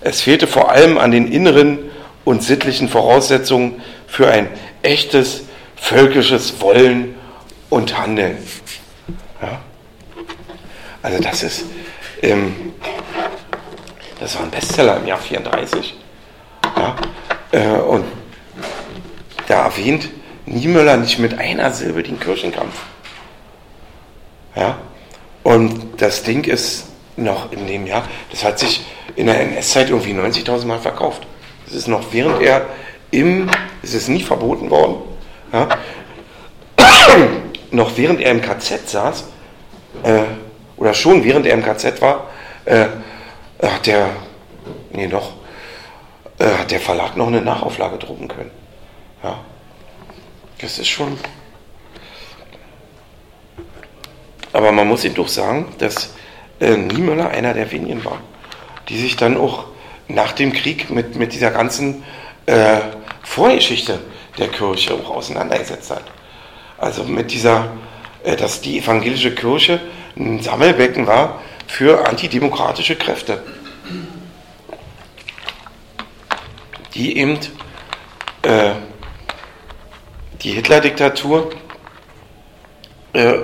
es 0.00 0.20
fehlte 0.20 0.46
vor 0.46 0.70
allem 0.70 0.98
an 0.98 1.10
den 1.10 1.30
inneren 1.30 1.78
und 2.24 2.42
sittlichen 2.42 2.88
Voraussetzungen 2.88 3.82
für 4.06 4.28
ein 4.28 4.48
echtes 4.82 5.42
völkisches 5.74 6.60
Wollen 6.60 7.14
und 7.70 7.98
Handeln. 7.98 8.38
Ja? 9.42 9.60
Also 11.02 11.22
das 11.22 11.42
ist, 11.42 11.64
ähm, 12.22 12.72
das 14.20 14.36
war 14.36 14.44
ein 14.44 14.50
Bestseller 14.50 14.96
im 14.96 15.06
Jahr 15.06 15.18
34. 15.18 15.94
Ja? 16.76 16.96
Äh, 17.52 17.68
und 17.78 18.04
da 19.46 19.64
erwähnt 19.64 20.08
Niemöller 20.46 20.96
nicht 20.96 21.18
mit 21.18 21.38
einer 21.38 21.72
Silbe 21.72 22.02
den 22.02 22.20
Kirchenkampf. 22.20 22.74
Ja? 24.54 24.78
Und 25.42 26.00
das 26.00 26.22
Ding 26.22 26.44
ist 26.44 26.86
noch 27.16 27.52
in 27.52 27.66
dem 27.66 27.86
Jahr, 27.86 28.04
das 28.30 28.44
hat 28.44 28.58
sich 28.58 28.84
in 29.16 29.26
der 29.26 29.40
NS-Zeit 29.40 29.90
irgendwie 29.90 30.12
90.000 30.12 30.66
Mal 30.66 30.78
verkauft. 30.78 31.26
Das 31.64 31.74
ist 31.74 31.88
noch 31.88 32.12
während 32.12 32.42
er 32.42 32.66
im, 33.10 33.48
es 33.82 33.94
ist 33.94 34.08
nie 34.08 34.22
verboten 34.22 34.70
worden, 34.70 34.96
ja? 35.52 35.68
noch 37.70 37.96
während 37.96 38.20
er 38.20 38.32
im 38.32 38.42
KZ 38.42 38.88
saß, 38.88 39.24
äh, 40.02 40.22
oder 40.76 40.94
schon 40.94 41.24
während 41.24 41.46
er 41.46 41.54
im 41.54 41.64
KZ 41.64 42.00
war, 42.02 42.28
äh, 42.64 42.86
hat 43.62 43.86
der, 43.86 44.10
nee, 44.92 45.06
noch, 45.06 45.32
äh, 46.38 46.44
hat 46.44 46.70
der 46.70 46.80
Verlag 46.80 47.16
noch 47.16 47.28
eine 47.28 47.40
Nachauflage 47.40 47.98
drucken 47.98 48.28
können. 48.28 48.50
Ja. 49.22 49.38
Das 50.58 50.78
ist 50.78 50.88
schon. 50.88 51.18
Aber 54.52 54.72
man 54.72 54.88
muss 54.88 55.04
ihm 55.04 55.14
doch 55.14 55.28
sagen, 55.28 55.74
dass 55.78 56.14
äh, 56.60 56.76
Niemöller 56.76 57.28
einer 57.28 57.52
der 57.52 57.70
wenigen 57.70 58.04
war, 58.04 58.20
die 58.88 58.96
sich 58.98 59.16
dann 59.16 59.36
auch 59.36 59.66
nach 60.08 60.32
dem 60.32 60.52
Krieg 60.52 60.88
mit, 60.88 61.16
mit 61.16 61.34
dieser 61.34 61.50
ganzen 61.50 62.02
äh, 62.46 62.80
Vorgeschichte 63.22 64.00
der 64.38 64.48
Kirche 64.48 64.94
auch 64.94 65.10
auseinandergesetzt 65.10 65.90
hat. 65.90 66.04
Also 66.78 67.04
mit 67.04 67.32
dieser, 67.32 67.72
äh, 68.24 68.36
dass 68.36 68.60
die 68.60 68.78
evangelische 68.78 69.34
Kirche 69.34 69.80
ein 70.16 70.40
Sammelbecken 70.40 71.06
war 71.06 71.42
für 71.66 72.08
antidemokratische 72.08 72.96
Kräfte, 72.96 73.42
die 76.94 77.18
eben 77.18 77.38
äh, 78.42 78.72
die 80.42 80.52
Hitler-Diktatur 80.52 81.50
äh, 83.12 83.34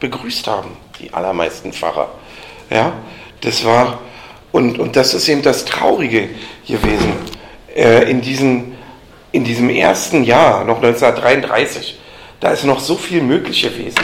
begrüßt 0.00 0.46
haben, 0.46 0.76
die 0.98 1.12
allermeisten 1.12 1.72
Pfarrer 1.72 2.10
Ja, 2.70 2.92
das 3.40 3.64
war, 3.64 3.98
und, 4.52 4.78
und 4.78 4.96
das 4.96 5.14
ist 5.14 5.28
eben 5.28 5.42
das 5.42 5.64
Traurige 5.64 6.30
gewesen. 6.66 7.12
Äh, 7.74 8.10
in, 8.10 8.20
diesen, 8.20 8.76
in 9.32 9.44
diesem 9.44 9.68
ersten 9.70 10.24
Jahr, 10.24 10.64
noch 10.64 10.76
1933, 10.76 11.98
da 12.40 12.50
ist 12.50 12.64
noch 12.64 12.80
so 12.80 12.96
viel 12.96 13.22
möglich 13.22 13.62
gewesen. 13.62 13.98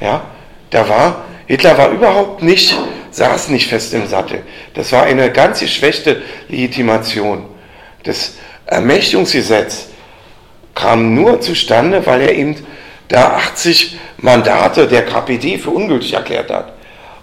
Ja, 0.00 0.22
da 0.70 0.88
war, 0.88 1.24
Hitler 1.46 1.78
war 1.78 1.90
überhaupt 1.90 2.42
nicht, 2.42 2.76
saß 3.10 3.48
nicht 3.48 3.68
fest 3.68 3.94
im 3.94 4.06
Sattel. 4.06 4.42
Das 4.74 4.92
war 4.92 5.04
eine 5.04 5.30
ganz 5.32 5.60
geschwächte 5.60 6.22
Legitimation. 6.48 7.44
Das 8.02 8.34
Ermächtigungsgesetz 8.66 9.88
kam 10.78 11.14
nur 11.14 11.40
zustande, 11.40 12.06
weil 12.06 12.20
er 12.20 12.34
eben 12.34 12.54
da 13.08 13.32
80 13.32 13.98
Mandate 14.18 14.86
der 14.86 15.04
KPD 15.04 15.58
für 15.58 15.70
ungültig 15.70 16.12
erklärt 16.12 16.50
hat 16.50 16.72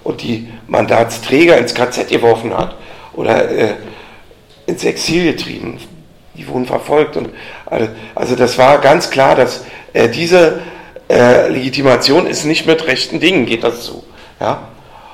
und 0.03 0.22
die 0.22 0.49
Mandatsträger 0.68 1.58
ins 1.58 1.74
KZ 1.74 2.10
geworfen 2.10 2.56
hat 2.56 2.76
oder 3.14 3.49
äh, 3.49 3.74
ins 4.66 4.84
Exil 4.84 5.32
getrieben. 5.32 5.80
Die 6.36 6.45
wurden 6.47 6.66
verfolgt. 6.66 7.16
Und, 7.16 7.30
also 8.14 8.36
das 8.36 8.58
war 8.58 8.80
ganz 8.80 9.10
klar, 9.10 9.36
dass 9.36 9.64
äh, 9.93 10.10
diese 10.10 10.62
äh, 11.10 11.47
Legitimation 11.47 12.28
ist 12.28 12.43
nicht 12.43 12.66
mit 12.66 12.86
rechten 12.88 13.22
Dingen, 13.22 13.45
geht 13.45 13.64
das 13.64 13.84
zu. 13.84 14.03
Ja? 14.41 14.68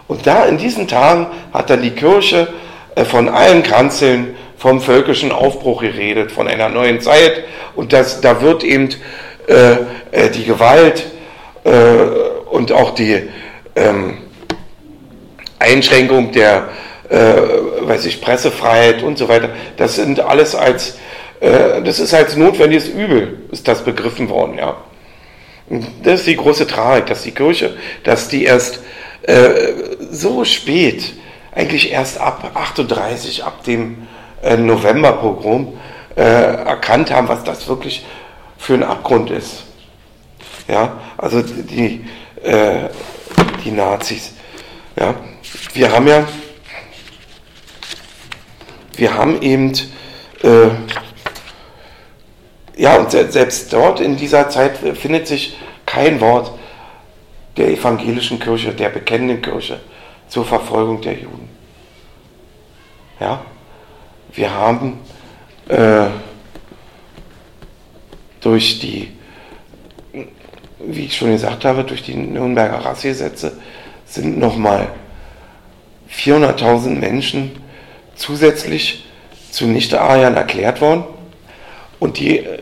Und 0.07 0.25
da 0.25 0.45
in 0.45 0.57
diesen 0.57 0.87
Tagen 0.87 1.27
hat 1.53 1.69
dann 1.69 1.83
die 1.83 1.91
Kirche 1.91 2.47
äh, 2.95 3.05
von 3.05 3.29
allen 3.29 3.61
Kanzeln 3.61 4.35
vom 4.62 4.80
völkischen 4.80 5.32
Aufbruch 5.32 5.82
geredet, 5.82 6.32
von 6.32 6.47
einer 6.47 6.70
neuen 6.70 7.01
Zeit. 7.01 7.43
Und 7.76 7.93
das, 7.93 8.22
da 8.22 8.43
wird 8.43 8.64
eben 8.64 8.89
äh, 9.47 9.72
äh, 10.12 10.30
die 10.30 10.43
Gewalt 10.43 11.07
äh, 11.64 11.72
und 12.51 12.72
auch 12.72 12.91
die 12.91 13.24
ähm, 13.76 14.20
Einschränkung 15.57 16.32
der 16.32 16.70
äh, 17.09 17.18
weiß 17.82 18.05
ich, 18.05 18.22
Pressefreiheit 18.22 19.01
und 19.01 19.18
so 19.18 19.28
weiter, 19.28 19.49
das 19.78 19.95
sind 19.95 20.20
alles 20.20 20.53
als, 20.53 20.99
äh, 21.39 21.82
das 21.82 21.99
ist 21.99 22.14
als 22.14 22.36
notwendiges 22.36 22.88
Übel, 22.88 23.39
ist 23.51 23.68
das 23.68 23.84
begriffen 23.84 24.30
worden, 24.30 24.59
ja. 24.59 24.78
Das 26.03 26.20
ist 26.20 26.28
die 26.28 26.36
große 26.36 26.68
Tragik, 26.68 27.07
dass 27.07 27.24
die 27.24 27.32
Kirche, 27.32 27.76
dass 28.03 28.28
die 28.28 28.43
erst 28.43 28.82
äh, 29.24 29.74
so 30.12 30.45
spät, 30.45 31.14
eigentlich 31.51 31.91
erst 31.91 32.20
ab 32.20 32.51
38, 32.53 33.43
ab 33.43 33.64
dem 33.64 34.07
äh, 34.41 34.57
Novemberpogrom 34.57 35.79
äh, 36.15 36.21
erkannt 36.21 37.11
haben, 37.11 37.27
was 37.27 37.43
das 37.43 37.67
wirklich 37.67 38.05
für 38.57 38.73
ein 38.73 38.83
Abgrund 38.83 39.29
ist. 39.31 39.63
Ja, 40.67 40.99
also 41.17 41.41
die, 41.41 42.05
äh, 42.43 42.89
die 43.63 43.71
Nazis. 43.71 44.33
Ja, 44.99 45.15
wir 45.73 45.91
haben 45.91 46.07
ja, 46.07 46.27
wir 48.95 49.13
haben 49.13 49.41
eben, 49.41 49.73
äh, 50.43 50.69
ja, 52.77 52.97
und 52.97 53.11
selbst 53.11 53.71
dort 53.73 53.99
in 53.99 54.17
dieser 54.17 54.49
Zeit 54.49 54.77
findet 54.77 55.27
sich 55.27 55.57
kein 55.85 56.21
Wort 56.21 56.51
der 57.57 57.69
evangelischen 57.69 58.39
Kirche, 58.39 58.73
der 58.73 58.89
bekennenden 58.89 59.41
Kirche 59.41 59.79
zur 60.27 60.45
Verfolgung 60.45 61.01
der 61.01 61.13
Juden. 61.13 61.49
Ja, 63.19 63.41
wir 64.34 64.53
haben 64.53 64.99
äh, 65.67 66.07
durch 68.39 68.79
die, 68.79 69.11
wie 70.79 71.05
ich 71.05 71.17
schon 71.17 71.32
gesagt 71.32 71.65
habe, 71.65 71.84
durch 71.84 72.03
die 72.03 72.15
Nürnberger 72.15 72.86
Rassegesetze 72.86 73.53
sind 74.05 74.39
nochmal 74.39 74.89
400.000 76.11 76.89
Menschen 76.89 77.51
zusätzlich 78.15 79.05
zu 79.51 79.65
Nicht-Ariern 79.65 80.36
erklärt 80.36 80.82
worden. 80.82 81.03
Und 81.99 82.19
die 82.19 82.39
äh, 82.39 82.59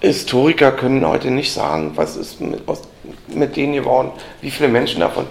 Historiker 0.00 0.72
können 0.72 1.06
heute 1.06 1.30
nicht 1.30 1.52
sagen, 1.52 1.92
was 1.94 2.16
ist 2.16 2.40
mit, 2.40 2.62
mit 3.28 3.56
denen 3.56 3.72
geworden, 3.72 4.10
wie 4.42 4.50
viele 4.50 4.68
Menschen 4.68 5.00
davon 5.00 5.26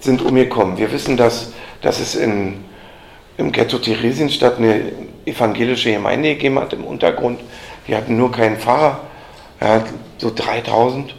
sind 0.00 0.20
umgekommen. 0.20 0.76
Wir 0.76 0.92
wissen, 0.92 1.16
dass, 1.16 1.52
dass 1.80 2.00
es 2.00 2.14
in 2.14 2.65
im 3.36 3.52
Ghetto 3.52 3.78
Theresienstadt 3.78 4.58
eine 4.58 4.92
evangelische 5.24 5.92
Gemeinde 5.92 6.30
gegeben 6.30 6.58
hat 6.58 6.72
im 6.72 6.84
Untergrund. 6.84 7.40
Die 7.86 7.94
hatten 7.94 8.16
nur 8.16 8.32
keinen 8.32 8.56
Pfarrer, 8.56 9.00
ja, 9.60 9.84
so 10.18 10.32
3000. 10.34 11.14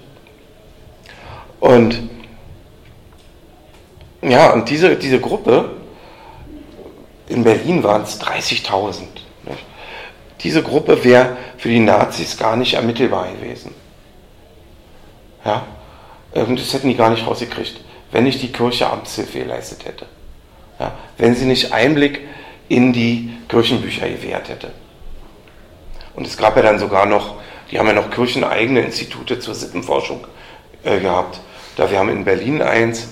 Und 1.59 2.09
ja, 4.22 4.51
und 4.51 4.70
diese, 4.70 4.95
diese 4.95 5.20
Gruppe, 5.20 5.78
in 7.28 7.43
Berlin 7.43 7.84
waren 7.84 8.03
es 8.03 8.20
30.000. 8.20 9.03
Diese 10.41 10.63
Gruppe 10.63 11.03
wäre 11.03 11.38
für 11.57 11.70
die 11.70 11.80
Nazis 11.80 12.38
gar 12.38 12.55
nicht 12.55 12.76
ermittelbar 12.76 13.28
gewesen. 13.32 13.74
Ja, 15.43 15.65
das 16.34 16.74
hätten 16.74 16.89
die 16.89 16.95
gar 16.95 17.09
nicht 17.09 17.26
rausgekriegt, 17.26 17.80
wenn 18.11 18.24
nicht 18.24 18.41
die 18.41 18.51
Kirche 18.51 18.89
Amtshilfe 18.89 19.39
geleistet 19.39 19.86
hätte 19.86 20.05
ja, 20.80 20.93
wenn 21.17 21.36
sie 21.36 21.45
nicht 21.45 21.73
Einblick 21.73 22.21
in 22.69 22.93
die 22.93 23.34
Kirchenbücher 23.47 24.07
gewährt 24.09 24.49
hätte. 24.49 24.71
Und 26.15 26.28
es 26.28 26.38
gab 26.38 26.55
ja 26.55 26.63
dann 26.63 26.80
sogar 26.80 27.05
noch, 27.05 27.36
die 27.71 27.80
haben 27.80 27.88
ja 27.88 27.93
noch 27.93 28.09
kircheneigene 28.09 28.82
Institute 28.82 29.39
zur 29.39 29.55
Sippenforschung 29.55 30.25
äh, 30.84 30.99
gehabt. 30.99 31.39
Da 31.75 31.89
wir 31.91 31.99
haben 31.99 32.09
in 32.09 32.25
Berlin 32.25 32.61
eins, 32.61 33.09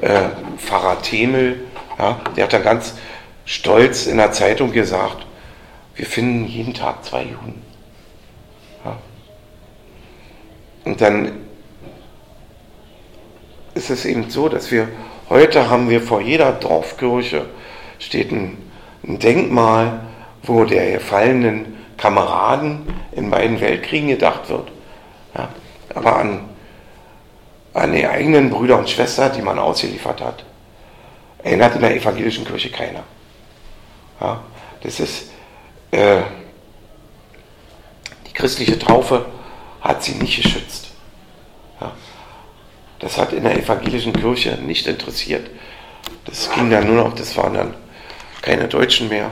äh, 0.00 0.22
Pfarrer 0.56 1.00
Themel, 1.00 1.60
ja, 1.98 2.20
der 2.36 2.44
hat 2.44 2.52
dann 2.52 2.62
ganz 2.62 2.94
stolz 3.44 4.06
in 4.06 4.18
der 4.18 4.32
Zeitung 4.32 4.72
gesagt, 4.72 5.26
wir 5.94 6.06
finden 6.06 6.46
jeden 6.46 6.74
Tag 6.74 7.04
zwei 7.04 7.22
Juden. 7.22 7.62
Ja. 8.84 8.96
Und 10.84 11.00
dann 11.00 11.32
ist 13.74 13.90
es 13.90 14.04
eben 14.04 14.30
so, 14.30 14.48
dass 14.48 14.70
wir 14.70 14.88
Heute 15.28 15.68
haben 15.68 15.90
wir 15.90 16.00
vor 16.00 16.22
jeder 16.22 16.52
Dorfkirche 16.52 17.46
steht 17.98 18.32
ein, 18.32 18.56
ein 19.06 19.18
Denkmal, 19.18 20.00
wo 20.42 20.64
der 20.64 20.92
gefallenen 20.92 21.76
Kameraden 21.98 22.86
in 23.12 23.28
beiden 23.28 23.60
Weltkriegen 23.60 24.08
gedacht 24.08 24.48
wird. 24.48 24.70
Ja, 25.36 25.50
aber 25.94 26.16
an, 26.16 26.48
an 27.74 27.92
die 27.92 28.06
eigenen 28.06 28.48
Brüder 28.48 28.78
und 28.78 28.88
Schwestern, 28.88 29.32
die 29.34 29.42
man 29.42 29.58
ausgeliefert 29.58 30.22
hat, 30.22 30.44
erinnert 31.42 31.74
in 31.74 31.82
der 31.82 31.94
evangelischen 31.94 32.46
Kirche 32.46 32.70
keiner. 32.70 33.02
Ja, 34.20 34.40
das 34.82 34.98
ist 34.98 35.30
äh, 35.90 36.22
die 38.26 38.32
christliche 38.32 38.78
Taufe 38.78 39.26
hat 39.82 40.02
sie 40.02 40.14
nicht 40.14 40.42
geschützt. 40.42 40.88
Ja, 41.80 41.92
das 42.98 43.16
hat 43.16 43.32
in 43.32 43.44
der 43.44 43.56
evangelischen 43.56 44.12
Kirche 44.12 44.58
nicht 44.60 44.86
interessiert. 44.86 45.48
Das 46.24 46.50
ging 46.50 46.70
dann 46.70 46.86
nur 46.86 47.04
noch, 47.04 47.14
das 47.14 47.36
waren 47.36 47.54
dann 47.54 47.74
keine 48.42 48.68
Deutschen 48.68 49.08
mehr. 49.08 49.30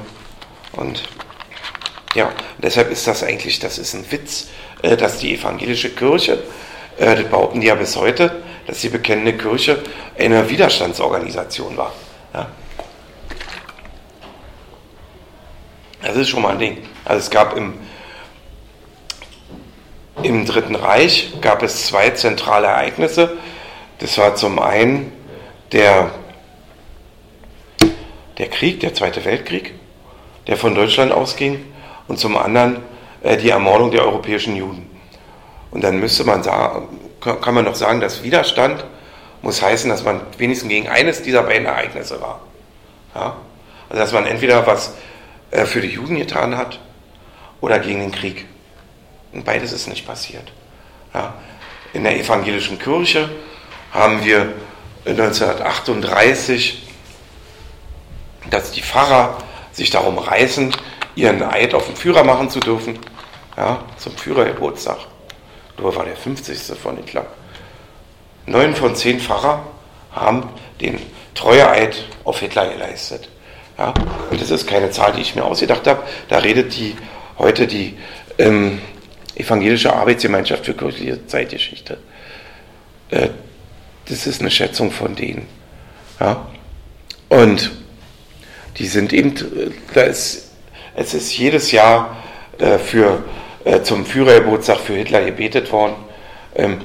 Und 0.73 1.03
ja, 2.15 2.31
deshalb 2.59 2.91
ist 2.91 3.07
das 3.07 3.23
eigentlich, 3.23 3.59
das 3.59 3.79
ist 3.79 3.95
ein 3.95 4.11
Witz, 4.11 4.49
äh, 4.83 4.97
dass 4.97 5.19
die 5.19 5.35
evangelische 5.35 5.91
Kirche, 5.91 6.43
äh, 6.99 7.15
das 7.17 7.25
behaupten 7.25 7.61
die 7.61 7.67
ja 7.67 7.75
bis 7.75 7.97
heute, 7.97 8.43
dass 8.67 8.81
die 8.81 8.89
bekennende 8.89 9.37
Kirche 9.37 9.83
eine 10.19 10.49
Widerstandsorganisation 10.49 11.77
war. 11.77 11.93
Ja. 12.35 12.49
Das 16.03 16.17
ist 16.17 16.29
schon 16.29 16.43
mal 16.43 16.53
ein 16.53 16.59
Ding. 16.59 16.79
Also 17.05 17.21
es 17.21 17.31
gab 17.31 17.57
im, 17.57 17.75
im 20.23 20.47
Dritten 20.47 20.75
Reich 20.75 21.33
gab 21.41 21.63
es 21.63 21.87
zwei 21.87 22.11
zentrale 22.11 22.69
Ereignisse. 22.69 23.37
Das 23.99 24.19
war 24.19 24.35
zum 24.35 24.59
einen 24.59 25.13
der, 25.73 26.11
der 28.39 28.49
Krieg, 28.49 28.81
der 28.81 28.95
Zweite 28.95 29.25
Weltkrieg, 29.25 29.75
der 30.47 30.57
von 30.57 30.75
Deutschland 30.75 31.13
ausging, 31.13 31.65
und 32.09 32.19
zum 32.19 32.37
anderen 32.37 32.83
äh, 33.23 33.37
die 33.37 33.51
Ermordung 33.51 33.91
der 33.91 34.03
europäischen 34.03 34.55
Juden. 34.55 34.89
Und 35.71 35.83
dann 35.83 35.99
müsste 35.99 36.25
man 36.25 36.43
sagen, 36.43 36.89
kann 37.21 37.55
man 37.55 37.65
noch 37.65 37.75
sagen, 37.75 38.01
dass 38.01 38.23
Widerstand 38.23 38.85
muss 39.43 39.63
heißen, 39.63 39.91
dass 39.91 40.05
man 40.05 40.21
wenigstens 40.39 40.69
gegen 40.69 40.89
eines 40.89 41.23
dieser 41.23 41.43
beiden 41.43 41.67
Ereignisse 41.67 42.21
war. 42.21 42.41
Ja? 43.15 43.37
Also 43.89 44.03
dass 44.03 44.13
man 44.13 44.27
entweder 44.27 44.67
was 44.67 44.95
äh, 45.51 45.65
für 45.65 45.81
die 45.81 45.89
Juden 45.89 46.17
getan 46.17 46.57
hat 46.57 46.81
oder 47.61 47.79
gegen 47.79 48.01
den 48.01 48.13
Krieg. 48.13 48.47
Und 49.33 49.45
beides 49.45 49.73
ist 49.73 49.89
nicht 49.89 50.07
passiert. 50.07 50.53
Ja? 51.15 51.35
In 51.93 52.05
der 52.05 52.19
evangelischen 52.19 52.79
Kirche 52.79 53.29
haben 53.97 54.25
wir 54.25 54.53
1938, 55.07 56.83
dass 58.51 58.73
die 58.73 58.83
Pfarrer 58.83 59.39
sich 59.73 59.91
darum 59.91 60.19
reißen, 60.19 60.75
ihren 61.15 61.43
Eid 61.43 61.75
auf 61.75 61.87
den 61.87 61.97
Führer 61.97 62.25
machen 62.25 62.51
zu 62.51 62.61
dürfen, 62.61 62.99
ja, 63.57 63.81
zum 63.97 64.17
Führergeburtstag. 64.17 64.99
Nur 65.79 65.95
war 65.95 66.05
der 66.05 66.17
50. 66.17 66.79
von 66.79 66.97
Hitler. 66.97 67.27
Neun 68.47 68.75
von 68.75 68.95
zehn 68.95 69.21
Pfarrer 69.21 69.65
haben 70.13 70.49
den 70.81 71.01
Treueeid 71.35 72.05
auf 72.25 72.41
Hitler 72.41 72.69
geleistet. 72.69 73.29
Ja? 73.79 73.93
Und 74.31 74.41
das 74.41 74.51
ist 74.51 74.67
keine 74.67 74.91
Zahl, 74.91 75.13
die 75.13 75.21
ich 75.21 75.35
mir 75.35 75.45
ausgedacht 75.45 75.87
habe. 75.87 76.03
Da 76.29 76.39
redet 76.39 76.77
die 76.77 76.97
heute 77.39 77.67
die 77.67 77.97
ähm, 78.39 78.81
Evangelische 79.35 79.93
Arbeitsgemeinschaft 79.93 80.65
für 80.65 80.75
kirchliche 80.75 81.27
Zeitgeschichte. 81.27 81.99
Äh, 83.11 83.29
das 84.09 84.27
ist 84.27 84.41
eine 84.41 84.51
Schätzung 84.51 84.91
von 84.91 85.15
denen. 85.15 85.47
Ja? 86.21 86.47
Und 87.29 87.73
die 88.79 88.87
sind 88.87 89.13
eben, 89.13 89.35
da 89.95 90.03
ist, 90.03 90.51
es 90.95 91.15
ist 91.15 91.37
jedes 91.37 91.73
Jahr 91.73 92.17
äh, 92.59 92.79
für, 92.79 93.25
äh, 93.65 93.83
zum 93.83 94.05
Führergeburtstag 94.07 94.79
für 94.79 94.95
Hitler 94.95 95.25
gebetet 95.25 95.73
worden. 95.73 95.95
Ähm, 96.55 96.81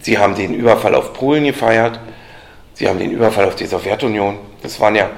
sie 0.00 0.18
haben 0.18 0.34
den 0.34 0.54
Überfall 0.54 0.94
auf 0.94 1.12
Polen 1.12 1.44
gefeiert, 1.44 1.98
sie 2.74 2.88
haben 2.88 2.98
den 2.98 3.10
Überfall 3.10 3.46
auf 3.46 3.56
die 3.56 3.66
Sowjetunion. 3.66 4.38
Das 4.62 4.78
waren 4.80 4.94
ja, 4.94 5.10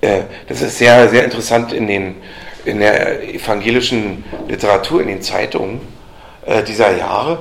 äh, 0.00 0.22
das 0.48 0.62
ist 0.62 0.78
sehr, 0.78 1.08
sehr 1.08 1.24
interessant 1.24 1.72
in, 1.72 1.86
den, 1.86 2.16
in 2.64 2.80
der 2.80 3.34
evangelischen 3.34 4.24
Literatur, 4.48 5.00
in 5.02 5.08
den 5.08 5.22
Zeitungen 5.22 5.80
äh, 6.46 6.62
dieser 6.62 6.96
Jahre, 6.96 7.40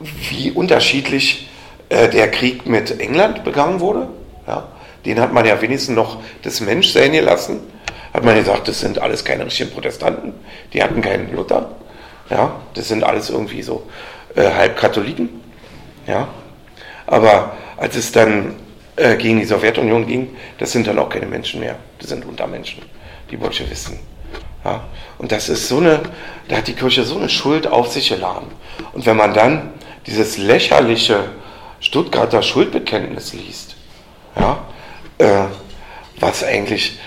wie 0.00 0.50
unterschiedlich 0.50 1.48
äh, 1.88 2.08
der 2.08 2.30
Krieg 2.30 2.66
mit 2.66 3.00
England 3.00 3.44
begangen 3.44 3.80
wurde. 3.80 4.08
Ja? 4.46 4.68
Den 5.04 5.20
hat 5.20 5.32
man 5.32 5.46
ja 5.46 5.60
wenigstens 5.60 5.94
noch 5.94 6.18
das 6.42 6.60
Menschsein 6.60 7.12
gelassen. 7.12 7.60
Hat 8.12 8.24
man 8.24 8.34
gesagt, 8.36 8.68
das 8.68 8.80
sind 8.80 8.98
alles 8.98 9.24
keine 9.24 9.46
richtigen 9.46 9.70
Protestanten. 9.70 10.34
Die 10.72 10.82
hatten 10.82 11.00
keinen 11.00 11.34
Luther. 11.34 11.70
Ja? 12.30 12.56
Das 12.74 12.88
sind 12.88 13.04
alles 13.04 13.30
irgendwie 13.30 13.62
so 13.62 13.86
äh, 14.34 14.50
Halbkatholiken. 14.50 15.28
Ja? 16.06 16.28
Aber 17.06 17.56
als 17.76 17.96
es 17.96 18.12
dann 18.12 18.56
äh, 18.96 19.16
gegen 19.16 19.38
die 19.38 19.46
Sowjetunion 19.46 20.06
ging, 20.06 20.36
das 20.58 20.72
sind 20.72 20.86
dann 20.86 20.98
auch 20.98 21.08
keine 21.08 21.26
Menschen 21.26 21.60
mehr. 21.60 21.76
Das 21.98 22.10
sind 22.10 22.26
Untermenschen, 22.26 22.82
die 23.30 23.36
Bolschewisten. 23.36 23.98
Ja? 24.64 24.84
Und 25.18 25.32
das 25.32 25.48
ist 25.48 25.68
so 25.68 25.78
eine, 25.78 26.00
da 26.48 26.56
hat 26.56 26.68
die 26.68 26.74
Kirche 26.74 27.04
so 27.04 27.16
eine 27.16 27.28
Schuld 27.28 27.66
auf 27.66 27.88
sich 27.92 28.08
geladen. 28.08 28.48
Und 28.92 29.06
wenn 29.06 29.16
man 29.16 29.32
dann 29.32 29.70
dieses 30.06 30.38
lächerliche 30.38 31.24
Stuttgarter 31.80 32.42
Schuldbekenntnis 32.42 33.32
liest, 33.32 33.76
ja, 34.38 34.64
äh, 35.18 35.44
was 36.20 36.42
eigentlich, 36.42 36.98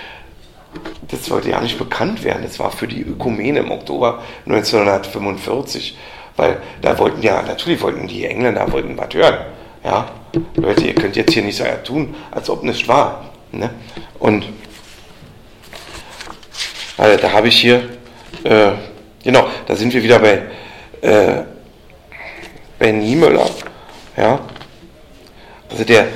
das 1.09 1.25
sollte 1.25 1.49
ja 1.49 1.59
nicht 1.59 1.77
bekannt 1.77 2.23
werden, 2.23 2.43
das 2.43 2.59
war 2.59 2.71
für 2.71 2.87
die 2.87 3.01
Ökumene 3.01 3.59
im 3.59 3.71
Oktober 3.71 4.23
1945, 4.45 5.97
weil 6.37 6.61
da 6.81 6.97
wollten 6.97 7.21
ja, 7.21 7.41
natürlich 7.41 7.81
wollten 7.81 8.07
die 8.07 8.25
Engländer 8.25 8.71
wollten 8.71 8.97
was 8.97 9.13
hören, 9.13 9.45
ja, 9.83 10.09
Leute, 10.55 10.85
ihr 10.85 10.95
könnt 10.95 11.15
jetzt 11.17 11.33
hier 11.33 11.43
nicht 11.43 11.57
so 11.57 11.65
tun, 11.83 12.15
als 12.31 12.49
ob 12.49 12.63
nichts 12.63 12.87
war, 12.87 13.31
ne? 13.51 13.69
und 14.19 14.45
also, 16.97 17.17
da 17.17 17.31
habe 17.33 17.47
ich 17.47 17.59
hier, 17.59 17.89
äh, 18.43 18.73
genau, 19.23 19.47
da 19.65 19.75
sind 19.75 19.91
wir 19.91 20.03
wieder 20.03 20.19
bei, 20.19 20.43
äh, 21.01 21.41
bei 22.77 22.91
Niemöller, 22.91 23.49
ja, 24.15 24.39
also 25.71 25.83
der 25.83 26.07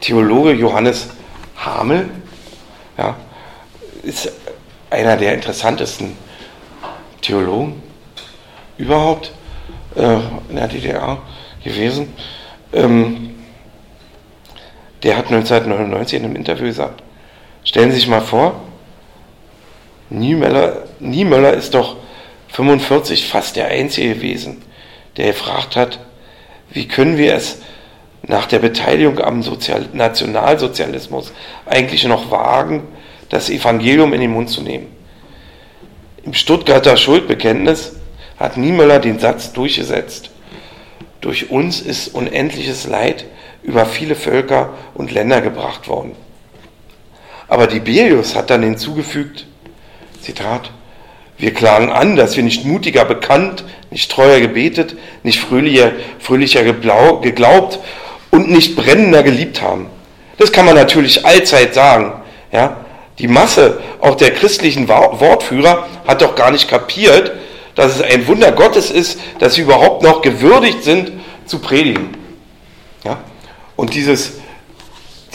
Theologe 0.00 0.52
Johannes 0.52 1.08
Hamel 1.56 2.08
ja, 2.96 3.16
ist 4.02 4.32
einer 4.88 5.16
der 5.16 5.34
interessantesten 5.34 6.16
Theologen 7.20 7.82
überhaupt 8.78 9.32
äh, 9.96 10.18
in 10.48 10.56
der 10.56 10.68
DDR 10.68 11.18
gewesen. 11.62 12.14
Ähm, 12.72 13.34
der 15.02 15.16
hat 15.16 15.26
1999 15.26 16.18
in 16.18 16.24
einem 16.24 16.36
Interview 16.36 16.66
gesagt, 16.66 17.02
stellen 17.64 17.90
Sie 17.90 17.96
sich 17.96 18.08
mal 18.08 18.20
vor, 18.20 18.60
Niemöller, 20.08 20.84
Niemöller 20.98 21.54
ist 21.54 21.74
doch 21.74 21.96
45 22.48 23.26
fast 23.28 23.56
der 23.56 23.68
Einzige 23.68 24.14
gewesen, 24.14 24.62
der 25.16 25.28
gefragt 25.28 25.76
hat, 25.76 26.00
wie 26.70 26.88
können 26.88 27.16
wir 27.16 27.34
es 27.34 27.58
nach 28.30 28.46
der 28.46 28.60
Beteiligung 28.60 29.18
am 29.18 29.42
Sozial 29.42 29.86
Nationalsozialismus 29.92 31.32
eigentlich 31.66 32.04
noch 32.04 32.30
wagen, 32.30 32.84
das 33.28 33.50
Evangelium 33.50 34.12
in 34.12 34.20
den 34.20 34.30
Mund 34.30 34.48
zu 34.48 34.62
nehmen. 34.62 34.86
Im 36.22 36.32
Stuttgarter 36.32 36.96
Schuldbekenntnis 36.96 37.96
hat 38.38 38.56
Niemöller 38.56 39.00
den 39.00 39.18
Satz 39.18 39.52
durchgesetzt. 39.52 40.30
Durch 41.20 41.50
uns 41.50 41.80
ist 41.80 42.14
unendliches 42.14 42.86
Leid 42.86 43.24
über 43.64 43.84
viele 43.84 44.14
Völker 44.14 44.74
und 44.94 45.10
Länder 45.10 45.40
gebracht 45.40 45.88
worden. 45.88 46.12
Aber 47.48 47.68
Tiberius 47.68 48.36
hat 48.36 48.48
dann 48.50 48.62
hinzugefügt, 48.62 49.46
Zitat, 50.20 50.70
wir 51.36 51.52
klagen 51.52 51.90
an, 51.90 52.14
dass 52.14 52.36
wir 52.36 52.44
nicht 52.44 52.64
mutiger 52.64 53.04
bekannt, 53.04 53.64
nicht 53.90 54.10
treuer 54.10 54.38
gebetet, 54.38 54.96
nicht 55.24 55.40
fröhlicher, 55.40 55.92
fröhlicher 56.20 56.62
geglaubt 56.62 57.80
und 58.30 58.50
nicht 58.50 58.76
brennender 58.76 59.22
geliebt 59.22 59.60
haben. 59.62 59.86
Das 60.38 60.52
kann 60.52 60.66
man 60.66 60.74
natürlich 60.74 61.24
allzeit 61.26 61.74
sagen. 61.74 62.12
Ja? 62.52 62.78
Die 63.18 63.28
Masse, 63.28 63.80
auch 64.00 64.14
der 64.14 64.30
christlichen 64.32 64.88
Wortführer, 64.88 65.86
hat 66.06 66.22
doch 66.22 66.34
gar 66.34 66.50
nicht 66.50 66.68
kapiert, 66.68 67.32
dass 67.74 67.96
es 67.96 68.02
ein 68.02 68.26
Wunder 68.26 68.52
Gottes 68.52 68.90
ist, 68.90 69.18
dass 69.38 69.54
sie 69.54 69.62
überhaupt 69.62 70.02
noch 70.02 70.22
gewürdigt 70.22 70.82
sind 70.82 71.12
zu 71.46 71.58
predigen. 71.58 72.16
Ja? 73.04 73.18
Und 73.76 73.94
dieses, 73.94 74.32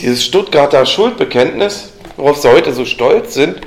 dieses 0.00 0.24
Stuttgarter 0.24 0.84
Schuldbekenntnis, 0.86 1.92
worauf 2.16 2.38
sie 2.38 2.50
heute 2.50 2.72
so 2.72 2.84
stolz 2.84 3.34
sind, 3.34 3.60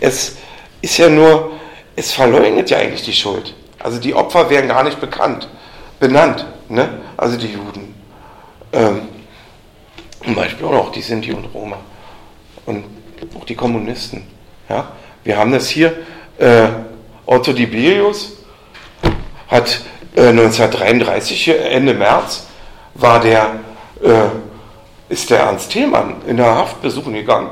es 0.00 0.36
ist 0.82 0.98
ja 0.98 1.08
nur, 1.08 1.52
es 1.96 2.12
verleugnet 2.12 2.70
ja 2.70 2.78
eigentlich 2.78 3.02
die 3.02 3.12
Schuld. 3.12 3.54
Also 3.78 3.98
die 3.98 4.14
Opfer 4.14 4.50
werden 4.50 4.68
gar 4.68 4.84
nicht 4.84 5.00
bekannt, 5.00 5.48
benannt, 5.98 6.46
ne? 6.68 7.00
also 7.16 7.36
die 7.36 7.48
Juden. 7.48 7.91
Ähm, 8.72 9.08
zum 10.24 10.34
Beispiel 10.34 10.66
auch 10.66 10.72
noch 10.72 10.92
die 10.92 11.02
Sinti 11.02 11.32
und 11.32 11.44
Roma 11.46 11.76
und 12.66 12.84
auch 13.36 13.44
die 13.44 13.54
Kommunisten. 13.54 14.26
Ja? 14.68 14.92
Wir 15.24 15.36
haben 15.36 15.52
das 15.52 15.68
hier, 15.68 15.92
äh, 16.38 16.68
Otto 17.26 17.52
Diberius 17.52 18.38
hat 19.48 19.82
äh, 20.16 20.28
1933, 20.28 21.48
Ende 21.48 21.94
März, 21.94 22.46
war 22.94 23.20
der, 23.20 23.60
äh, 24.02 25.12
ist 25.12 25.30
der 25.30 25.40
Ernst 25.40 25.72
Thälmann 25.72 26.22
in 26.26 26.36
der 26.36 26.54
Haft 26.54 26.80
besuchen 26.82 27.12
gegangen. 27.12 27.50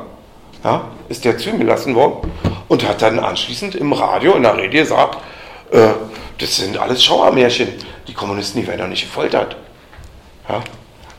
Ja? 0.64 0.84
Ist 1.08 1.24
der 1.24 1.38
zu 1.38 1.56
gelassen 1.56 1.94
worden 1.94 2.30
und 2.68 2.86
hat 2.88 3.02
dann 3.02 3.18
anschließend 3.18 3.74
im 3.74 3.92
Radio, 3.92 4.34
in 4.34 4.44
der 4.44 4.56
Rede 4.56 4.70
gesagt, 4.70 5.18
äh, 5.72 5.88
das 6.38 6.56
sind 6.56 6.78
alles 6.78 7.04
Schauermärchen. 7.04 7.68
Die 8.06 8.14
Kommunisten, 8.14 8.60
die 8.60 8.66
werden 8.66 8.80
doch 8.80 8.88
nicht 8.88 9.02
gefoltert. 9.02 9.56
Ja? 10.48 10.62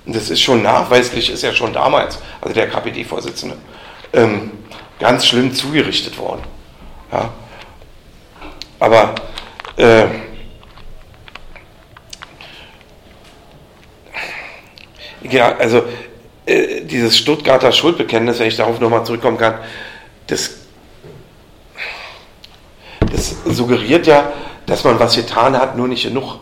Und 0.05 0.15
das 0.15 0.29
ist 0.29 0.41
schon 0.41 0.63
nachweislich, 0.63 1.29
ist 1.29 1.43
ja 1.43 1.53
schon 1.53 1.73
damals, 1.73 2.19
also 2.41 2.53
der 2.53 2.69
KPD-Vorsitzende, 2.69 3.57
ähm, 4.13 4.51
ganz 4.99 5.27
schlimm 5.27 5.53
zugerichtet 5.53 6.17
worden. 6.17 6.41
Ja. 7.11 7.31
Aber 8.79 9.13
äh, 9.77 10.05
ja, 15.21 15.55
also 15.57 15.83
äh, 16.45 16.81
dieses 16.81 17.17
Stuttgarter 17.17 17.71
Schuldbekenntnis, 17.71 18.39
wenn 18.39 18.47
ich 18.47 18.57
darauf 18.57 18.79
nochmal 18.79 19.05
zurückkommen 19.05 19.37
kann, 19.37 19.59
das, 20.27 20.51
das 22.99 23.35
suggeriert 23.45 24.07
ja, 24.07 24.33
dass 24.65 24.83
man 24.83 24.99
was 24.99 25.15
getan 25.15 25.57
hat, 25.57 25.77
nur 25.77 25.87
nicht 25.87 26.03
genug. 26.03 26.39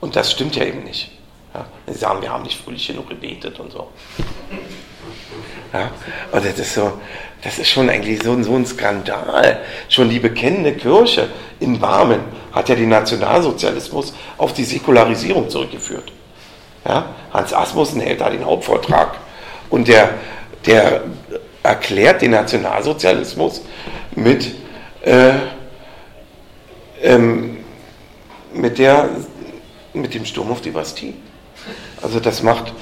Und 0.00 0.16
das 0.16 0.32
stimmt 0.32 0.56
ja 0.56 0.64
eben 0.64 0.84
nicht. 0.84 1.13
Ja? 1.54 1.64
Sie 1.86 1.98
sagen, 1.98 2.20
wir 2.20 2.30
haben 2.30 2.42
nicht 2.42 2.60
fröhlich 2.60 2.86
genug 2.86 3.08
gebetet 3.08 3.58
und 3.60 3.72
so. 3.72 3.88
Ja? 5.72 5.90
Und 6.32 6.44
das 6.44 6.58
ist 6.58 6.74
so, 6.74 6.92
das 7.42 7.58
ist 7.58 7.68
schon 7.68 7.88
eigentlich 7.88 8.22
so, 8.22 8.40
so 8.42 8.54
ein 8.54 8.66
Skandal. 8.66 9.60
Schon 9.88 10.10
die 10.10 10.18
bekennende 10.18 10.74
Kirche 10.74 11.28
in 11.60 11.78
Barmen 11.78 12.20
hat 12.52 12.68
ja 12.68 12.74
den 12.74 12.88
Nationalsozialismus 12.88 14.14
auf 14.36 14.52
die 14.52 14.64
Säkularisierung 14.64 15.48
zurückgeführt. 15.48 16.12
Ja? 16.86 17.14
Hans 17.32 17.52
Asmussen 17.52 18.00
hält 18.00 18.20
da 18.20 18.30
den 18.30 18.44
Hauptvortrag 18.44 19.18
und 19.70 19.88
der, 19.88 20.10
der 20.66 21.04
erklärt 21.62 22.22
den 22.22 22.32
Nationalsozialismus 22.32 23.62
mit, 24.14 24.54
äh, 25.02 25.32
ähm, 27.02 27.58
mit, 28.52 28.78
der, 28.78 29.08
mit 29.92 30.14
dem 30.14 30.24
Sturm 30.24 30.50
auf 30.50 30.60
die 30.60 30.70
Bastille. 30.70 31.14
Also 32.04 32.20
das 32.20 32.42
macht, 32.42 32.72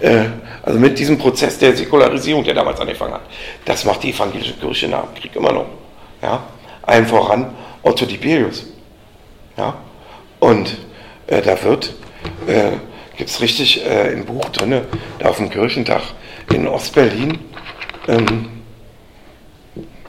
äh, 0.00 0.24
also 0.62 0.78
mit 0.78 0.98
diesem 0.98 1.18
Prozess 1.18 1.58
der 1.58 1.76
Säkularisierung, 1.76 2.42
der 2.42 2.54
damals 2.54 2.80
angefangen 2.80 3.14
hat, 3.14 3.22
das 3.66 3.84
macht 3.84 4.02
die 4.02 4.10
evangelische 4.10 4.54
Kirche 4.54 4.88
nach 4.88 5.04
dem 5.04 5.14
Krieg 5.14 5.36
immer 5.36 5.52
noch. 5.52 5.66
Ja? 6.22 6.42
Allen 6.82 7.06
voran 7.06 7.54
Otto 7.82 8.06
Tiberius. 8.06 8.64
Ja? 9.58 9.74
Und 10.40 10.78
äh, 11.26 11.42
da 11.42 11.62
wird 11.62 11.94
äh, 12.46 12.72
gibt 13.16 13.28
es 13.28 13.40
richtig 13.40 13.84
äh, 13.84 14.12
im 14.12 14.24
Buch 14.24 14.48
drin, 14.48 14.80
da 15.18 15.28
auf 15.28 15.36
dem 15.36 15.50
Kirchentag 15.50 16.02
in 16.50 16.66
Ostberlin. 16.66 17.38
Ähm, 18.08 18.62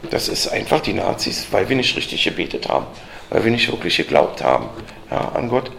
das 0.10 0.30
ist 0.30 0.48
einfach 0.48 0.80
die 0.80 0.94
Nazis, 0.94 1.48
weil 1.52 1.68
wir 1.68 1.76
nicht 1.76 1.96
richtig 1.98 2.24
gebetet 2.24 2.70
haben, 2.70 2.86
weil 3.30 3.44
wir 3.44 3.52
nicht 3.52 3.70
wirklich 3.70 3.98
geglaubt 3.98 4.42
haben 4.42 4.70
ja, 5.12 5.30
an 5.34 5.50
Gott. 5.50 5.70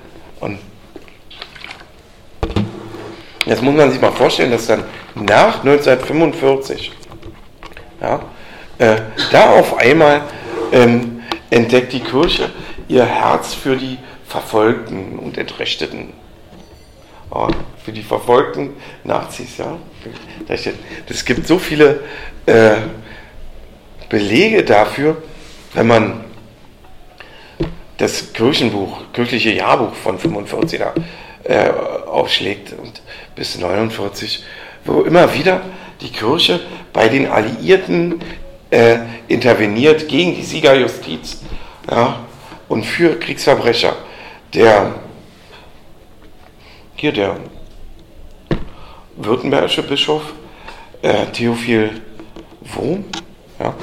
Und 0.40 0.58
jetzt 3.46 3.62
muss 3.62 3.74
man 3.74 3.90
sich 3.90 4.00
mal 4.00 4.12
vorstellen, 4.12 4.50
dass 4.50 4.66
dann 4.66 4.84
nach 5.14 5.60
1945 5.64 6.92
ja, 8.00 8.20
äh, 8.78 8.96
da 9.30 9.50
auf 9.50 9.78
einmal 9.78 10.22
ähm, 10.72 11.22
entdeckt 11.50 11.92
die 11.92 12.00
Kirche 12.00 12.50
ihr 12.88 13.04
Herz 13.04 13.54
für 13.54 13.76
die 13.76 13.98
Verfolgten 14.26 15.18
und 15.18 15.38
Entrechteten. 15.38 16.12
Oh, 17.30 17.48
für 17.84 17.92
die 17.92 18.02
verfolgten 18.02 18.74
Nazis, 19.02 19.58
ja. 19.58 19.76
Es 21.08 21.24
gibt 21.24 21.46
so 21.46 21.58
viele 21.58 22.00
äh, 22.46 22.76
Belege 24.08 24.62
dafür, 24.62 25.16
wenn 25.72 25.86
man 25.86 26.24
das 27.96 28.32
Kirchenbuch, 28.32 29.12
kirchliche 29.12 29.52
Jahrbuch 29.52 29.94
von 29.94 30.18
45 30.18 30.80
da, 30.80 30.94
äh, 31.44 31.70
aufschlägt 32.24 32.72
und 32.72 33.02
bis 33.36 33.58
49, 33.58 34.42
wo 34.84 35.02
immer 35.02 35.34
wieder 35.34 35.60
die 36.00 36.10
Kirche 36.10 36.60
bei 36.92 37.08
den 37.08 37.26
Alliierten 37.26 38.20
äh, 38.70 38.98
interveniert 39.28 40.08
gegen 40.08 40.34
die 40.34 40.42
Siegerjustiz 40.42 41.42
ja, 41.90 42.20
und 42.68 42.84
für 42.84 43.18
Kriegsverbrecher. 43.18 43.94
Der 44.54 44.94
hier 46.96 47.12
der 47.12 47.36
württembergische 49.16 49.82
Bischof 49.82 50.22
äh, 51.02 51.26
Theophil 51.26 52.00
Wurm, 52.62 53.04
ja, 53.60 53.74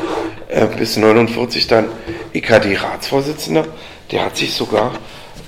äh, 0.48 0.66
bis 0.66 0.98
49 0.98 1.68
dann 1.68 1.89
EKD-Ratsvorsitzender, 2.34 3.68
der 4.10 4.26
hat 4.26 4.38
sich 4.38 4.54
sogar 4.54 4.94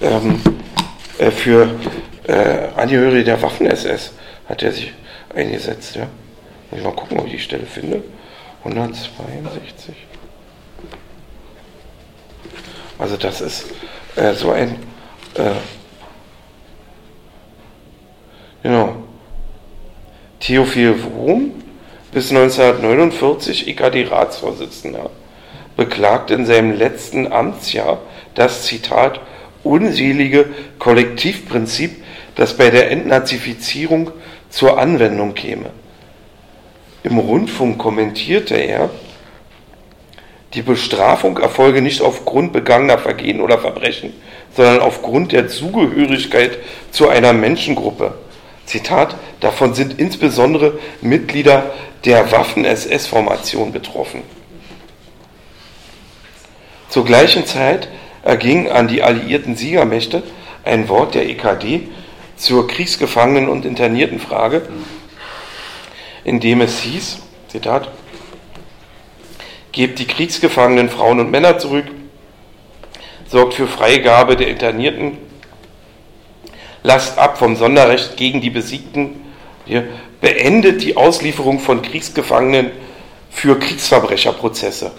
ähm, 0.02 0.39
äh, 1.18 1.32
für 1.32 1.70
äh, 2.28 2.69
Angehörige 2.76 3.24
der 3.24 3.41
Waffen-SS 3.41 4.13
hat 4.47 4.63
er 4.63 4.71
sich 4.71 4.93
eingesetzt. 5.34 5.95
Ja. 5.95 6.07
Muss 6.69 6.80
ich 6.80 6.86
mal 6.86 6.93
gucken, 6.93 7.19
ob 7.19 7.26
ich 7.26 7.34
die 7.34 7.39
Stelle 7.39 7.65
finde. 7.65 8.03
162. 8.63 9.95
Also 12.97 13.17
das 13.17 13.41
ist 13.41 13.65
äh, 14.15 14.34
so 14.34 14.51
ein 14.51 14.76
äh, 15.36 15.51
genau. 18.61 18.95
Theophil 20.39 21.03
Wurm 21.03 21.51
bis 22.11 22.30
1949 22.30 23.67
EKD-Ratsvorsitzender, 23.67 25.09
beklagt 25.76 26.32
in 26.32 26.45
seinem 26.45 26.78
letzten 26.78 27.32
Amtsjahr 27.32 28.01
das 28.36 28.63
Zitat 28.63 29.19
unselige 29.63 30.45
Kollektivprinzip, 30.80 32.03
das 32.36 32.58
bei 32.58 32.70
der 32.70 32.92
Entnazifizierung 32.92 34.12
zur 34.50 34.80
Anwendung 34.80 35.34
käme. 35.34 35.72
Im 37.04 37.18
Rundfunk 37.18 37.78
kommentierte 37.78 38.56
er, 38.56 38.90
die 40.54 40.62
Bestrafung 40.62 41.40
erfolge 41.40 41.82
nicht 41.82 42.02
aufgrund 42.02 42.54
begangener 42.54 43.00
Vergehen 43.00 43.42
oder 43.42 43.58
Verbrechen, 43.58 44.14
sondern 44.56 44.80
aufgrund 44.80 45.32
der 45.32 45.48
Zugehörigkeit 45.48 46.60
zu 46.92 47.10
einer 47.10 47.34
Menschengruppe. 47.34 48.14
Zitat, 48.66 49.16
davon 49.40 49.74
sind 49.74 50.00
insbesondere 50.00 50.80
Mitglieder 51.02 51.72
der 52.06 52.32
Waffen-SS-Formation 52.32 53.72
betroffen. 53.72 54.22
Zur 56.90 57.04
gleichen 57.04 57.46
Zeit 57.46 57.90
erging 58.22 58.70
an 58.70 58.88
die 58.88 59.02
alliierten 59.02 59.56
Siegermächte 59.56 60.24
ein 60.64 60.88
Wort 60.88 61.16
der 61.16 61.28
EKD 61.28 61.90
zur 62.44 62.68
Kriegsgefangenen- 62.68 63.48
und 63.48 63.64
Interniertenfrage, 63.64 64.64
in 66.26 66.41
dem 66.41 66.60
es 66.60 66.80
hieß, 66.80 67.20
Zitat, 67.48 67.89
gebt 69.72 69.98
die 69.98 70.06
kriegsgefangenen 70.06 70.89
Frauen 70.89 71.22
und 71.22 71.32
Männer 71.32 71.58
zurück, 71.58 71.86
sorgt 73.28 73.54
für 73.54 73.66
Freigabe 73.66 74.36
der 74.36 74.50
Internierten, 74.50 75.18
lasst 76.84 77.18
ab 77.18 77.38
vom 77.38 77.56
Sonderrecht 77.56 78.18
gegen 78.18 78.41
die 78.41 78.50
Besiegten, 78.50 79.22
beendet 80.20 80.84
die 80.84 80.98
Auslieferung 80.98 81.62
von 81.62 81.82
Kriegsgefangenen 81.82 82.72
für 83.30 83.58
Kriegsverbrecherprozesse. 83.58 84.91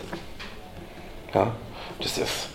Ja, 1.34 1.54
das 2.00 2.16
ist. 2.16 2.48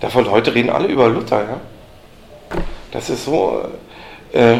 Davon 0.00 0.30
heute 0.30 0.54
reden 0.54 0.70
alle 0.70 0.86
über 0.86 1.08
Luther, 1.08 1.42
ja. 1.42 1.60
Das 2.92 3.10
ist 3.10 3.24
so, 3.24 3.64
äh, 4.32 4.58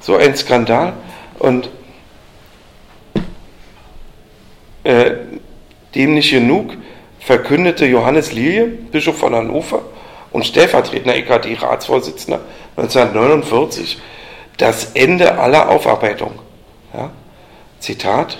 so 0.00 0.16
ein 0.16 0.36
Skandal. 0.36 0.92
Und 1.38 1.70
äh, 4.84 5.12
dem 5.94 6.14
nicht 6.14 6.30
genug 6.30 6.76
verkündete 7.20 7.86
Johannes 7.86 8.32
Lilie, 8.32 8.66
Bischof 8.66 9.16
von 9.16 9.34
Hannover 9.34 9.82
und 10.32 10.44
stellvertretender 10.44 11.14
EKD-Ratsvorsitzender 11.16 12.40
1949, 12.76 13.98
das 14.56 14.92
Ende 14.94 15.38
aller 15.38 15.68
Aufarbeitung. 15.68 16.32
Ja? 16.92 17.10
Zitat, 17.78 18.38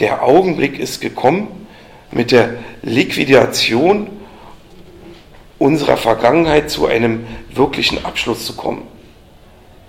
der 0.00 0.22
Augenblick 0.22 0.78
ist 0.78 1.00
gekommen, 1.00 1.66
mit 2.10 2.30
der 2.30 2.54
Liquidation 2.82 4.10
unserer 5.58 5.96
Vergangenheit 5.96 6.70
zu 6.70 6.86
einem 6.86 7.26
wirklichen 7.52 8.04
Abschluss 8.04 8.46
zu 8.46 8.54
kommen. 8.54 8.86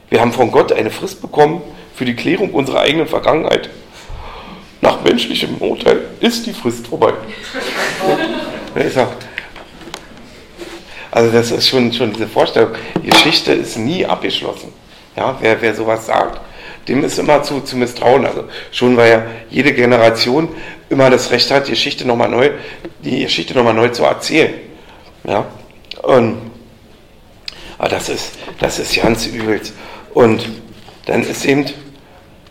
Wir 0.09 0.21
haben 0.21 0.33
von 0.33 0.51
Gott 0.51 0.71
eine 0.71 0.89
Frist 0.89 1.21
bekommen 1.21 1.61
für 1.93 2.05
die 2.05 2.15
Klärung 2.15 2.51
unserer 2.51 2.81
eigenen 2.81 3.07
Vergangenheit. 3.07 3.69
Nach 4.81 5.03
menschlichem 5.03 5.57
Urteil 5.57 6.01
ist 6.19 6.47
die 6.47 6.53
Frist 6.53 6.87
vorbei. 6.87 7.13
also 11.11 11.31
das 11.31 11.51
ist 11.51 11.67
schon, 11.67 11.91
schon 11.93 12.13
diese 12.13 12.27
Vorstellung. 12.27 12.71
Die 13.03 13.09
Geschichte 13.09 13.51
ist 13.53 13.77
nie 13.77 14.05
abgeschlossen. 14.05 14.73
Ja, 15.15 15.37
wer, 15.41 15.61
wer 15.61 15.75
sowas 15.75 16.05
sagt, 16.05 16.39
dem 16.87 17.03
ist 17.03 17.19
immer 17.19 17.43
zu, 17.43 17.59
zu 17.61 17.75
misstrauen. 17.77 18.25
Also 18.25 18.45
schon 18.71 18.95
weil 18.97 19.11
ja 19.11 19.23
jede 19.49 19.73
Generation 19.73 20.49
immer 20.89 21.09
das 21.09 21.29
Recht 21.29 21.51
hat, 21.51 21.67
die 21.67 21.71
Geschichte 21.71 22.07
nochmal 22.07 22.29
neu, 22.29 22.51
die 23.03 23.23
Geschichte 23.23 23.53
nochmal 23.53 23.73
neu 23.73 23.89
zu 23.89 24.03
erzählen. 24.03 24.68
Ja, 25.23 25.45
und 26.03 26.49
aber 27.79 27.89
das 27.89 28.09
ist, 28.09 28.33
das 28.59 28.77
ist 28.77 28.95
ganz 28.95 29.25
übel. 29.25 29.61
Und 30.13 30.47
dann 31.05 31.23
ist 31.23 31.45
eben, 31.45 31.65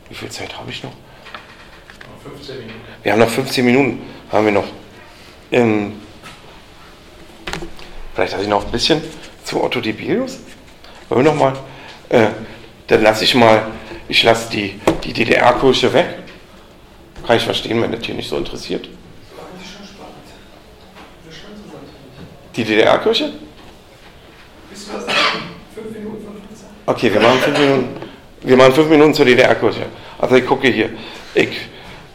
wie 0.09 0.15
viel 0.15 0.31
Zeit 0.31 0.59
habe 0.59 0.71
ich 0.71 0.83
noch? 0.83 0.93
15 2.23 2.59
Minuten. 2.59 2.81
Wir 3.03 3.13
haben 3.13 3.19
noch 3.19 3.29
15 3.29 3.65
Minuten, 3.65 4.03
haben 4.33 4.45
wir 4.47 4.53
noch. 4.53 4.65
Ähm, 5.53 6.01
vielleicht 8.15 8.33
hatte 8.33 8.43
ich 8.43 8.49
noch 8.49 8.65
ein 8.65 8.73
bisschen 8.73 9.03
zu 9.45 9.63
Otto 9.63 9.81
Dibelius. 9.81 10.39
Wollen 11.09 11.25
wir 11.25 11.33
noch 11.33 11.39
mal? 11.39 11.53
Äh, 12.09 12.29
dann 12.87 13.03
lasse 13.03 13.25
ich 13.25 13.35
mal, 13.35 13.67
ich 14.09 14.23
lasse 14.23 14.51
die, 14.51 14.81
die 15.05 15.13
DDR-Kirche 15.13 15.93
weg. 15.93 16.07
Kann 17.27 17.37
ich 17.37 17.45
verstehen, 17.45 17.83
wenn 17.83 17.93
das 17.93 18.05
hier 18.05 18.15
nicht 18.15 18.31
so 18.31 18.39
interessiert. 18.39 18.89
Die 22.59 22.65
DDR-Kirche? 22.65 23.35
Okay, 26.87 27.13
wir 27.13 27.21
machen 27.21 27.39
fünf 27.39 27.57
Minuten, 27.57 27.89
wir 28.43 28.57
machen 28.57 28.73
fünf 28.73 28.89
Minuten 28.89 29.15
zur 29.15 29.27
DDR-Kirche. 29.27 29.87
Also 30.19 30.35
ich 30.35 30.45
gucke 30.45 30.67
hier. 30.67 30.91
Ich, 31.35 31.51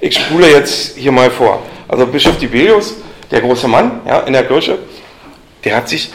ich 0.02 0.14
spule 0.14 0.52
jetzt 0.52 0.98
hier 0.98 1.14
mal 1.14 1.32
vor. 1.32 1.64
Also 1.88 2.06
Bischof 2.06 2.38
Tiberius, 2.38 2.96
der 3.32 3.40
große 3.40 3.70
Mann 3.70 4.02
ja, 4.06 4.20
in 4.20 4.34
der 4.34 4.44
Kirche, 4.44 4.80
der 5.64 5.78
hat 5.78 5.88
sich 5.88 6.12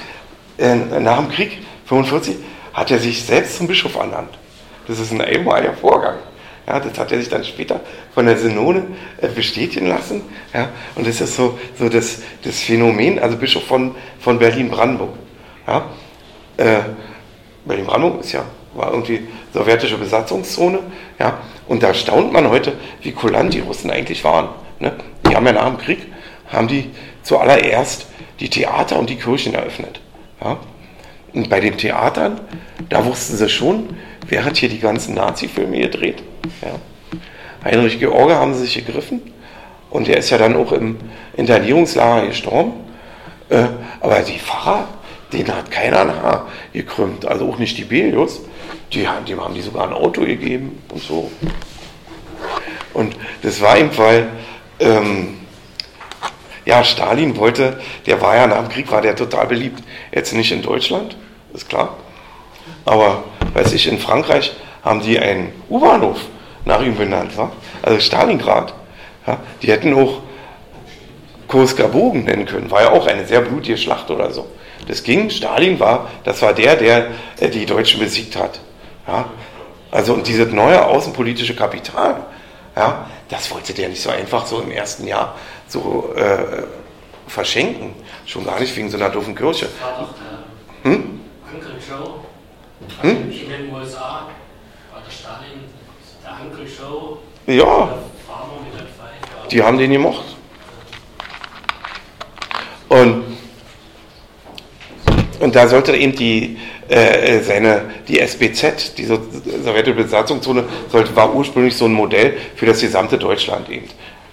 äh, 0.58 0.74
nach 0.74 1.20
dem 1.20 1.30
Krieg 1.30 1.62
45 1.86 2.36
hat 2.74 2.90
er 2.90 2.98
sich 2.98 3.24
selbst 3.24 3.56
zum 3.56 3.66
Bischof 3.66 3.94
ernannt. 3.94 4.36
Das 4.88 4.98
ist 4.98 5.10
ein 5.10 5.22
einmaliger 5.22 5.72
Vorgang. 5.72 6.16
Ja, 6.68 6.80
das 6.80 6.98
hat 6.98 7.10
er 7.12 7.18
sich 7.18 7.30
dann 7.30 7.44
später 7.44 7.80
von 8.12 8.26
der 8.26 8.36
Synode 8.36 8.82
äh, 9.22 9.28
bestätigen 9.28 9.86
lassen. 9.86 10.20
Ja, 10.52 10.68
und 10.96 11.06
das 11.06 11.18
ist 11.20 11.34
so, 11.34 11.58
so 11.78 11.88
das, 11.88 12.20
das 12.42 12.60
Phänomen, 12.60 13.18
also 13.18 13.38
Bischof 13.38 13.64
von, 13.64 13.94
von 14.20 14.38
Berlin-Brandenburg. 14.38 15.14
Ja, 15.66 15.86
äh, 16.58 16.80
Berlin-Brandenburg 17.64 18.20
ist 18.20 18.32
ja, 18.32 18.44
war 18.74 18.90
irgendwie 18.90 19.26
sowjetische 19.54 19.96
Besatzungszone. 19.96 20.80
Ja, 21.18 21.38
und 21.68 21.82
da 21.82 21.94
staunt 21.94 22.34
man 22.34 22.50
heute, 22.50 22.74
wie 23.00 23.12
kulant 23.12 23.54
die 23.54 23.60
Russen 23.60 23.90
eigentlich 23.90 24.22
waren. 24.24 24.50
Ne? 24.78 24.92
Die 25.26 25.34
haben 25.34 25.46
ja 25.46 25.52
nach 25.52 25.68
dem 25.68 25.78
Krieg, 25.78 26.00
haben 26.48 26.68
die 26.68 26.90
zuallererst 27.22 28.06
die 28.40 28.50
Theater 28.50 28.98
und 28.98 29.08
die 29.08 29.16
Kirchen 29.16 29.54
eröffnet. 29.54 30.00
Ja? 30.44 30.58
Und 31.32 31.48
bei 31.48 31.60
den 31.60 31.78
Theatern, 31.78 32.40
da 32.90 33.06
wussten 33.06 33.36
sie 33.38 33.48
schon, 33.48 33.96
wer 34.28 34.44
hat 34.44 34.58
hier 34.58 34.68
die 34.68 34.80
ganzen 34.80 35.14
Nazi-Filme 35.14 35.78
gedreht. 35.78 36.22
Ja. 36.62 36.78
Heinrich 37.64 37.98
George 37.98 38.34
haben 38.34 38.54
sie 38.54 38.60
sich 38.60 38.86
gegriffen 38.86 39.20
und 39.90 40.06
der 40.06 40.18
ist 40.18 40.30
ja 40.30 40.38
dann 40.38 40.56
auch 40.56 40.72
im 40.72 40.98
Internierungslager 41.36 42.26
gestorben. 42.26 42.72
Äh, 43.48 43.64
aber 44.00 44.20
die 44.20 44.38
Pfarrer, 44.38 44.88
denen 45.32 45.54
hat 45.54 45.70
keiner 45.70 46.00
ein 46.00 46.22
Haar 46.22 46.48
gekrümmt, 46.72 47.26
also 47.26 47.48
auch 47.48 47.58
nicht 47.58 47.76
die 47.78 47.84
Belius. 47.84 48.40
Die, 48.92 49.06
dem 49.28 49.40
haben 49.42 49.54
die 49.54 49.60
sogar 49.60 49.86
ein 49.86 49.92
Auto 49.92 50.22
gegeben 50.22 50.82
und 50.90 51.02
so. 51.02 51.30
Und 52.94 53.16
das 53.42 53.60
war 53.60 53.78
eben, 53.78 53.96
weil 53.96 54.28
ähm, 54.80 55.38
ja, 56.64 56.84
Stalin 56.84 57.36
wollte, 57.36 57.80
der 58.06 58.20
war 58.20 58.36
ja 58.36 58.46
nach 58.46 58.58
dem 58.58 58.68
Krieg, 58.68 58.90
war 58.90 59.00
der 59.00 59.16
total 59.16 59.46
beliebt. 59.46 59.82
Jetzt 60.12 60.34
nicht 60.34 60.52
in 60.52 60.62
Deutschland, 60.62 61.16
ist 61.54 61.68
klar. 61.68 61.96
Aber, 62.84 63.24
weiß 63.54 63.72
ich, 63.72 63.88
in 63.88 63.98
Frankreich 63.98 64.54
haben 64.82 65.00
die 65.00 65.18
einen 65.18 65.52
U-Bahnhof 65.70 66.18
nach 66.68 66.82
ihm 66.82 66.96
benannt, 66.96 67.36
wa? 67.36 67.50
also 67.82 67.98
Stalingrad. 67.98 68.74
Ja, 69.26 69.38
die 69.62 69.72
hätten 69.72 69.94
auch 69.94 70.20
Kursker 71.48 71.88
Bogen 71.88 72.24
nennen 72.24 72.44
können, 72.44 72.70
war 72.70 72.82
ja 72.82 72.90
auch 72.90 73.06
eine 73.06 73.26
sehr 73.26 73.40
blutige 73.40 73.78
Schlacht 73.78 74.10
oder 74.10 74.30
so. 74.30 74.46
Das 74.86 75.02
ging, 75.02 75.30
Stalin 75.30 75.80
war, 75.80 76.08
das 76.24 76.40
war 76.42 76.52
der, 76.52 76.76
der 76.76 77.06
äh, 77.40 77.48
die 77.48 77.64
Deutschen 77.66 78.00
besiegt 78.00 78.36
hat. 78.36 78.60
Ja? 79.06 79.30
Also 79.90 80.12
und 80.12 80.26
dieses 80.26 80.52
neue 80.52 80.84
außenpolitische 80.84 81.56
Kapital, 81.56 82.26
ja, 82.76 83.06
das 83.30 83.50
wollte 83.50 83.72
der 83.72 83.88
nicht 83.88 84.02
so 84.02 84.10
einfach 84.10 84.46
so 84.46 84.60
im 84.60 84.70
ersten 84.70 85.06
Jahr 85.06 85.36
so 85.66 86.12
äh, 86.16 86.64
verschenken. 87.26 87.94
Schon 88.26 88.44
gar 88.44 88.60
nicht 88.60 88.76
wegen 88.76 88.90
so 88.90 88.98
einer 88.98 89.08
doofen 89.08 89.34
Kirche. 89.34 89.68
War 89.80 90.08
hm? 90.82 91.20
Hm? 93.00 93.30
in 93.30 93.48
den 93.48 93.72
USA, 93.72 94.28
war 94.92 95.02
der 95.04 95.10
Stalin, 95.10 95.64
der 96.22 96.27
Uncle 96.27 96.27
Joe. 96.27 96.27
Ja. 97.46 97.88
Die 99.50 99.62
haben 99.62 99.78
den 99.78 99.92
gemocht. 99.92 100.24
Und, 102.88 103.24
und 105.40 105.54
da 105.54 105.68
sollte 105.68 105.96
eben 105.96 106.14
die, 106.14 106.58
äh, 106.88 107.40
seine, 107.40 107.82
die 108.08 108.18
SBZ, 108.18 108.96
die 108.96 109.04
sowjetische 109.04 109.94
Besatzungszone, 109.94 110.64
sollte, 110.88 111.14
war 111.16 111.34
ursprünglich 111.34 111.76
so 111.76 111.84
ein 111.84 111.92
Modell 111.92 112.34
für 112.56 112.66
das 112.66 112.80
gesamte 112.80 113.18
Deutschland 113.18 113.68
eben. 113.68 113.88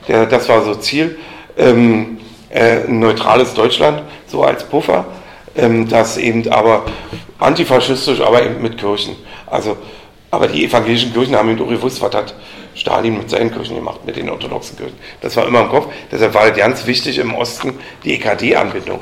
Der, 0.08 0.26
das 0.26 0.48
war 0.48 0.64
so 0.64 0.76
Ziel, 0.76 1.18
ähm, 1.58 2.20
äh, 2.50 2.86
ein 2.88 3.00
neutrales 3.00 3.54
Deutschland, 3.54 4.04
so 4.28 4.44
als 4.44 4.64
Puffer, 4.64 5.06
ähm, 5.56 5.88
das 5.90 6.18
eben 6.18 6.50
aber 6.52 6.86
antifaschistisch, 7.40 8.22
aber 8.22 8.44
eben 8.44 8.62
mit 8.62 8.78
Kirchen. 8.78 9.16
Also, 9.48 9.78
aber 10.32 10.48
die 10.48 10.66
evangelischen 10.66 11.14
Kirchen 11.14 11.36
haben 11.36 11.50
eben 11.50 11.62
auch 11.62 11.70
gewusst, 11.70 12.02
was 12.02 12.14
hat 12.14 12.36
Stalin 12.74 13.18
mit 13.18 13.30
seinen 13.30 13.52
Kirchen 13.54 13.76
gemacht, 13.76 14.06
mit 14.06 14.16
den 14.16 14.30
orthodoxen 14.30 14.78
Kirchen. 14.78 14.98
Das 15.22 15.36
war 15.38 15.48
immer 15.48 15.62
im 15.62 15.70
Kopf. 15.70 15.88
Deshalb 16.12 16.34
war 16.34 16.52
ganz 16.52 16.86
wichtig 16.86 17.18
im 17.20 17.34
Osten 17.34 17.74
die 18.04 18.16
EKD-Anbindung. 18.16 19.00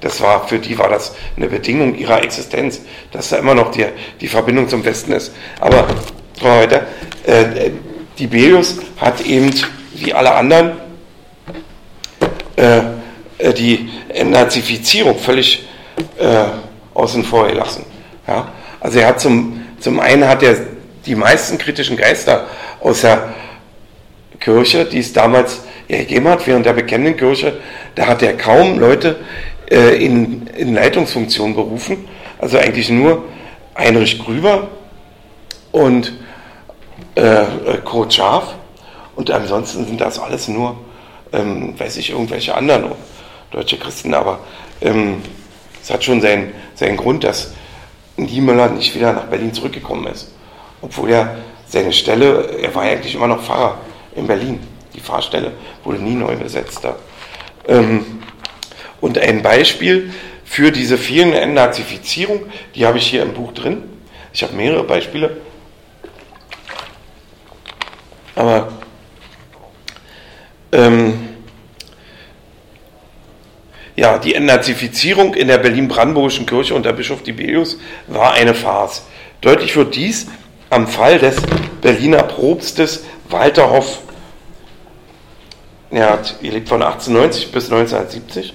Das 0.00 0.20
war, 0.20 0.46
für 0.46 0.58
die 0.58 0.78
war 0.78 0.90
das 0.90 1.14
eine 1.36 1.48
Bedingung 1.48 1.96
ihrer 1.96 2.22
Existenz, 2.22 2.82
dass 3.12 3.30
da 3.30 3.36
immer 3.36 3.54
noch 3.54 3.70
die, 3.70 3.86
die 4.20 4.28
Verbindung 4.28 4.68
zum 4.68 4.84
Westen 4.84 5.12
ist. 5.12 5.32
Aber 5.60 5.86
weiter. 6.42 6.86
Äh, 7.24 7.70
die 8.18 8.26
Belius 8.26 8.76
hat 8.96 9.20
eben, 9.22 9.50
wie 9.94 10.12
alle 10.12 10.34
anderen, 10.34 10.72
äh, 12.56 12.80
äh, 13.38 13.52
die 13.52 13.88
Nazifizierung 14.24 15.18
völlig 15.18 15.66
äh, 16.18 16.44
außen 16.94 17.24
vor 17.24 17.48
gelassen. 17.48 17.84
Ja? 18.26 18.52
Also 18.80 18.98
er 18.98 19.08
hat 19.08 19.20
zum, 19.20 19.63
zum 19.84 20.00
einen 20.00 20.26
hat 20.26 20.42
er 20.42 20.56
die 21.04 21.14
meisten 21.14 21.58
kritischen 21.58 21.98
Geister 21.98 22.46
aus 22.80 23.02
der 23.02 23.34
Kirche, 24.40 24.86
die 24.86 25.00
es 25.00 25.12
damals 25.12 25.60
gegeben 25.88 26.26
hat, 26.26 26.46
während 26.46 26.64
der 26.64 26.72
bekennenden 26.72 27.18
Kirche, 27.18 27.60
da 27.94 28.06
hat 28.06 28.22
er 28.22 28.34
kaum 28.34 28.78
Leute 28.78 29.16
äh, 29.70 30.02
in, 30.02 30.46
in 30.56 30.72
Leitungsfunktion 30.72 31.54
berufen. 31.54 32.08
Also 32.38 32.56
eigentlich 32.56 32.88
nur 32.88 33.24
Heinrich 33.76 34.18
Grüber 34.18 34.68
und 35.70 36.14
äh, 37.16 37.44
Kurt 37.84 38.14
Scharf. 38.14 38.54
Und 39.16 39.30
ansonsten 39.30 39.86
sind 39.86 40.00
das 40.00 40.18
alles 40.18 40.48
nur, 40.48 40.78
ähm, 41.34 41.78
weiß 41.78 41.98
ich, 41.98 42.08
irgendwelche 42.08 42.54
anderen 42.54 42.92
deutsche 43.50 43.76
Christen. 43.76 44.14
Aber 44.14 44.38
ähm, 44.80 45.20
es 45.82 45.90
hat 45.90 46.02
schon 46.02 46.22
seinen, 46.22 46.54
seinen 46.74 46.96
Grund, 46.96 47.22
dass 47.22 47.52
Niemöller 48.16 48.68
nicht 48.68 48.94
wieder 48.94 49.12
nach 49.12 49.24
Berlin 49.24 49.52
zurückgekommen 49.52 50.06
ist. 50.06 50.30
Obwohl 50.80 51.10
er 51.10 51.36
seine 51.66 51.92
Stelle, 51.92 52.58
er 52.60 52.74
war 52.74 52.82
eigentlich 52.82 53.14
immer 53.14 53.26
noch 53.26 53.42
Pfarrer 53.42 53.78
in 54.14 54.26
Berlin. 54.26 54.60
Die 54.94 55.00
Fahrstelle 55.00 55.52
wurde 55.82 55.98
nie 55.98 56.14
neu 56.14 56.36
besetzt. 56.36 56.86
Ähm, 57.66 58.22
und 59.00 59.18
ein 59.18 59.42
Beispiel 59.42 60.12
für 60.44 60.70
diese 60.70 60.98
fehlende 60.98 61.40
Entnazifizierung, 61.40 62.46
die 62.74 62.86
habe 62.86 62.98
ich 62.98 63.06
hier 63.06 63.22
im 63.22 63.34
Buch 63.34 63.52
drin. 63.52 63.82
Ich 64.32 64.42
habe 64.42 64.54
mehrere 64.54 64.84
Beispiele. 64.84 65.36
Aber 68.36 68.68
ähm, 70.72 71.13
ja, 74.04 74.18
die 74.18 74.34
Entnazifizierung 74.34 75.32
in 75.32 75.48
der 75.48 75.56
Berlin-Brandenburgischen 75.56 76.44
Kirche 76.44 76.74
unter 76.74 76.92
Bischof 76.92 77.22
Tiberius 77.22 77.78
war 78.06 78.34
eine 78.34 78.52
Farce. 78.52 79.06
Deutlich 79.40 79.74
wird 79.76 79.94
dies 79.94 80.26
am 80.68 80.86
Fall 80.86 81.18
des 81.18 81.36
Berliner 81.80 82.22
Propstes 82.24 83.04
Walter 83.30 83.70
Hoff. 83.70 84.00
Er 85.90 86.10
hat 86.10 86.38
gelebt 86.42 86.68
von 86.68 86.82
1890 86.82 87.50
bis 87.50 87.72
1970. 87.72 88.52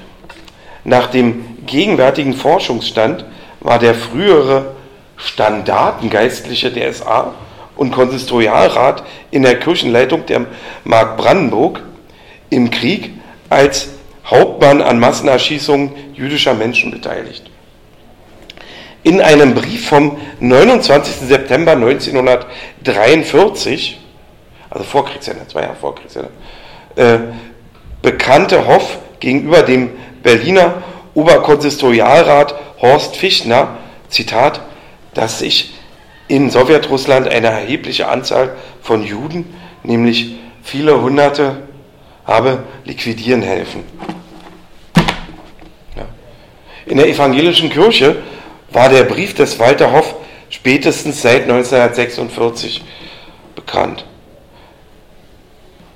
Nach 0.84 1.08
dem 1.08 1.58
gegenwärtigen 1.66 2.34
Forschungsstand 2.36 3.26
war 3.60 3.80
der 3.80 3.96
frühere 3.96 4.76
Standartengeistliche 5.18 6.70
der 6.70 6.94
SA 6.94 7.34
und 7.76 7.90
Konsistorialrat 7.92 9.04
in 9.32 9.42
der 9.42 9.58
Kirchenleitung 9.58 10.28
der 10.28 10.46
Mark 10.84 11.18
Brandenburg 11.18 11.82
im 12.52 12.70
Krieg 12.70 13.14
als 13.50 13.90
Hauptmann 14.26 14.82
an 14.82 15.00
Massenerschießungen 15.00 16.14
jüdischer 16.14 16.54
Menschen 16.54 16.92
beteiligt. 16.92 17.50
In 19.04 19.22
einem 19.22 19.56
Brief 19.56 19.88
vom 19.88 20.18
29. 20.40 21.28
September 21.28 21.72
1943, 21.72 24.00
also 24.70 24.84
vor 24.84 25.06
Kriegsende, 25.06 25.48
zwei 25.48 25.62
Jahre 25.62 25.76
vor 25.76 25.96
Kriegsende, 25.96 26.30
äh, 26.96 27.20
bekannte 28.02 28.68
Hoff 28.68 29.00
gegenüber 29.20 29.64
dem 29.64 29.92
Berliner 30.22 30.84
Oberkonsistorialrat 31.14 32.56
Horst 32.82 33.16
Fichtner, 33.16 33.78
Zitat, 34.10 34.62
dass 35.14 35.40
sich 35.40 35.74
in 36.28 36.50
Sowjetrussland 36.50 37.28
eine 37.28 37.48
erhebliche 37.48 38.08
Anzahl 38.08 38.56
von 38.82 39.04
Juden, 39.04 39.54
nämlich 39.84 40.36
viele 40.62 41.02
Hunderte, 41.02 41.69
habe 42.30 42.64
liquidieren 42.86 43.42
helfen. 43.42 43.84
Ja. 45.96 46.06
In 46.86 46.98
der 46.98 47.08
evangelischen 47.08 47.70
Kirche 47.72 48.18
war 48.70 48.90
der 48.90 49.04
Brief 49.04 49.34
des 49.34 49.58
Walter 49.58 49.92
Hoff 49.92 50.16
spätestens 50.50 51.22
seit 51.24 51.44
1946 51.44 52.84
bekannt. 53.56 54.06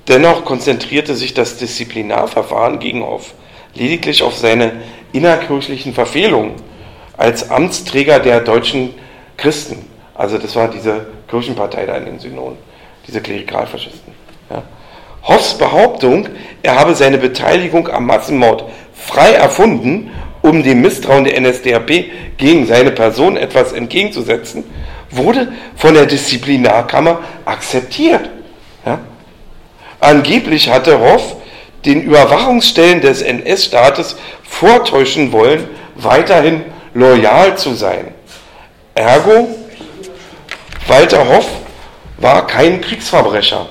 Dennoch 0.08 0.44
konzentrierte 0.44 1.14
sich 1.14 1.34
das 1.34 1.56
Disziplinarverfahren 1.56 2.80
gegen 2.80 3.02
Hoff 3.02 3.34
lediglich 3.74 4.22
auf 4.22 4.36
seine 4.36 4.72
innerkirchlichen 5.12 5.94
Verfehlungen 5.94 6.54
als 7.16 7.48
Amtsträger 7.48 8.18
der 8.18 8.40
deutschen 8.40 8.94
Christen. 9.36 9.88
Also 10.14 10.38
das 10.38 10.54
war 10.56 10.68
diese 10.68 11.06
Kirchenpartei 11.28 11.86
da 11.86 11.96
in 11.96 12.06
den 12.06 12.18
Synoden, 12.18 12.58
diese 13.06 13.20
Klerikalfaschisten. 13.20 14.12
Ja. 14.50 14.62
Hoffs 15.24 15.54
Behauptung, 15.54 16.28
er 16.62 16.78
habe 16.78 16.94
seine 16.94 17.18
Beteiligung 17.18 17.88
am 17.88 18.06
Massenmord 18.06 18.64
frei 18.94 19.32
erfunden, 19.32 20.10
um 20.42 20.62
dem 20.62 20.82
Misstrauen 20.82 21.24
der 21.24 21.40
NSDAP 21.40 22.04
gegen 22.36 22.66
seine 22.66 22.90
Person 22.90 23.36
etwas 23.36 23.72
entgegenzusetzen, 23.72 24.64
wurde 25.10 25.52
von 25.76 25.94
der 25.94 26.06
Disziplinarkammer 26.06 27.20
akzeptiert. 27.44 28.28
Ja. 28.84 29.00
Angeblich 30.00 30.68
hatte 30.68 31.00
Hoff 31.00 31.36
den 31.84 32.02
Überwachungsstellen 32.02 33.00
des 33.00 33.22
NS-Staates 33.22 34.16
vortäuschen 34.42 35.32
wollen, 35.32 35.68
weiterhin 35.94 36.62
loyal 36.92 37.56
zu 37.56 37.74
sein. 37.74 38.12
Ergo, 38.94 39.48
Walter 40.86 41.28
Hoff 41.28 41.48
war 42.18 42.46
kein 42.46 42.80
Kriegsverbrecher, 42.80 43.68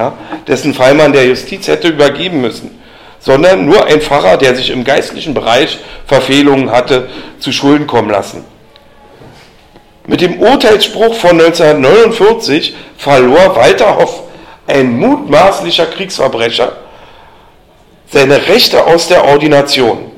ja, 0.00 0.14
dessen 0.46 0.72
Fall 0.72 0.94
man 0.94 1.12
der 1.12 1.26
Justiz 1.26 1.68
hätte 1.68 1.88
übergeben 1.88 2.40
müssen, 2.40 2.80
sondern 3.18 3.66
nur 3.66 3.84
ein 3.84 4.00
Pfarrer, 4.00 4.38
der 4.38 4.56
sich 4.56 4.70
im 4.70 4.82
geistlichen 4.82 5.34
Bereich 5.34 5.78
Verfehlungen 6.06 6.70
hatte 6.70 7.10
zu 7.38 7.52
Schulden 7.52 7.86
kommen 7.86 8.08
lassen. 8.08 8.46
Mit 10.06 10.22
dem 10.22 10.40
Urteilsspruch 10.40 11.12
von 11.14 11.32
1949 11.32 12.74
verlor 12.96 13.54
Walter 13.54 13.98
Hoff, 13.98 14.22
ein 14.66 14.98
mutmaßlicher 14.98 15.84
Kriegsverbrecher, 15.86 16.72
seine 18.06 18.48
Rechte 18.48 18.86
aus 18.86 19.08
der 19.08 19.26
Ordination. 19.26 20.10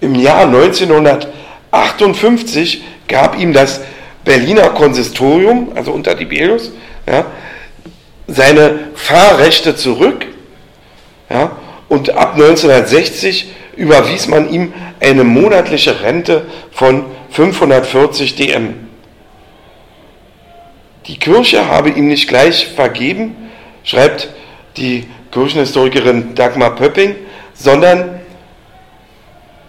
Im 0.00 0.14
Jahr 0.14 0.46
1958 0.46 2.82
gab 3.06 3.38
ihm 3.38 3.52
das 3.52 3.82
Berliner 4.24 4.70
Konsistorium, 4.70 5.72
also 5.74 5.92
unter 5.92 6.16
Tiberius, 6.16 6.72
ja, 7.06 7.26
seine 8.26 8.90
Fahrrechte 8.94 9.76
zurück. 9.76 10.26
Ja, 11.30 11.56
und 11.88 12.10
ab 12.10 12.34
1960 12.34 13.48
überwies 13.76 14.28
man 14.28 14.52
ihm 14.52 14.72
eine 15.00 15.24
monatliche 15.24 16.02
Rente 16.02 16.46
von 16.70 17.04
540 17.30 18.36
DM. 18.36 18.74
Die 21.06 21.18
Kirche 21.18 21.68
habe 21.68 21.90
ihm 21.90 22.08
nicht 22.08 22.28
gleich 22.28 22.68
vergeben, 22.68 23.36
schreibt 23.82 24.30
die 24.76 25.06
Kirchenhistorikerin 25.32 26.34
Dagmar 26.34 26.76
Pöpping, 26.76 27.16
sondern 27.52 28.20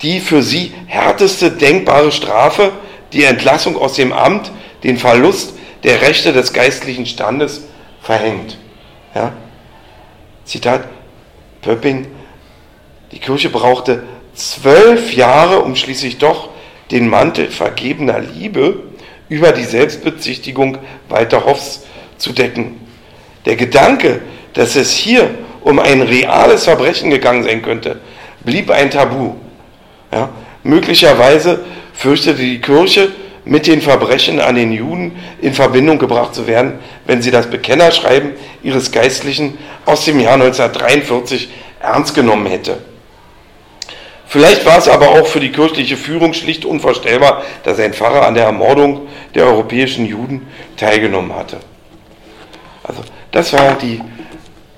die 0.01 0.19
für 0.19 0.41
sie 0.41 0.73
härteste 0.87 1.51
denkbare 1.51 2.11
Strafe, 2.11 2.71
die 3.11 3.23
Entlassung 3.23 3.77
aus 3.77 3.93
dem 3.93 4.13
Amt, 4.13 4.51
den 4.83 4.97
Verlust 4.97 5.53
der 5.83 6.01
Rechte 6.01 6.31
des 6.31 6.53
geistlichen 6.53 7.05
Standes 7.05 7.63
verhängt. 8.05 8.57
Ja? 9.13 9.33
Zitat 10.45 10.87
Pöpping, 11.61 12.07
die 13.11 13.19
Kirche 13.19 13.49
brauchte 13.49 14.03
zwölf 14.35 15.13
Jahre, 15.13 15.61
um 15.61 15.75
schließlich 15.75 16.19
doch 16.19 16.49
den 16.91 17.09
Mantel 17.09 17.49
vergebener 17.49 18.19
Liebe 18.19 18.83
über 19.27 19.51
die 19.51 19.63
Selbstbezichtigung 19.63 20.77
Walter 21.09 21.45
Hoffs 21.45 21.85
zu 22.17 22.31
decken. 22.31 22.79
Der 23.45 23.55
Gedanke, 23.55 24.21
dass 24.53 24.75
es 24.75 24.91
hier 24.91 25.29
um 25.61 25.79
ein 25.79 26.03
reales 26.03 26.65
Verbrechen 26.65 27.09
gegangen 27.09 27.43
sein 27.43 27.63
könnte, 27.63 27.99
blieb 28.43 28.69
ein 28.69 28.91
Tabu. 28.91 29.33
Ja? 30.11 30.29
Möglicherweise 30.63 31.65
fürchtete 31.93 32.41
die 32.41 32.61
Kirche, 32.61 33.11
mit 33.45 33.67
den 33.67 33.81
Verbrechen 33.81 34.39
an 34.39 34.55
den 34.55 34.71
Juden 34.71 35.15
in 35.39 35.53
Verbindung 35.53 35.99
gebracht 35.99 36.33
zu 36.33 36.47
werden, 36.47 36.79
wenn 37.05 37.21
sie 37.21 37.31
das 37.31 37.49
Bekennerschreiben 37.49 38.33
ihres 38.63 38.91
Geistlichen 38.91 39.57
aus 39.85 40.05
dem 40.05 40.19
Jahr 40.19 40.33
1943 40.33 41.49
ernst 41.79 42.15
genommen 42.15 42.47
hätte. 42.47 42.77
Vielleicht 44.27 44.65
war 44.65 44.79
es 44.79 44.87
aber 44.87 45.09
auch 45.09 45.27
für 45.27 45.39
die 45.39 45.51
kirchliche 45.51 45.97
Führung 45.97 46.33
schlicht 46.33 46.65
unvorstellbar, 46.65 47.43
dass 47.63 47.79
ein 47.79 47.93
Pfarrer 47.93 48.25
an 48.25 48.33
der 48.33 48.45
Ermordung 48.45 49.07
der 49.35 49.45
europäischen 49.45 50.05
Juden 50.05 50.47
teilgenommen 50.77 51.35
hatte. 51.35 51.57
Also 52.83 53.03
das 53.31 53.53
war 53.53 53.75
die, 53.75 54.01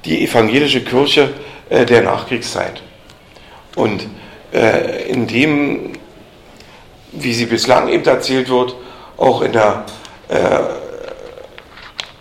die 0.05 0.23
evangelische 0.23 0.81
Kirche 0.81 1.33
äh, 1.69 1.85
der 1.85 2.01
Nachkriegszeit. 2.01 2.81
Und 3.75 4.07
äh, 4.53 5.09
in 5.09 5.27
dem, 5.27 5.93
wie 7.23 7.33
sie 7.33 7.45
bislang 7.45 7.87
eben 7.89 8.05
erzählt 8.05 8.49
wird, 8.49 8.75
auch 9.17 9.41
in 9.41 9.53
der 9.53 9.85
äh, 10.29 10.59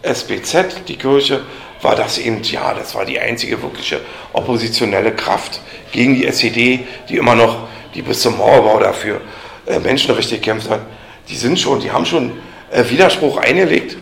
SBZ, 0.02 0.88
die 0.88 0.96
Kirche, 0.96 1.42
war 1.82 1.94
das 1.94 2.18
eben, 2.18 2.42
ja, 2.42 2.74
das 2.74 2.94
war 2.94 3.04
die 3.04 3.20
einzige 3.20 3.60
wirkliche 3.62 4.00
oppositionelle 4.32 5.12
Kraft 5.12 5.60
gegen 5.92 6.14
die 6.14 6.26
SED, 6.26 6.86
die 7.08 7.16
immer 7.16 7.34
noch, 7.34 7.68
die 7.94 8.02
bis 8.02 8.20
zum 8.20 8.38
Mauerbau 8.38 8.78
dafür 8.80 9.20
äh, 9.66 9.78
Menschenrechte 9.78 10.36
gekämpft 10.36 10.70
hat. 10.70 10.80
Die 11.28 11.36
sind 11.36 11.58
schon, 11.58 11.80
die 11.80 11.90
haben 11.90 12.06
schon 12.06 12.32
äh, 12.70 12.84
Widerspruch 12.88 13.36
eingelegt. 13.36 13.96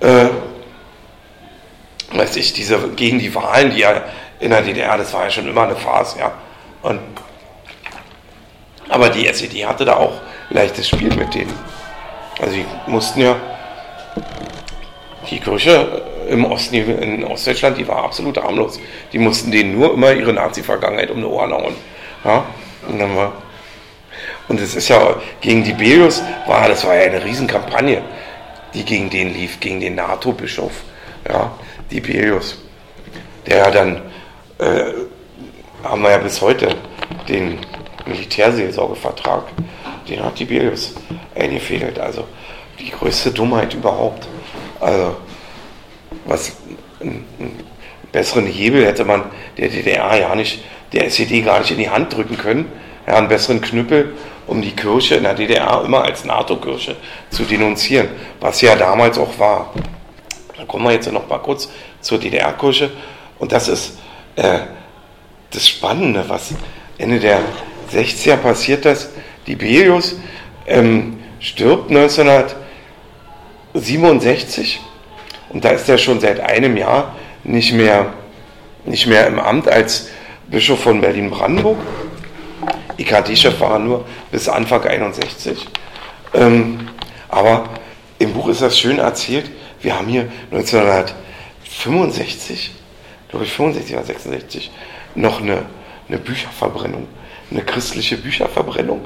Äh, 0.00 0.28
weiß 2.12 2.36
ich, 2.36 2.52
diese, 2.52 2.78
gegen 2.96 3.18
die 3.18 3.34
Wahlen, 3.34 3.70
die 3.70 3.80
ja 3.80 4.02
in 4.40 4.50
der 4.50 4.62
DDR, 4.62 4.96
das 4.96 5.12
war 5.12 5.24
ja 5.24 5.30
schon 5.30 5.48
immer 5.48 5.64
eine 5.64 5.76
Farce, 5.76 6.16
ja. 6.18 6.32
Und, 6.82 7.00
aber 8.90 9.08
die 9.08 9.26
SED 9.26 9.66
hatte 9.66 9.84
da 9.84 9.96
auch 9.96 10.20
leichtes 10.50 10.88
Spiel 10.88 11.14
mit 11.14 11.34
denen. 11.34 11.54
Also 12.40 12.54
die 12.54 12.66
mussten 12.86 13.20
ja 13.20 13.36
die 15.30 15.40
Kirche 15.40 16.02
im 16.28 16.44
Osten, 16.44 16.74
in 16.76 17.24
Ostdeutschland, 17.24 17.78
die 17.78 17.86
war 17.86 18.04
absolut 18.04 18.36
harmlos. 18.42 18.78
Die 19.12 19.18
mussten 19.18 19.50
denen 19.50 19.78
nur 19.78 19.94
immer 19.94 20.12
ihre 20.12 20.32
Nazi-Vergangenheit 20.32 21.10
um 21.10 21.18
die 21.18 21.26
Ohren 21.26 21.52
hauen. 21.52 21.74
Ja? 22.24 22.44
Und 22.88 22.98
dann 22.98 23.16
war 23.16 23.32
und 24.50 24.60
es 24.60 24.74
ist 24.74 24.88
ja 24.88 25.14
gegen 25.40 25.62
die 25.62 25.72
Belius 25.72 26.22
war, 26.46 26.68
das 26.68 26.84
war 26.84 26.96
ja 26.96 27.02
eine 27.02 27.24
Riesenkampagne, 27.24 28.02
die 28.74 28.84
gegen 28.84 29.08
den 29.08 29.32
lief, 29.32 29.60
gegen 29.60 29.78
den 29.78 29.94
NATO-Bischof, 29.94 30.72
ja, 31.28 31.52
die 31.90 32.00
Belius. 32.00 32.58
Der 33.46 33.58
ja 33.58 33.70
dann, 33.70 34.02
äh, 34.58 34.92
haben 35.84 36.02
wir 36.02 36.10
ja 36.10 36.18
bis 36.18 36.40
heute 36.40 36.74
den 37.28 37.58
Militärseelsorgevertrag, 38.10 39.44
den 40.08 40.22
hat 40.22 40.38
die 40.38 40.44
Belius 40.44 40.94
eingefädelt. 41.34 41.98
Also 41.98 42.24
die 42.78 42.90
größte 42.90 43.30
Dummheit 43.30 43.74
überhaupt. 43.74 44.26
Also 44.80 45.16
was 46.24 46.56
einen, 47.00 47.24
besseren 48.12 48.46
Hebel 48.46 48.84
hätte 48.84 49.04
man 49.04 49.24
der 49.56 49.68
DDR 49.68 50.18
ja 50.18 50.34
nicht, 50.34 50.64
der 50.92 51.06
SED 51.06 51.42
gar 51.42 51.60
nicht 51.60 51.70
in 51.70 51.78
die 51.78 51.90
Hand 51.90 52.14
drücken 52.14 52.36
können. 52.36 52.70
Ja, 53.06 53.16
einen 53.16 53.28
besseren 53.28 53.60
Knüppel, 53.60 54.14
um 54.46 54.60
die 54.60 54.72
Kirche 54.72 55.14
in 55.14 55.22
der 55.22 55.34
DDR 55.34 55.82
immer 55.84 56.02
als 56.02 56.24
NATO-Kirche 56.24 56.96
zu 57.30 57.44
denunzieren, 57.44 58.08
was 58.40 58.60
ja 58.60 58.74
damals 58.74 59.16
auch 59.18 59.38
war. 59.38 59.72
Dann 60.56 60.66
kommen 60.66 60.84
wir 60.84 60.92
jetzt 60.92 61.10
noch 61.10 61.28
mal 61.28 61.38
kurz 61.38 61.70
zur 62.00 62.18
DDR-Kirche. 62.18 62.90
Und 63.38 63.52
das 63.52 63.68
ist 63.68 63.98
äh, 64.36 64.58
das 65.50 65.68
Spannende, 65.68 66.24
was 66.28 66.52
Ende 66.98 67.18
der 67.18 67.40
60er 67.92 68.36
passiert 68.36 68.86
ist. 68.86 69.10
Tiberius 69.46 70.16
ähm, 70.66 71.18
stirbt 71.40 71.90
1967 71.90 74.80
und 75.50 75.64
da 75.64 75.70
ist 75.70 75.88
er 75.88 75.98
schon 75.98 76.20
seit 76.20 76.38
einem 76.40 76.76
Jahr 76.76 77.16
nicht 77.44 77.72
mehr, 77.72 78.12
nicht 78.84 79.06
mehr 79.06 79.26
im 79.26 79.38
Amt 79.38 79.68
als 79.68 80.08
Bischof 80.48 80.80
von 80.80 81.00
Berlin-Brandenburg. 81.00 81.78
IKD-Chef 82.98 83.58
war 83.60 83.72
er 83.72 83.78
nur 83.78 84.04
bis 84.30 84.48
Anfang 84.48 84.84
61. 84.84 85.66
Ähm, 86.34 86.88
aber 87.28 87.68
im 88.18 88.32
Buch 88.32 88.48
ist 88.48 88.62
das 88.62 88.78
schön 88.78 88.98
erzählt. 88.98 89.50
Wir 89.80 89.96
haben 89.96 90.08
hier 90.08 90.28
1965, 90.50 92.72
glaube 93.28 93.46
ich 93.46 93.52
65 93.52 93.96
oder 93.96 94.04
66, 94.04 94.70
noch 95.14 95.40
eine, 95.40 95.62
eine 96.08 96.18
Bücherverbrennung, 96.18 97.06
eine 97.50 97.62
christliche 97.62 98.16
Bücherverbrennung. 98.16 99.04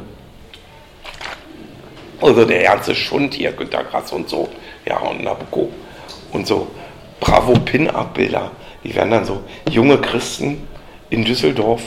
Also 2.21 2.45
der 2.45 2.63
ganze 2.63 2.95
Schund 2.95 3.35
hier, 3.35 3.53
Günter 3.53 3.85
Grass 3.85 4.13
und 4.13 4.29
so, 4.29 4.49
ja, 4.87 4.99
und 4.99 5.23
Nabucco 5.23 5.71
und 6.33 6.47
so 6.47 6.69
Bravo-Pin-Up-Bilder. 7.21 8.51
Die 8.83 8.95
werden 8.95 9.11
dann 9.11 9.25
so 9.25 9.43
junge 9.69 9.99
Christen 9.99 10.67
in 11.11 11.25
Düsseldorf, 11.25 11.83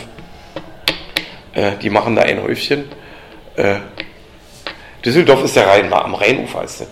äh, 1.54 1.72
die 1.82 1.90
machen 1.90 2.16
da 2.16 2.24
ein 2.24 2.42
Häufchen. 2.42 2.86
Äh, 3.56 3.80
Düsseldorf 5.04 5.44
ist 5.44 5.56
der 5.56 5.68
Rhein, 5.68 5.92
am 5.92 6.14
Rheinufer 6.14 6.64
ist 6.64 6.82
das. 6.82 6.88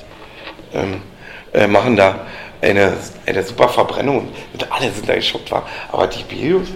Ähm, 0.74 1.02
äh, 1.54 1.68
machen 1.68 1.96
da 1.96 2.26
eine, 2.62 2.98
eine 3.26 3.44
super 3.44 3.70
Verbrennung 3.70 4.30
und 4.54 4.72
alle 4.72 4.92
sind 4.92 5.08
da 5.08 5.16
geschockt 5.16 5.52
war. 5.52 5.68
Aber 5.92 6.08
die 6.08 6.24
Tiberius 6.24 6.70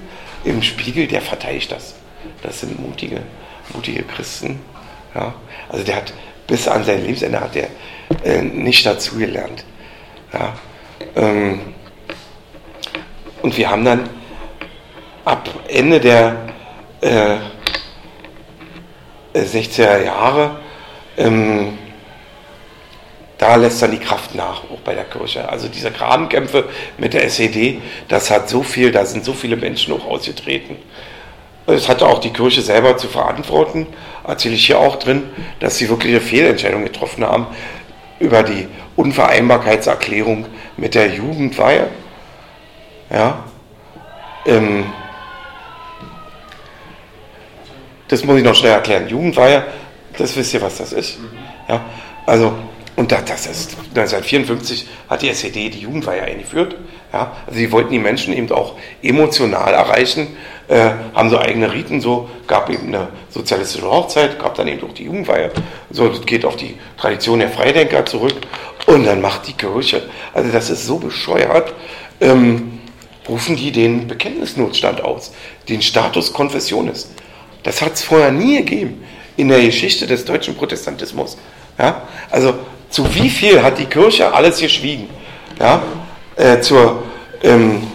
im 0.43 0.61
Spiegel, 0.61 1.07
der 1.07 1.21
verteidigt 1.21 1.71
das. 1.71 1.95
Das 2.41 2.61
sind 2.61 2.79
mutige, 2.79 3.21
mutige 3.73 4.03
Christen. 4.03 4.61
Ja. 5.15 5.33
Also 5.69 5.85
der 5.85 5.97
hat 5.97 6.13
bis 6.47 6.67
an 6.67 6.83
sein 6.83 7.03
Lebensende 7.03 7.39
hat 7.39 7.55
er 7.55 7.69
äh, 8.23 8.41
nicht 8.41 8.85
dazugelernt. 8.85 9.63
Ja. 10.33 10.53
Ähm, 11.15 11.61
und 13.41 13.55
wir 13.57 13.69
haben 13.69 13.85
dann 13.85 14.09
ab 15.25 15.49
Ende 15.67 15.99
der 15.99 16.35
äh, 17.01 17.37
60er 19.35 20.03
Jahre, 20.03 20.59
ähm, 21.17 21.77
da 23.37 23.55
lässt 23.55 23.81
dann 23.81 23.91
die 23.91 23.99
Kraft 23.99 24.35
nach, 24.35 24.63
auch 24.65 24.81
bei 24.83 24.93
der 24.93 25.05
Kirche. 25.05 25.47
Also 25.47 25.69
diese 25.69 25.91
Grabenkämpfe 25.91 26.65
mit 26.97 27.13
der 27.13 27.23
SED, 27.23 27.81
das 28.09 28.29
hat 28.29 28.49
so 28.49 28.63
viel, 28.63 28.91
da 28.91 29.05
sind 29.05 29.23
so 29.23 29.33
viele 29.33 29.55
Menschen 29.55 29.93
auch 29.93 30.05
ausgetreten. 30.05 30.75
Es 31.73 31.89
hatte 31.89 32.07
auch 32.07 32.19
die 32.19 32.31
Kirche 32.31 32.61
selber 32.61 32.97
zu 32.97 33.07
verantworten, 33.07 33.87
erzähle 34.25 34.55
ich 34.55 34.65
hier 34.65 34.79
auch 34.79 34.97
drin, 34.97 35.23
dass 35.59 35.77
sie 35.77 35.89
wirklich 35.89 36.13
eine 36.13 36.21
Fehlentscheidung 36.21 36.83
getroffen 36.83 37.25
haben 37.25 37.47
über 38.19 38.43
die 38.43 38.67
Unvereinbarkeitserklärung 38.95 40.45
mit 40.77 40.95
der 40.95 41.07
Jugendweihe. 41.07 41.87
Ja. 43.09 43.45
Ähm, 44.45 44.85
das 48.07 48.23
muss 48.23 48.37
ich 48.37 48.43
noch 48.43 48.55
schnell 48.55 48.73
erklären. 48.73 49.07
Jugendweihe, 49.07 49.63
das 50.17 50.35
wisst 50.35 50.53
ihr, 50.53 50.61
was 50.61 50.77
das 50.77 50.93
ist. 50.93 51.19
Ja. 51.67 51.81
Also 52.25 52.53
Und 52.99 53.13
das 53.13 53.47
ist 53.47 53.77
1954 53.95 54.85
hat 55.09 55.21
die 55.21 55.29
SED 55.29 55.69
die 55.73 55.79
Jugendweihe 55.79 56.21
eingeführt. 56.21 56.75
Ja, 57.11 57.35
also 57.47 57.57
sie 57.57 57.71
wollten 57.71 57.91
die 57.91 57.99
Menschen 57.99 58.33
eben 58.33 58.51
auch 58.51 58.75
emotional 59.01 59.73
erreichen, 59.73 60.27
äh, 60.67 60.91
haben 61.15 61.31
so 61.31 61.39
eigene 61.39 61.73
Riten, 61.73 62.01
so 62.01 62.29
gab 62.45 62.69
eben 62.69 62.89
eine 62.89 63.07
sozialistische 63.29 63.89
Hochzeit, 63.89 64.37
gab 64.37 64.53
dann 64.55 64.67
eben 64.67 64.87
auch 64.87 64.93
die 64.93 65.05
Jugendweihe. 65.05 65.51
So, 65.89 66.07
das 66.07 66.23
geht 66.25 66.45
auf 66.45 66.55
die 66.55 66.77
Tradition 66.97 67.39
der 67.39 67.49
Freidenker 67.49 68.05
zurück. 68.05 68.35
Und 68.85 69.05
dann 69.05 69.21
macht 69.21 69.47
die 69.47 69.53
Kirche, 69.53 70.03
also 70.33 70.51
das 70.51 70.69
ist 70.69 70.85
so 70.85 70.97
bescheuert, 70.99 71.73
ähm, 72.21 72.79
rufen 73.27 73.55
die 73.55 73.71
den 73.71 74.07
Bekenntnisnotstand 74.07 75.03
aus, 75.03 75.33
den 75.67 75.81
Status 75.81 76.31
Konfessionis. 76.31 77.09
Das 77.63 77.81
hat 77.81 77.93
es 77.93 78.03
vorher 78.03 78.31
nie 78.31 78.57
gegeben 78.57 79.03
in 79.35 79.49
der 79.49 79.61
Geschichte 79.61 80.05
des 80.05 80.25
deutschen 80.25 80.55
Protestantismus. 80.55 81.37
Ja? 81.77 82.03
Also 82.29 82.53
zu 82.89 83.13
wie 83.15 83.29
viel 83.29 83.61
hat 83.63 83.79
die 83.79 83.85
Kirche 83.85 84.31
alles 84.33 84.59
geschwiegen? 84.59 85.09
Ja? 85.59 85.81
Äh, 86.39 86.61
zur, 86.61 87.03
ähm, 87.43 87.85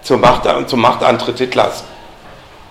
zur 0.00 0.16
Macht, 0.16 0.48
zum 0.70 0.80
Machtantritt 0.80 1.36
Hitlers 1.36 1.84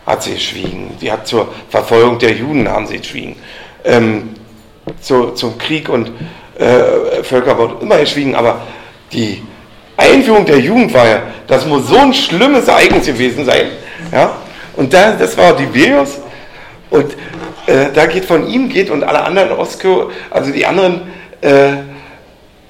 hat 0.08 0.24
sie 0.24 0.34
geschwiegen. 0.34 0.98
Sie 1.00 1.12
hat 1.12 1.28
zur 1.28 1.50
Verfolgung 1.70 2.18
der 2.18 2.32
Juden 2.32 2.68
haben 2.68 2.88
sie 2.88 2.98
geschwiegen. 2.98 3.36
Ähm, 3.84 4.32
zu, 5.02 5.34
zum 5.34 5.56
Krieg 5.60 5.88
und 5.88 6.10
äh, 6.58 7.22
Völkerbord 7.22 7.84
immer 7.84 8.00
geschwiegen. 8.00 8.34
Aber 8.34 8.62
die 9.14 9.44
Einführung 9.98 10.48
der 10.48 10.58
Jugendweihe, 10.58 11.22
das 11.46 11.68
muss 11.68 11.88
so 11.88 11.98
ein 11.98 12.12
schlimmes 12.12 12.68
Ereignis 12.68 13.06
gewesen 13.06 13.46
sein. 13.46 13.68
Ja? 14.12 14.32
Und 14.78 14.92
da, 14.92 15.12
das 15.12 15.38
war 15.38 15.56
Tiberius. 15.56 16.18
Und 16.90 17.14
äh, 17.68 17.92
da 17.94 18.08
geht 18.08 18.26
von 18.26 18.48
ihm 18.48 18.68
geht 18.68 18.90
und 18.90 19.04
alle 19.04 19.22
anderen 19.22 19.52
Ostkirchen, 19.52 20.08
also 20.32 20.52
die 20.52 20.66
anderen 20.66 21.02
äh, 21.42 21.91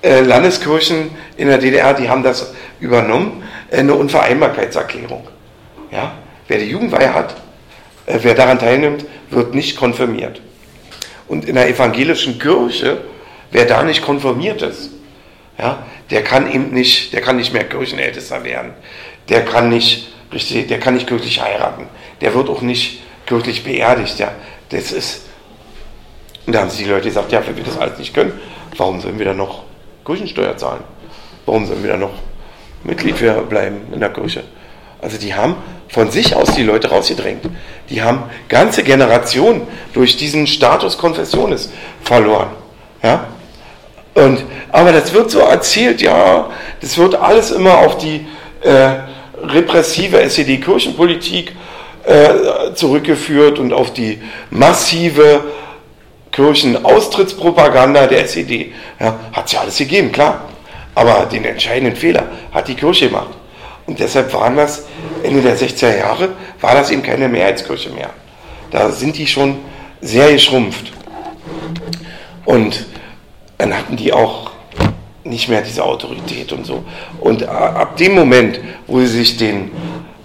äh, 0.01 0.21
Landeskirchen 0.21 1.11
in 1.37 1.47
der 1.47 1.57
DDR, 1.57 1.93
die 1.93 2.09
haben 2.09 2.23
das 2.23 2.53
übernommen, 2.79 3.43
äh, 3.69 3.77
eine 3.77 3.93
Unvereinbarkeitserklärung. 3.93 5.27
Ja? 5.91 6.13
Wer 6.47 6.59
die 6.59 6.69
Jugendweihe 6.69 7.13
hat, 7.13 7.35
äh, 8.05 8.19
wer 8.21 8.33
daran 8.33 8.59
teilnimmt, 8.59 9.05
wird 9.29 9.53
nicht 9.53 9.77
konfirmiert. 9.77 10.41
Und 11.27 11.45
in 11.45 11.55
der 11.55 11.69
evangelischen 11.69 12.39
Kirche, 12.39 13.01
wer 13.51 13.65
da 13.65 13.83
nicht 13.83 14.01
konfirmiert 14.01 14.61
ist, 14.61 14.91
ja, 15.57 15.85
der 16.09 16.23
kann 16.23 16.51
eben 16.51 16.71
nicht, 16.71 17.13
der 17.13 17.21
kann 17.21 17.37
nicht 17.37 17.53
mehr 17.53 17.63
Kirchenältester 17.63 18.43
werden. 18.43 18.73
Der 19.29 19.45
kann 19.45 19.69
nicht 19.69 20.11
richtig, 20.33 20.67
der 20.67 20.79
kann 20.79 20.95
nicht 20.95 21.07
kirchlich 21.07 21.41
heiraten. 21.41 21.87
Der 22.19 22.33
wird 22.33 22.49
auch 22.49 22.61
nicht 22.61 23.03
kirchlich 23.25 23.63
beerdigt. 23.63 24.19
Ja. 24.19 24.31
Das 24.69 24.91
ist, 24.91 25.27
und 26.45 26.53
da 26.53 26.61
haben 26.61 26.69
sich 26.69 26.83
die 26.83 26.89
Leute 26.89 27.05
gesagt, 27.05 27.31
ja, 27.31 27.45
wenn 27.45 27.55
wir 27.55 27.63
das 27.63 27.77
alles 27.77 27.99
nicht 27.99 28.13
können, 28.13 28.33
warum 28.75 28.99
sollen 28.99 29.19
wir 29.19 29.25
dann 29.27 29.37
noch 29.37 29.63
Kirchensteuer 30.05 30.57
zahlen? 30.57 30.83
Warum 31.45 31.65
sollen 31.65 31.83
wir 31.83 31.91
dann 31.91 32.01
noch 32.01 32.13
Mitglied 32.83 33.15
bleiben 33.49 33.81
in 33.93 33.99
der 33.99 34.09
Kirche? 34.09 34.43
Also 35.01 35.17
die 35.17 35.33
haben 35.33 35.55
von 35.89 36.11
sich 36.11 36.35
aus 36.35 36.53
die 36.55 36.63
Leute 36.63 36.89
rausgedrängt. 36.89 37.43
Die 37.89 38.01
haben 38.01 38.23
ganze 38.47 38.83
Generationen 38.83 39.67
durch 39.93 40.15
diesen 40.15 40.47
Status 40.47 40.97
Konfessiones 40.97 41.71
verloren. 42.03 42.49
Ja? 43.03 43.27
Und, 44.13 44.43
aber 44.71 44.91
das 44.91 45.13
wird 45.13 45.31
so 45.31 45.39
erzählt, 45.39 46.01
ja, 46.01 46.49
das 46.81 46.97
wird 46.97 47.15
alles 47.15 47.51
immer 47.51 47.79
auf 47.79 47.97
die 47.97 48.25
äh, 48.61 48.91
repressive 49.43 50.21
SED-Kirchenpolitik 50.21 51.55
äh, 52.03 52.73
zurückgeführt 52.73 53.59
und 53.59 53.73
auf 53.73 53.93
die 53.93 54.21
massive 54.49 55.43
Kirchenaustrittspropaganda 56.31 58.07
der 58.07 58.25
SED. 58.25 58.73
Ja, 58.99 59.19
hat 59.33 59.45
es 59.45 59.51
ja 59.51 59.61
alles 59.61 59.77
gegeben, 59.77 60.11
klar. 60.11 60.49
Aber 60.95 61.25
den 61.25 61.45
entscheidenden 61.45 61.95
Fehler 61.95 62.27
hat 62.51 62.67
die 62.67 62.75
Kirche 62.75 63.07
gemacht. 63.07 63.29
Und 63.87 63.99
deshalb 63.99 64.33
waren 64.33 64.55
das 64.55 64.85
Ende 65.23 65.41
der 65.41 65.57
60er 65.57 65.97
Jahre, 65.97 66.29
war 66.59 66.75
das 66.75 66.91
eben 66.91 67.03
keine 67.03 67.27
Mehrheitskirche 67.27 67.89
mehr. 67.89 68.11
Da 68.69 68.91
sind 68.91 69.17
die 69.17 69.27
schon 69.27 69.57
sehr 70.01 70.31
geschrumpft. 70.31 70.91
Und 72.45 72.85
dann 73.57 73.75
hatten 73.75 73.95
die 73.95 74.13
auch 74.13 74.51
nicht 75.23 75.49
mehr 75.49 75.61
diese 75.61 75.83
Autorität 75.83 76.51
und 76.51 76.65
so. 76.65 76.83
Und 77.19 77.43
ab 77.43 77.97
dem 77.97 78.15
Moment, 78.15 78.59
wo 78.87 78.99
sie 78.99 79.07
sich 79.07 79.37
den, 79.37 79.71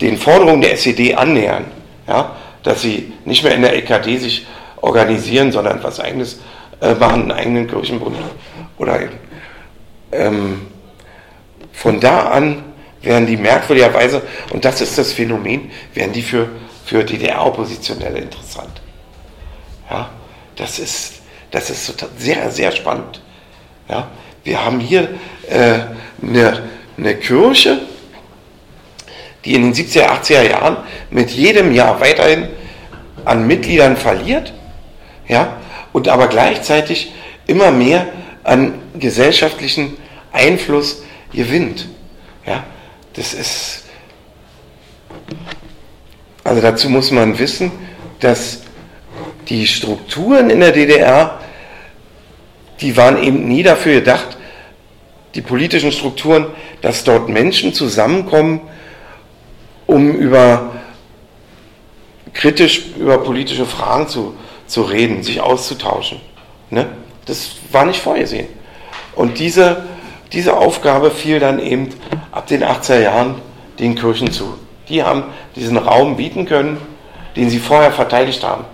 den 0.01 0.17
Forderungen 0.17 0.63
der 0.63 0.73
SED 0.73 1.15
annähern, 1.15 1.65
ja, 2.09 2.37
dass 2.63 2.83
sie 2.83 3.13
nicht 3.25 3.45
mehr 3.45 3.55
in 3.55 3.63
der 3.63 3.77
EKD 3.77 4.17
sich 4.19 4.47
organisieren, 4.81 5.53
sondern 5.53 5.83
was 5.83 6.01
eigenes 6.01 6.41
äh, 6.81 6.95
machen, 6.95 7.23
einen 7.23 7.33
eigenen 7.33 7.67
Kirchenbund. 7.67 8.17
Oder 8.79 9.01
ähm, 10.13 10.67
von 11.73 12.01
da 12.01 12.29
an 12.29 12.63
werden 13.03 13.27
die 13.27 13.37
merkwürdigerweise, 13.37 14.23
und 14.51 14.65
das 14.65 14.81
ist 14.81 14.99
das 14.99 15.13
Phänomen, 15.13 15.71
werden 15.95 16.13
die 16.13 16.23
für, 16.23 16.49
für 16.85 17.05
DDR-Oppositionelle 17.05 18.19
interessant. 18.19 18.81
Ja, 19.91 20.11
das 20.57 20.79
ist, 20.79 21.21
das 21.51 21.71
ist 21.71 22.07
sehr, 22.19 22.51
sehr 22.51 22.73
spannend. 22.73 23.21
Ja, 23.89 24.09
wir 24.43 24.65
haben 24.65 24.81
hier 24.81 25.11
äh, 25.49 25.79
eine, 26.23 26.63
eine 26.99 27.15
Kirche, 27.17 27.81
die 29.45 29.55
in 29.55 29.63
den 29.63 29.75
70er, 29.75 30.09
80er 30.09 30.43
Jahren 30.43 30.77
mit 31.11 31.31
jedem 31.31 31.73
Jahr 31.73 32.01
weiterhin 32.01 32.49
an 33.25 33.47
Mitgliedern 33.47 33.97
verliert, 33.97 34.53
ja, 35.29 35.59
und 35.93 36.09
aber 36.09 36.29
gleichzeitig 36.29 37.13
immer 37.47 37.71
mehr 37.71 38.07
an 38.45 38.75
gesellschaftlichen 38.99 39.97
Einfluss 40.33 41.03
gewinnt. 41.33 41.89
Ja, 42.47 42.65
das 43.15 43.35
ist, 43.35 43.85
also 46.45 46.61
dazu 46.61 46.89
muss 46.89 47.11
man 47.11 47.39
wissen, 47.39 47.73
dass 48.21 48.61
die 49.49 49.67
Strukturen 49.67 50.51
in 50.51 50.61
der 50.61 50.73
DDR, 50.73 51.41
die 52.81 52.97
waren 52.97 53.23
eben 53.23 53.49
nie 53.49 53.63
dafür 53.63 53.95
gedacht, 53.97 54.37
die 55.35 55.43
politischen 55.43 55.93
Strukturen, 55.93 56.47
dass 56.83 57.05
dort 57.05 57.29
Menschen 57.29 57.75
zusammenkommen, 57.75 58.61
um 59.87 60.13
über 60.13 60.73
kritisch 62.33 62.87
über 62.99 63.19
politische 63.19 63.67
Fragen 63.67 64.09
zu, 64.09 64.35
zu 64.67 64.83
reden, 64.83 65.23
sich 65.23 65.41
auszutauschen. 65.41 66.21
Ne? 66.71 66.87
Das 67.27 67.53
war 67.73 67.85
nicht 67.85 68.01
vorgesehen. 68.01 68.49
Und 69.15 69.39
diese, 69.39 69.85
diese 70.33 70.57
Aufgabe 70.57 71.11
fiel 71.11 71.41
dann 71.41 71.59
eben 71.59 71.91
ab 72.33 72.47
den 72.47 72.63
80er 72.63 73.01
Jahren 73.01 73.35
den 73.79 73.95
Kirchen 73.95 74.31
zu. 74.31 74.55
Die 74.89 75.03
haben 75.03 75.25
diesen 75.55 75.77
Raum 75.77 76.17
bieten 76.17 76.47
können, 76.47 76.79
den 77.35 77.51
sie 77.51 77.59
vorher 77.59 77.93
verteidigt 77.93 78.43
haben. 78.45 78.65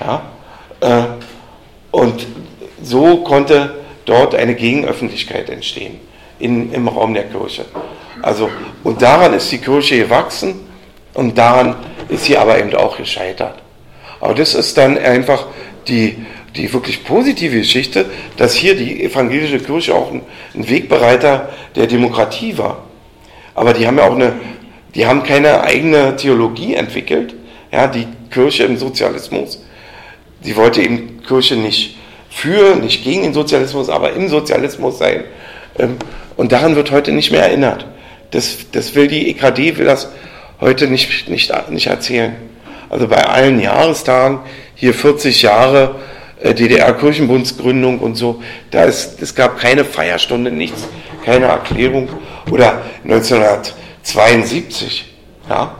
Ja? 0.00 0.22
Äh, 0.80 1.04
und 1.90 2.26
so 2.82 3.18
konnte 3.18 3.82
dort 4.04 4.34
eine 4.34 4.54
Gegenöffentlichkeit 4.54 5.48
entstehen 5.48 6.00
in, 6.38 6.72
im 6.72 6.88
Raum 6.88 7.14
der 7.14 7.24
Kirche. 7.24 7.64
Also, 8.22 8.50
und 8.82 9.00
daran 9.00 9.32
ist 9.34 9.50
die 9.52 9.58
Kirche 9.58 9.98
gewachsen 9.98 10.66
und 11.14 11.36
daran 11.36 11.76
ist 12.08 12.24
sie 12.24 12.36
aber 12.36 12.58
eben 12.58 12.74
auch 12.74 12.96
gescheitert. 12.96 13.63
Aber 14.24 14.32
das 14.32 14.54
ist 14.54 14.78
dann 14.78 14.96
einfach 14.96 15.48
die, 15.86 16.16
die 16.56 16.72
wirklich 16.72 17.04
positive 17.04 17.58
Geschichte, 17.58 18.06
dass 18.38 18.54
hier 18.54 18.74
die 18.74 19.04
evangelische 19.04 19.58
Kirche 19.58 19.94
auch 19.94 20.10
ein, 20.10 20.22
ein 20.54 20.66
Wegbereiter 20.66 21.50
der 21.76 21.86
Demokratie 21.88 22.56
war. 22.56 22.84
Aber 23.54 23.74
die 23.74 23.86
haben 23.86 23.98
ja 23.98 24.04
auch 24.04 24.14
eine, 24.14 24.32
die 24.94 25.04
haben 25.04 25.24
keine 25.24 25.62
eigene 25.62 26.16
Theologie 26.16 26.72
entwickelt, 26.72 27.34
ja, 27.70 27.86
die 27.86 28.06
Kirche 28.30 28.62
im 28.62 28.78
Sozialismus. 28.78 29.62
Sie 30.40 30.56
wollte 30.56 30.80
eben 30.80 31.20
Kirche 31.28 31.56
nicht 31.56 31.98
für, 32.30 32.76
nicht 32.76 33.04
gegen 33.04 33.24
den 33.24 33.34
Sozialismus, 33.34 33.90
aber 33.90 34.14
im 34.14 34.30
Sozialismus 34.30 34.96
sein. 34.96 35.24
Ähm, 35.78 35.96
und 36.38 36.50
daran 36.50 36.76
wird 36.76 36.92
heute 36.92 37.12
nicht 37.12 37.30
mehr 37.30 37.42
erinnert. 37.42 37.84
Das, 38.30 38.70
das 38.72 38.94
will 38.94 39.06
die 39.06 39.28
EKD, 39.28 39.76
will 39.76 39.84
das 39.84 40.08
heute 40.62 40.86
nicht, 40.86 41.28
nicht, 41.28 41.52
nicht 41.68 41.86
erzählen. 41.88 42.53
Also 42.94 43.08
bei 43.08 43.26
allen 43.26 43.58
Jahrestagen, 43.58 44.38
hier 44.76 44.94
40 44.94 45.42
Jahre 45.42 45.96
äh, 46.40 46.54
DDR-Kirchenbundsgründung 46.54 47.98
und 47.98 48.14
so, 48.14 48.40
da 48.70 48.84
ist, 48.84 49.20
es 49.20 49.34
gab 49.34 49.58
keine 49.58 49.84
Feierstunde, 49.84 50.52
nichts, 50.52 50.86
keine 51.24 51.46
Erklärung. 51.46 52.08
Oder 52.52 52.82
1972, 53.02 55.12
ja, 55.50 55.74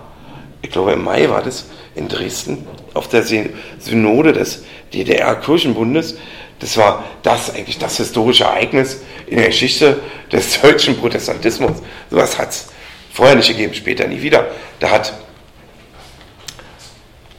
ich 0.60 0.72
glaube 0.72 0.90
im 0.90 1.04
Mai 1.04 1.30
war 1.30 1.40
das 1.40 1.66
in 1.94 2.08
Dresden, 2.08 2.66
auf 2.94 3.06
der 3.06 3.22
Synode 3.22 4.32
des 4.32 4.64
DDR-Kirchenbundes, 4.92 6.16
das 6.58 6.76
war 6.76 7.04
das 7.22 7.54
eigentlich 7.54 7.78
das 7.78 7.98
historische 7.98 8.42
Ereignis 8.42 9.02
in 9.28 9.36
der 9.36 9.46
Geschichte 9.46 10.00
des 10.32 10.60
deutschen 10.60 10.96
Protestantismus. 10.96 11.74
Sowas 12.10 12.36
hat 12.38 12.50
es 12.50 12.66
vorher 13.12 13.36
nicht 13.36 13.50
gegeben, 13.50 13.72
später 13.72 14.08
nie 14.08 14.20
wieder. 14.20 14.48
Da 14.80 14.90
hat 14.90 15.12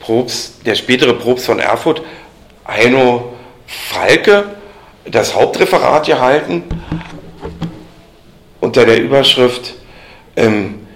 Probst, 0.06 0.64
der 0.64 0.76
spätere 0.76 1.14
Probst 1.14 1.46
von 1.46 1.58
Erfurt, 1.58 2.00
Heino 2.64 3.32
Falke, 3.66 4.44
das 5.04 5.34
Hauptreferat 5.34 6.06
gehalten 6.06 6.62
unter 8.60 8.86
der 8.86 9.02
Überschrift 9.02 9.74
ähm, 10.36 10.86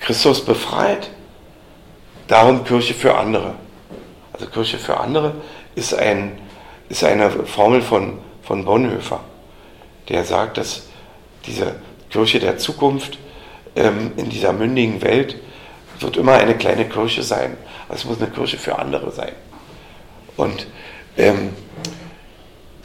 Christus 0.00 0.44
befreit, 0.44 1.10
darum 2.26 2.64
Kirche 2.64 2.92
für 2.92 3.16
andere. 3.16 3.54
Also 4.32 4.46
Kirche 4.46 4.78
für 4.78 4.98
andere 4.98 5.34
ist, 5.76 5.94
ein, 5.94 6.38
ist 6.88 7.04
eine 7.04 7.30
Formel 7.30 7.82
von, 7.82 8.18
von 8.42 8.64
Bonhoeffer, 8.64 9.20
der 10.08 10.24
sagt, 10.24 10.58
dass 10.58 10.88
diese 11.46 11.76
Kirche 12.10 12.40
der 12.40 12.58
Zukunft 12.58 13.16
ähm, 13.76 14.10
in 14.16 14.28
dieser 14.28 14.52
mündigen 14.52 15.02
Welt 15.02 15.36
wird 16.00 16.16
immer 16.16 16.32
eine 16.32 16.56
kleine 16.56 16.88
Kirche 16.88 17.22
sein. 17.22 17.56
Es 17.88 18.04
muss 18.04 18.20
eine 18.20 18.30
Kirche 18.30 18.58
für 18.58 18.78
andere 18.78 19.10
sein. 19.10 19.32
Und 20.36 20.66
ähm, 21.16 21.50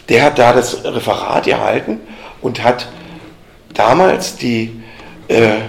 der 0.09 0.23
hat 0.23 0.39
da 0.39 0.53
das 0.53 0.83
Referat 0.83 1.45
gehalten 1.45 1.99
und 2.41 2.63
hat 2.63 2.87
damals 3.73 4.37
die, 4.37 4.81
äh, 5.27 5.61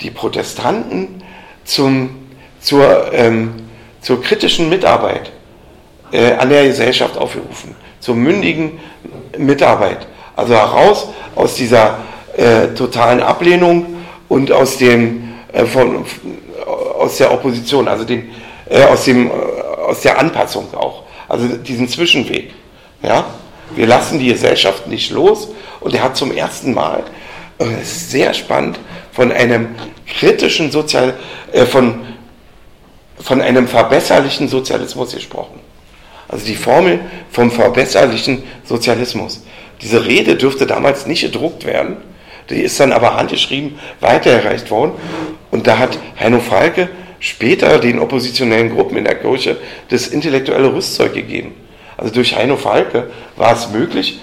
die 0.00 0.10
Protestanten 0.10 1.22
zum, 1.64 2.10
zur, 2.60 3.12
ähm, 3.12 3.54
zur 4.00 4.22
kritischen 4.22 4.68
Mitarbeit 4.68 5.32
äh, 6.12 6.32
an 6.32 6.48
der 6.48 6.66
Gesellschaft 6.66 7.16
aufgerufen, 7.16 7.74
zur 8.00 8.14
mündigen 8.14 8.78
Mitarbeit. 9.38 10.06
Also 10.34 10.54
heraus 10.54 11.08
aus 11.34 11.54
dieser 11.54 11.98
äh, 12.36 12.68
totalen 12.68 13.20
Ablehnung 13.20 13.96
und 14.28 14.52
aus 14.52 14.76
dem 14.76 15.34
äh, 15.52 15.64
von, 15.64 16.04
aus 16.98 17.16
der 17.18 17.32
Opposition, 17.32 17.88
also 17.88 18.04
dem, 18.04 18.30
äh, 18.68 18.84
aus, 18.84 19.04
dem, 19.04 19.30
äh, 19.30 19.32
aus 19.32 20.00
der 20.00 20.18
Anpassung 20.18 20.72
auch, 20.74 21.04
also 21.28 21.48
diesen 21.56 21.88
Zwischenweg. 21.88 22.52
Ja? 23.02 23.24
Wir 23.74 23.86
lassen 23.86 24.18
die 24.18 24.28
Gesellschaft 24.28 24.86
nicht 24.86 25.10
los 25.10 25.48
und 25.80 25.94
er 25.94 26.02
hat 26.02 26.16
zum 26.16 26.32
ersten 26.32 26.74
Mal, 26.74 27.04
das 27.58 27.68
äh, 27.68 27.80
ist 27.80 28.10
sehr 28.10 28.34
spannend, 28.34 28.78
von 29.12 29.32
einem 29.32 29.74
kritischen 30.06 30.70
Sozial, 30.70 31.14
äh, 31.52 31.64
von, 31.64 32.06
von 33.18 33.40
einem 33.40 33.66
verbesserlichen 33.66 34.48
Sozialismus 34.48 35.14
gesprochen. 35.14 35.60
Also 36.28 36.46
die 36.46 36.56
Formel 36.56 37.00
vom 37.30 37.50
verbesserlichen 37.50 38.42
Sozialismus. 38.64 39.44
Diese 39.80 40.04
Rede 40.04 40.36
dürfte 40.36 40.66
damals 40.66 41.06
nicht 41.06 41.22
gedruckt 41.22 41.64
werden, 41.64 41.98
die 42.50 42.62
ist 42.62 42.78
dann 42.80 42.92
aber 42.92 43.16
handgeschrieben 43.16 43.78
weitergereicht 44.00 44.70
worden. 44.70 44.92
Und 45.50 45.66
da 45.66 45.78
hat 45.78 45.98
Heino 46.18 46.40
Falke 46.40 46.88
später 47.20 47.78
den 47.78 47.98
oppositionellen 47.98 48.74
Gruppen 48.74 48.96
in 48.96 49.04
der 49.04 49.16
Kirche 49.16 49.56
das 49.88 50.08
intellektuelle 50.08 50.72
Rüstzeug 50.72 51.14
gegeben. 51.14 51.54
Also 51.96 52.12
durch 52.12 52.36
Heino 52.36 52.56
Falke 52.56 53.10
war 53.36 53.54
es 53.54 53.70
möglich, 53.70 54.20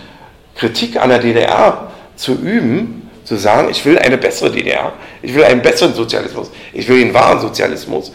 Kritik 0.55 1.01
an 1.01 1.09
der 1.09 1.19
DDR 1.19 1.91
zu 2.15 2.33
üben, 2.33 3.09
zu 3.23 3.35
sagen, 3.35 3.69
ich 3.71 3.83
will 3.85 3.97
eine 3.97 4.17
bessere 4.17 4.51
DDR, 4.51 4.93
ich 5.21 5.33
will 5.33 5.43
einen 5.43 5.61
besseren 5.61 5.93
Sozialismus, 5.93 6.51
ich 6.73 6.87
will 6.87 6.99
den 6.99 7.13
wahren 7.13 7.39
Sozialismus. 7.39 8.11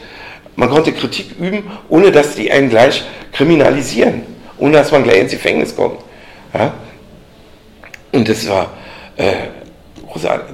Man 0.54 0.70
konnte 0.70 0.92
Kritik 0.92 1.38
üben, 1.38 1.64
ohne 1.88 2.12
dass 2.12 2.34
die 2.34 2.50
einen 2.50 2.68
gleich 2.68 3.04
kriminalisieren, 3.32 4.22
ohne 4.58 4.74
dass 4.74 4.92
man 4.92 5.02
gleich 5.02 5.20
ins 5.20 5.32
Gefängnis 5.32 5.74
kommt. 5.74 6.00
Ja? 6.54 6.74
Und 8.12 8.28
das 8.28 8.48
war 8.48 8.70
äh, 9.16 9.34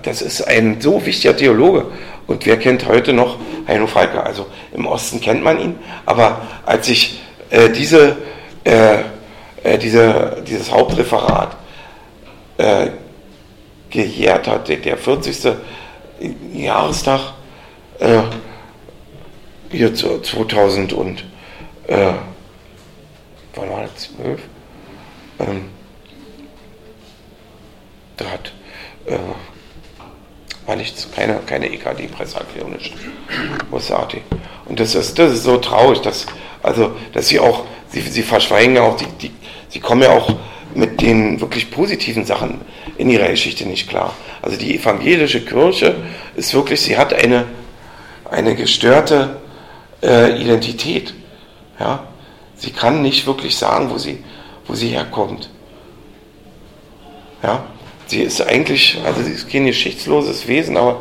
das 0.02 0.22
ist 0.22 0.42
ein 0.42 0.80
so 0.80 1.04
wichtiger 1.04 1.36
Theologe. 1.36 1.86
Und 2.26 2.46
wer 2.46 2.58
kennt 2.58 2.86
heute 2.86 3.12
noch 3.12 3.38
Heino 3.68 3.86
Falke? 3.86 4.22
Also 4.22 4.46
im 4.72 4.86
Osten 4.86 5.20
kennt 5.20 5.42
man 5.42 5.60
ihn, 5.60 5.78
aber 6.06 6.40
als 6.64 6.88
ich 6.88 7.20
äh, 7.50 7.68
diese, 7.70 8.16
äh, 8.64 9.00
äh, 9.62 9.78
diese, 9.78 10.42
dieses 10.46 10.70
Hauptreferat 10.70 11.56
äh, 12.58 12.88
gejährt 13.90 14.48
hat, 14.48 14.68
der 14.68 14.96
40. 14.96 15.54
Jahrestag, 16.52 17.20
äh, 17.98 18.22
hier 19.70 19.94
2000 19.94 20.92
und 20.92 21.24
äh, 21.86 22.12
wann 23.54 23.70
war 23.70 23.82
das? 23.82 24.10
12? 24.16 24.40
Ähm, 25.40 25.68
da 28.16 28.24
hat 28.26 28.52
äh, 29.06 29.18
war 30.66 30.76
nichts, 30.76 31.08
keine, 31.14 31.40
keine 31.46 31.66
EKD-Presseerklärung, 31.72 32.72
nicht. 32.72 32.94
Großartig. 33.70 34.22
Und 34.66 34.80
das 34.80 34.94
ist, 34.94 35.18
das 35.18 35.32
ist 35.32 35.44
so 35.44 35.58
traurig, 35.58 36.00
dass, 36.00 36.26
also, 36.62 36.92
dass 37.12 37.28
sie 37.28 37.38
auch, 37.38 37.64
sie, 37.88 38.00
sie 38.00 38.22
verschweigen 38.22 38.76
ja 38.76 38.82
auch, 38.82 38.96
die, 38.96 39.06
die, 39.20 39.30
sie 39.68 39.80
kommen 39.80 40.02
ja 40.02 40.10
auch 40.10 40.34
mit 40.74 41.00
den 41.00 41.40
wirklich 41.40 41.70
positiven 41.70 42.24
Sachen 42.24 42.60
in 42.96 43.10
ihrer 43.10 43.28
Geschichte 43.28 43.66
nicht 43.66 43.88
klar. 43.88 44.14
Also 44.42 44.56
die 44.56 44.76
evangelische 44.76 45.44
Kirche 45.44 45.96
ist 46.36 46.54
wirklich, 46.54 46.80
sie 46.80 46.96
hat 46.96 47.12
eine, 47.14 47.46
eine 48.30 48.54
gestörte 48.54 49.36
äh, 50.02 50.40
Identität. 50.40 51.14
Ja? 51.78 52.08
Sie 52.56 52.70
kann 52.70 53.02
nicht 53.02 53.26
wirklich 53.26 53.56
sagen, 53.56 53.90
wo 53.90 53.98
sie, 53.98 54.22
wo 54.66 54.74
sie 54.74 54.88
herkommt. 54.88 55.50
Ja? 57.42 57.64
Sie 58.14 58.22
ist 58.22 58.40
eigentlich, 58.40 58.96
also 59.04 59.22
sie 59.22 59.32
ist 59.32 59.50
kein 59.50 59.66
geschichtsloses 59.66 60.46
Wesen, 60.46 60.76
aber 60.76 61.00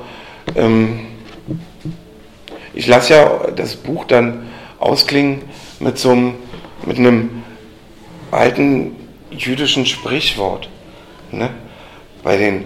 ähm, 0.56 1.06
ich 2.74 2.88
lasse 2.88 3.14
ja 3.14 3.52
das 3.56 3.76
Buch 3.76 4.06
dann 4.06 4.48
ausklingen 4.80 5.44
mit 5.80 6.00
so 6.00 6.10
einem, 6.10 6.34
mit 6.88 6.98
einem 6.98 7.44
alten 8.32 8.96
jüdischen 9.30 9.86
Sprichwort. 9.86 10.70
Ne? 11.32 11.52
Bei 12.24 12.36
den, 12.36 12.64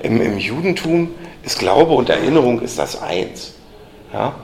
im, 0.00 0.22
im 0.22 0.38
Judentum 0.38 1.10
ist 1.42 1.58
Glaube 1.58 1.92
und 1.92 2.08
Erinnerung 2.08 2.60
ist 2.60 2.78
das 2.78 3.02
eins. 3.02 3.54
Ja? 4.12 4.36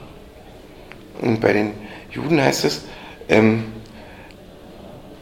Und 1.21 1.39
bei 1.39 1.53
den 1.53 1.71
Juden 2.11 2.41
heißt 2.41 2.65
es, 2.65 2.83
ähm, 3.29 3.71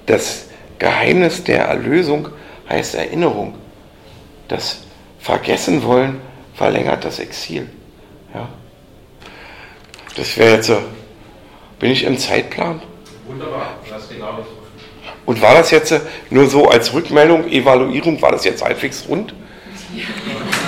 das 0.07 0.47
Geheimnis 0.79 1.43
der 1.43 1.65
Erlösung 1.65 2.29
heißt 2.67 2.95
Erinnerung 2.95 3.53
das 4.53 4.81
Vergessen 5.19 5.83
wollen 5.83 6.21
verlängert 6.53 7.03
das 7.03 7.17
Exil. 7.17 7.67
Ja. 8.33 8.47
Das 10.15 10.37
wäre 10.37 10.55
jetzt 10.55 10.67
so. 10.67 10.77
Bin 11.79 11.89
ich 11.89 12.03
im 12.03 12.17
Zeitplan? 12.19 12.79
Wunderbar, 13.27 13.77
das 13.89 14.07
genau 14.07 14.37
das. 14.37 14.45
Und 15.25 15.41
war 15.41 15.55
das 15.55 15.71
jetzt 15.71 15.93
nur 16.29 16.47
so 16.47 16.67
als 16.67 16.93
Rückmeldung, 16.93 17.49
Evaluierung, 17.49 18.21
war 18.21 18.31
das 18.31 18.45
jetzt 18.45 18.63
halbwegs 18.63 19.05
rund? 19.09 19.33
Ja. 19.95 20.03